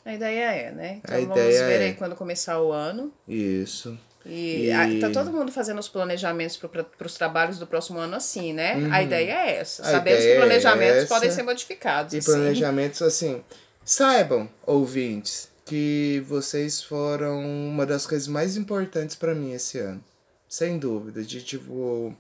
[0.06, 1.00] A ideia é, né?
[1.04, 3.12] Então A vamos ver é- aí quando começar o ano.
[3.28, 3.98] é isso.
[4.26, 8.54] E, E- tá todo mundo fazendo os planejamentos para os trabalhos do próximo ano assim,
[8.54, 8.74] né?
[8.92, 9.84] A ideia é essa.
[9.84, 9.90] Uhum.
[9.90, 11.08] A Sabemos que é planejamentos essa.
[11.14, 12.14] podem ser modificados.
[12.14, 12.32] E assim.
[12.32, 13.44] planejamentos assim.
[13.84, 20.04] Saibam, ouvintes, que vocês foram uma das coisas mais importantes pra mim esse ano.
[20.50, 21.22] Sem dúvida.
[21.24, 22.16] De tipo,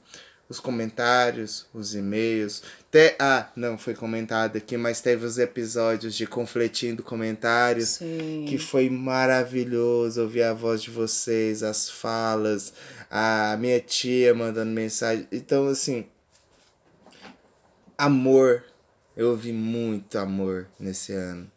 [0.48, 2.62] os comentários, os e-mails.
[2.92, 3.16] Te...
[3.20, 7.90] Ah, não foi comentado aqui, mas teve os episódios de confletindo comentários.
[7.90, 8.46] Sim.
[8.48, 12.74] Que foi maravilhoso ouvir a voz de vocês, as falas,
[13.10, 15.28] a minha tia mandando mensagem.
[15.32, 16.06] Então, assim,
[17.98, 18.64] amor.
[19.18, 21.50] Eu ouvi muito amor nesse ano.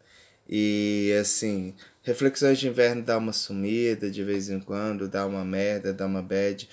[0.47, 5.93] E, assim, reflexões de inverno dá uma sumida de vez em quando, dá uma merda,
[5.93, 6.69] dá uma bad.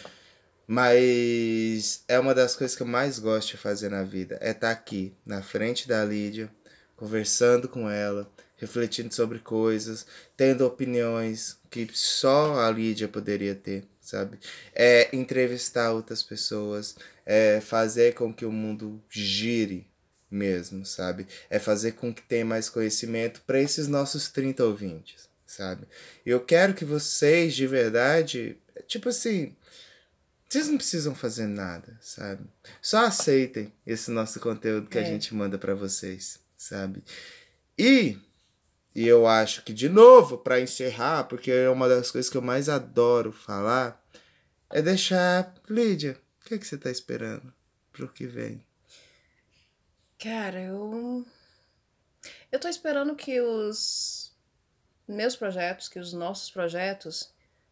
[0.66, 4.36] Mas é uma das coisas que eu mais gosto de fazer na vida.
[4.40, 6.50] É estar aqui, na frente da Lídia,
[6.96, 10.06] conversando com ela, refletindo sobre coisas,
[10.36, 14.38] tendo opiniões que só a Lídia poderia ter, sabe?
[14.74, 19.86] É entrevistar outras pessoas, é fazer com que o mundo gire
[20.30, 21.26] mesmo, sabe?
[21.48, 25.86] É fazer com que tenha mais conhecimento para esses nossos 30 ouvintes, sabe?
[26.24, 28.56] Eu quero que vocês, de verdade,
[28.88, 29.54] tipo assim,
[30.56, 32.44] vocês não precisam fazer nada, sabe?
[32.80, 35.04] Só aceitem esse nosso conteúdo que a É.
[35.04, 37.02] gente manda para vocês, sabe?
[37.78, 38.18] E
[38.94, 42.42] e eu acho que de novo para encerrar, porque é uma das coisas que eu
[42.42, 44.02] mais adoro falar,
[44.70, 47.52] é deixar Lídia, o que, é que você tá esperando
[47.92, 48.64] pro que vem?
[50.18, 51.26] Cara, eu.
[52.50, 54.32] Eu tô esperando que os
[55.06, 57.30] meus projetos, que os nossos projetos,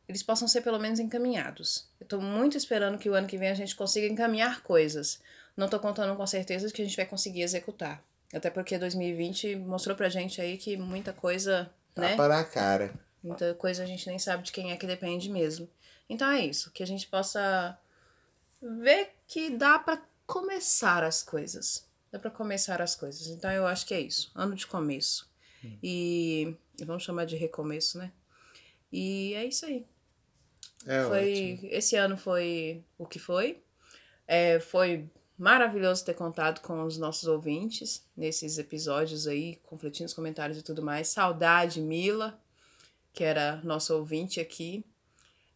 [0.08, 1.88] eles possam ser pelo menos encaminhados.
[2.00, 5.20] Eu tô muito esperando que o ano que vem a gente consiga encaminhar coisas.
[5.56, 8.02] Não tô contando com certeza que a gente vai conseguir executar.
[8.32, 12.10] Até porque 2020 mostrou pra gente aí que muita coisa, né?
[12.10, 12.94] Tapa na cara.
[13.22, 15.68] Muita coisa a gente nem sabe de quem é que depende mesmo.
[16.08, 17.78] Então é isso, que a gente possa
[18.60, 21.86] ver que dá pra começar as coisas.
[22.12, 23.28] Dá pra começar as coisas.
[23.28, 25.32] Então eu acho que é isso, ano de começo.
[25.82, 28.12] E, e vamos chamar de recomeço, né?
[28.92, 29.86] E é isso aí.
[30.86, 31.68] É foi ótimo.
[31.72, 33.58] esse ano foi o que foi.
[34.26, 35.04] É, foi
[35.38, 40.82] maravilhoso ter contado com os nossos ouvintes nesses episódios aí, conflitindo os comentários e tudo
[40.82, 41.08] mais.
[41.08, 42.38] Saudade, Mila,
[43.12, 44.84] que era nossa ouvinte aqui.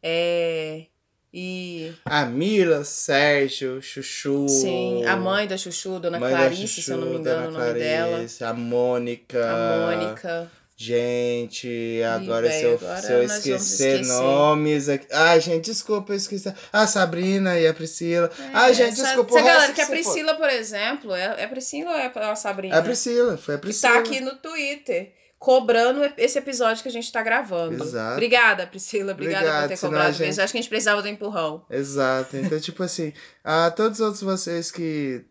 [0.03, 0.87] É,
[1.33, 4.49] e A Mila, Sérgio, Chuchu.
[4.49, 7.21] sim, a mãe da Chuchu, Dona mãe da Clarice, Chuchu, se eu não me Dona
[7.21, 8.11] engano o nome dela.
[8.13, 9.51] Clarice, A Mônica.
[9.51, 10.51] A Mônica.
[10.81, 14.07] Gente, agora véi, se eu, agora se eu esquecer esquecer.
[14.07, 15.07] nomes aqui.
[15.13, 16.55] Ai, gente, desculpa, eu esqueci.
[16.73, 18.31] A Sabrina e a Priscila.
[18.55, 19.37] Ai, gente, Essa- desculpa.
[19.39, 20.03] essa galera que a se for.
[20.03, 22.77] Priscila, por exemplo, é, é a Priscila ou é a Sabrina?
[22.77, 23.93] É a Priscila, foi a Que Priscila.
[23.93, 25.13] tá aqui no Twitter.
[25.37, 27.83] Cobrando esse episódio que a gente tá gravando.
[27.83, 28.13] Exato.
[28.15, 29.13] Obrigada, Priscila.
[29.13, 30.43] Obrigada Obrigado, por ter cobrado gente- isso.
[30.43, 31.65] Acho que a gente precisava do empurrão.
[31.71, 32.37] Exato.
[32.37, 33.13] Então, tipo assim,
[33.45, 35.25] a todos os outros vocês que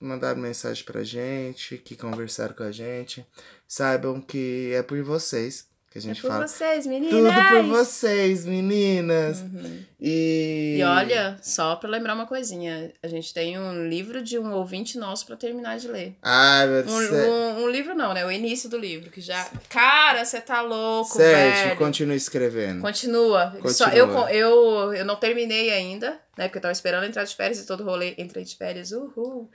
[0.00, 3.24] mandaram mensagem pra gente, que conversaram com a gente,
[3.66, 6.46] saibam que é por vocês que a gente é por fala.
[6.46, 7.10] vocês, meninas.
[7.10, 9.40] Tudo por vocês, meninas.
[9.40, 9.82] Uhum.
[9.98, 10.76] E...
[10.78, 12.92] E olha, só pra lembrar uma coisinha.
[13.02, 16.14] A gente tem um livro de um ouvinte nosso pra terminar de ler.
[16.22, 17.08] Ai, meu Um, Deus.
[17.08, 18.22] Sé- um, um livro não, né?
[18.26, 19.48] O início do livro, que já...
[19.70, 21.78] Cara, você tá louco, Sérgio, velho.
[21.78, 22.82] continua escrevendo.
[22.82, 23.46] Continua.
[23.52, 23.72] Continua.
[23.72, 26.46] Só, eu, eu, eu não terminei ainda, né?
[26.46, 28.14] Porque eu tava esperando entrar de férias e todo rolê.
[28.16, 29.50] Entrei de férias, uhul.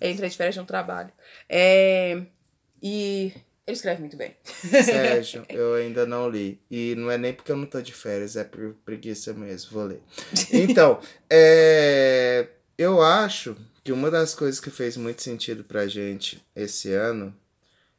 [0.00, 1.12] Entrei de férias de um trabalho.
[1.48, 2.22] É,
[2.80, 3.32] e
[3.66, 4.36] ele escreve muito bem.
[4.44, 6.60] Sérgio, eu ainda não li.
[6.70, 9.84] E não é nem porque eu não tô de férias, é por preguiça mesmo, vou
[9.84, 10.00] ler.
[10.52, 12.46] Então, é,
[12.78, 17.34] eu acho que uma das coisas que fez muito sentido pra gente esse ano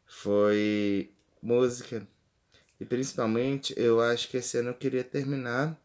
[0.06, 1.12] foi
[1.42, 2.08] música.
[2.80, 5.78] E principalmente, eu acho que esse ano eu queria terminar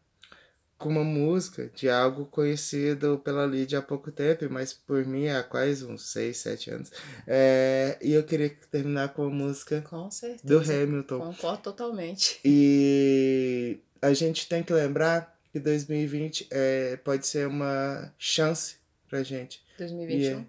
[0.77, 5.41] com uma música de algo conhecido pela Lídia há pouco tempo, mas por mim há
[5.41, 6.91] quase uns 6, 7 anos.
[7.25, 10.43] É, e eu queria terminar com a música Com certeza.
[10.43, 11.19] do Hamilton.
[11.19, 12.39] Concordo totalmente.
[12.43, 18.75] E a gente tem que lembrar que 2020 é, pode ser uma chance
[19.07, 19.63] pra gente.
[19.75, 20.45] E 2021.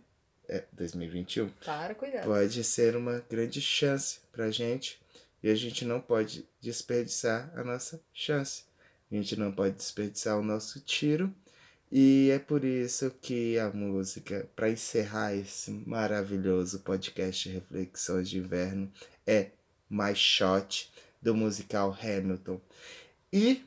[0.48, 2.24] é, é, 2021 Para, cuidado.
[2.24, 5.00] pode ser uma grande chance pra gente.
[5.42, 8.64] E a gente não pode desperdiçar a nossa chance.
[9.10, 11.32] A gente não pode desperdiçar o nosso tiro.
[11.90, 18.90] E é por isso que a música, para encerrar esse maravilhoso podcast Reflexões de Inverno,
[19.24, 19.50] é
[19.88, 20.90] My Shot,
[21.22, 22.60] do musical Hamilton.
[23.32, 23.64] E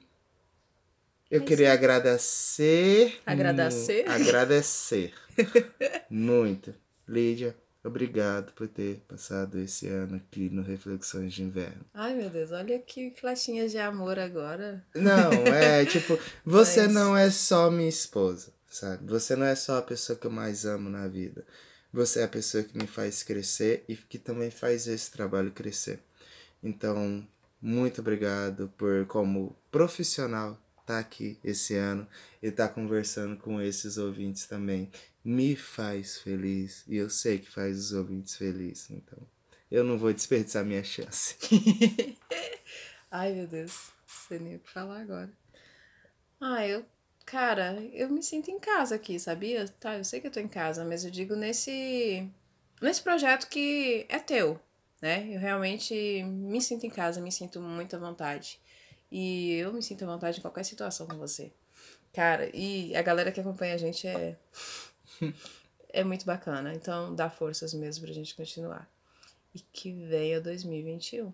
[1.32, 3.22] eu É queria agradecer.
[3.26, 4.10] Agradecer?
[4.10, 5.14] Agradecer.
[6.10, 6.76] muito.
[7.08, 11.86] Lídia, obrigado por ter passado esse ano aqui no Reflexões de Inverno.
[11.94, 14.86] Ai, meu Deus, olha que flechinhas de amor agora.
[14.96, 19.06] Não, é tipo, você Mas- não é só minha esposa, sabe?
[19.10, 21.46] Você não é só a pessoa que eu mais amo na vida.
[21.92, 26.00] Você é a pessoa que me faz crescer e que também faz esse trabalho crescer.
[26.62, 27.26] Então,
[27.62, 30.56] muito obrigado por, como profissional,
[30.90, 32.08] estar aqui esse ano
[32.42, 34.92] e estar conversando com esses ouvintes também.
[35.24, 38.90] Me faz feliz e eu sei que faz os ouvintes felizes.
[38.90, 39.20] Então,
[39.70, 41.38] eu não vou desperdiçar minha chance.
[43.12, 43.92] Ai, meu Deus.
[44.28, 45.32] Sei nem o que falar agora.
[46.42, 46.84] Ah, eu.
[47.26, 49.68] Cara, eu me sinto em casa aqui, sabia?
[49.80, 52.28] Tá, eu sei que eu tô em casa, mas eu digo nesse.
[52.82, 54.60] Nesse projeto que é teu,
[55.02, 55.28] né?
[55.30, 58.60] Eu realmente me sinto em casa, me sinto muito à vontade.
[59.12, 61.52] E eu me sinto à vontade em qualquer situação com você.
[62.14, 64.38] Cara, e a galera que acompanha a gente é.
[65.92, 66.74] é muito bacana.
[66.74, 68.90] Então dá forças mesmo pra gente continuar.
[69.54, 71.34] E que venha 2021.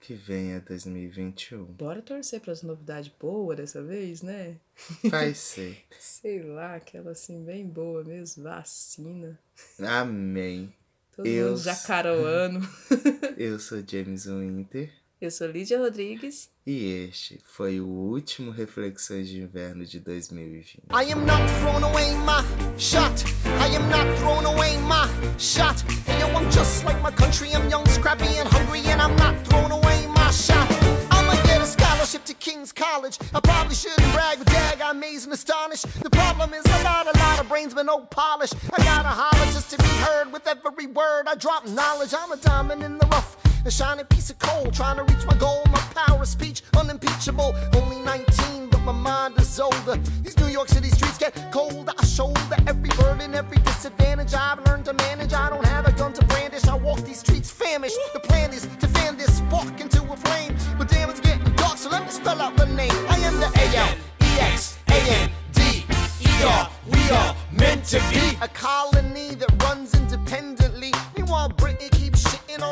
[0.00, 1.64] Que venha 2021.
[1.64, 4.56] Bora torcer para as novidades boas dessa vez, né?
[5.04, 5.84] Vai ser.
[5.98, 9.38] Sei lá, aquela assim, bem boa mesmo, vacina.
[9.80, 10.72] Amém.
[11.16, 12.68] Todo Eu- mundo.
[13.36, 16.48] Eu sou James Winter Eu sou Lídia Rodrigues.
[16.64, 20.82] e este foi o último Reflexões de Inverno de 2020.
[20.92, 22.44] I am not throwing away my
[22.78, 23.24] shot.
[23.58, 25.82] I am not throwing away my shot.
[26.06, 27.48] Hey, yo, I'm just like my country.
[27.52, 30.68] I'm young, scrappy, and hungry, and I'm not throwing away my shot.
[31.10, 33.18] I'ma get a scholarship to King's College.
[33.34, 35.86] I probably shouldn't brag, but dag, I'm amazed and astonished.
[36.00, 38.52] The problem is I got a lot of brains, but no polish.
[38.72, 40.44] I gotta holler just to be heard with
[40.78, 42.14] every word I drop knowledge.
[42.16, 43.36] I'm a diamond in the rough.
[43.66, 45.62] A shining piece of coal, trying to reach my goal.
[45.72, 47.52] My power of speech, unimpeachable.
[47.74, 49.96] Only 19, but my mind is older.
[50.22, 51.92] These New York City streets get colder.
[51.98, 55.32] I shoulder every burden, every disadvantage I've learned to manage.
[55.32, 56.68] I don't have a gun to brandish.
[56.68, 57.98] I walk these streets famished.
[58.12, 60.54] The plan is to fan this spark into a flame.
[60.78, 62.92] But damn, it's getting dark, so let me spell out the name.
[63.08, 65.84] I am the A L E X A N D
[66.20, 66.70] E R.
[66.86, 70.07] We are meant to be a colony that runs independently.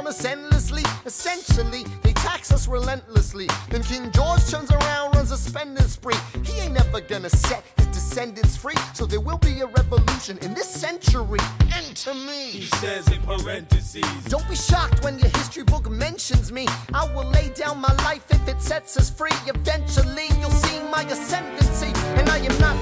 [0.06, 0.82] Meanwhile, Britain keeps shitting on us endlessly.
[1.04, 3.48] Essentially, they tax us relentlessly.
[3.70, 6.14] Then King George turns around, runs a spending spree.
[6.44, 8.76] He ain't never gonna set his descendants free.
[8.94, 11.40] So there will be a revolution in this century.
[11.74, 12.50] Enter me.
[12.50, 14.04] He says in parentheses.
[14.28, 16.66] Don't be shocked when your history book mentions me.
[16.94, 19.36] I will lay down my life if it sets us free.
[19.46, 21.92] Eventually, you'll see my ascendancy.
[22.18, 22.76] And I am not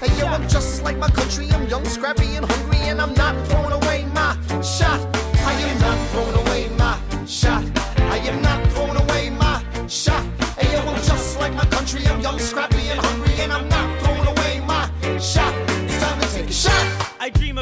[0.00, 1.46] Hey, yo, I'm just like my country.
[1.52, 4.32] I'm young, scrappy, and hungry, and I'm not throwing away my
[4.62, 4.98] shot.
[5.44, 7.62] I am not throwing away my shot.
[7.98, 10.24] I am not throwing away my shot.
[10.56, 12.06] Hey, yo, I'm just like my country.
[12.06, 15.52] I'm young, scrappy, and hungry, and I'm not throwing away my shot.
[15.68, 17.16] It's time to take a shot.
[17.20, 17.58] I dream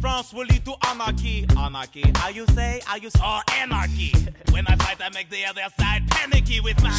[0.00, 1.46] boss will lead to anarchy.
[1.56, 2.80] Anarchy, how you say?
[2.84, 4.12] How you saw anarchy?
[4.50, 6.90] When I fight, I make the other side panicky with my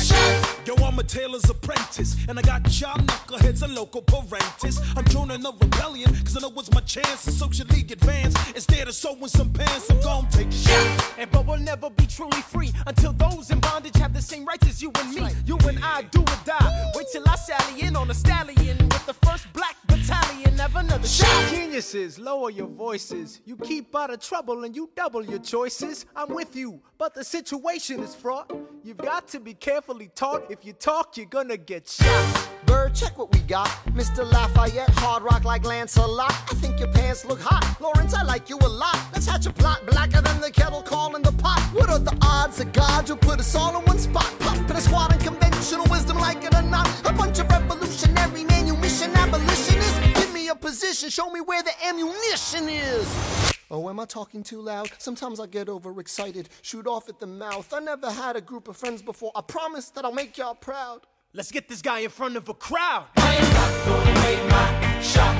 [0.66, 4.80] Yo, I'm a tailor's apprentice, and I got job knuckleheads and local parentes.
[4.96, 8.36] I'm joining a rebellion, cause I know it's my chance to socially advance.
[8.56, 11.14] Instead of sewing some pants, I'm gonna take a shot.
[11.18, 14.68] And but we'll never be truly free until those in bondage have the same rights
[14.68, 15.24] as you and me.
[15.46, 16.92] You and I do or die.
[16.96, 20.49] Wait till I sally in on a stallion with the first black battalion.
[20.58, 21.50] Have another shot.
[21.52, 23.40] Geniuses, lower your voices.
[23.46, 26.06] You keep out of trouble and you double your choices.
[26.16, 28.52] I'm with you, but the situation is fraught.
[28.84, 30.52] You've got to be carefully taught.
[30.52, 32.50] If you talk, you're gonna get shot.
[32.66, 33.70] Bird, check what we got.
[33.94, 34.30] Mr.
[34.30, 36.32] Lafayette, hard rock like Lancelot.
[36.32, 37.78] I think your pants look hot.
[37.80, 39.00] Lawrence, I like you a lot.
[39.14, 41.62] Let's hatch a plot blacker than the kettle calling the pot.
[41.72, 44.30] What are the odds of God will put us all in one spot?
[44.40, 46.88] Pop in a squad of conventional wisdom, like it or not.
[47.08, 50.00] A bunch of revolutionary manumission abolitionists.
[50.20, 53.59] Give me a position, show me where the ammunition is.
[53.72, 54.90] Oh, am I talking too loud?
[54.98, 57.72] Sometimes I get overexcited, shoot off at the mouth.
[57.72, 59.32] I never had a group of friends before.
[59.36, 61.02] I promise that I'll make y'all proud.
[61.34, 63.06] Let's get this guy in front of a crowd.
[63.18, 65.36] I am not throwing away my shot.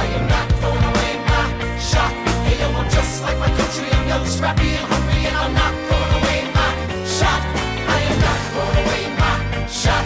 [0.00, 1.44] I am not throwing away my
[1.78, 2.10] shot.
[2.48, 3.86] Hey, yo, I'm just like my country.
[3.92, 6.70] I'm young, scrappy, and hungry, and I'm not throwing away my
[7.04, 7.42] shot.
[7.84, 10.04] I am not throwing away my shot.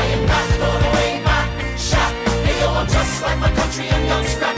[0.00, 2.12] I am not throwing away my shot.
[2.48, 3.90] Hey, yo, I'm just like my country.
[3.90, 4.57] I'm young, scrappy,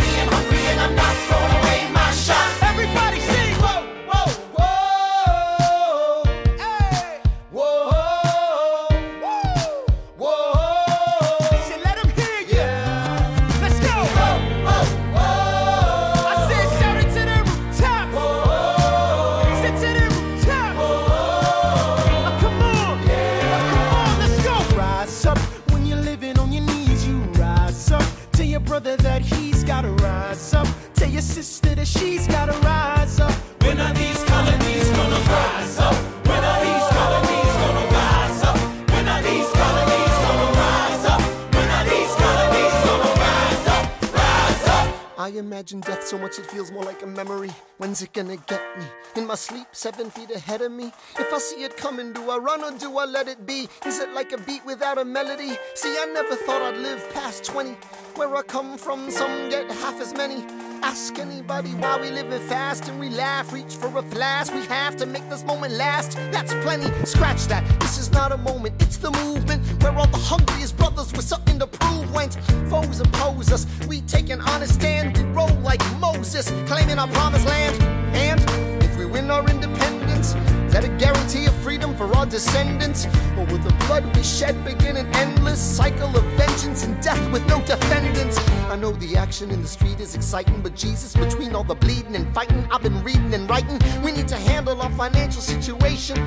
[45.41, 47.51] imagine death so much it feels more like a memory.
[47.79, 48.85] When's it gonna get me?
[49.17, 50.93] In my sleep, seven feet ahead of me.
[51.19, 53.69] If I see it coming, do I run or do I let it be?
[53.85, 55.57] Is it like a beat without a melody?
[55.75, 57.71] See, I never thought I'd live past 20.
[58.15, 60.45] Where I come from, some get half as many.
[60.83, 63.53] Ask anybody why we live living fast and we laugh.
[63.53, 66.17] Reach for a flash, we have to make this moment last.
[66.33, 66.89] That's plenty.
[67.05, 67.65] Scratch that.
[67.81, 69.65] This is not a moment, it's the movement.
[69.83, 72.35] Where all the hungriest brothers with something to prove went.
[72.69, 73.67] Foes oppose us.
[73.89, 75.19] We take an honest stand.
[75.19, 77.83] We roll like Moses, claiming our promised land.
[78.15, 80.35] And if we win our independence,
[80.71, 83.07] that a guarantee of freedom for our descendants?
[83.37, 87.47] Or will the blood we shed begin an endless cycle of vengeance and death with
[87.47, 88.39] no defendants?
[88.71, 92.15] I know the action in the street is exciting, but Jesus, between all the bleeding
[92.15, 93.79] and fighting, I've been reading and writing.
[94.03, 96.19] We need to handle our financial situation.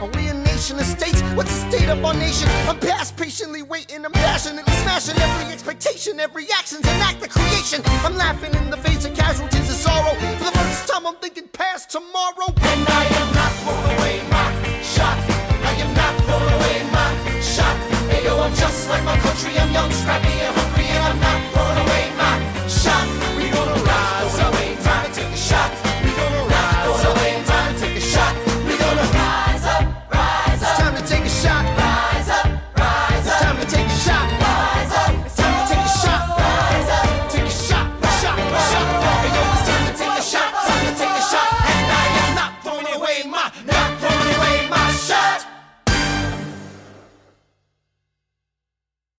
[0.00, 1.22] Are we a nation of states?
[1.36, 2.48] What's the state of our nation?
[2.68, 7.82] I'm past patiently waiting, I'm passionately smashing every expectation, every action's an act of creation.
[8.04, 10.14] I'm laughing in the face of casualties of sorrow.
[10.38, 10.51] For the
[10.82, 12.48] first time, I'm thinking past tomorrow.
[12.48, 14.48] And I am not throwing away my
[14.82, 15.18] shot.
[15.68, 17.76] I am not throwing away my shot.
[18.10, 19.58] Hey, yo, I'm just like my country.
[19.58, 20.61] I'm young, scrappy, and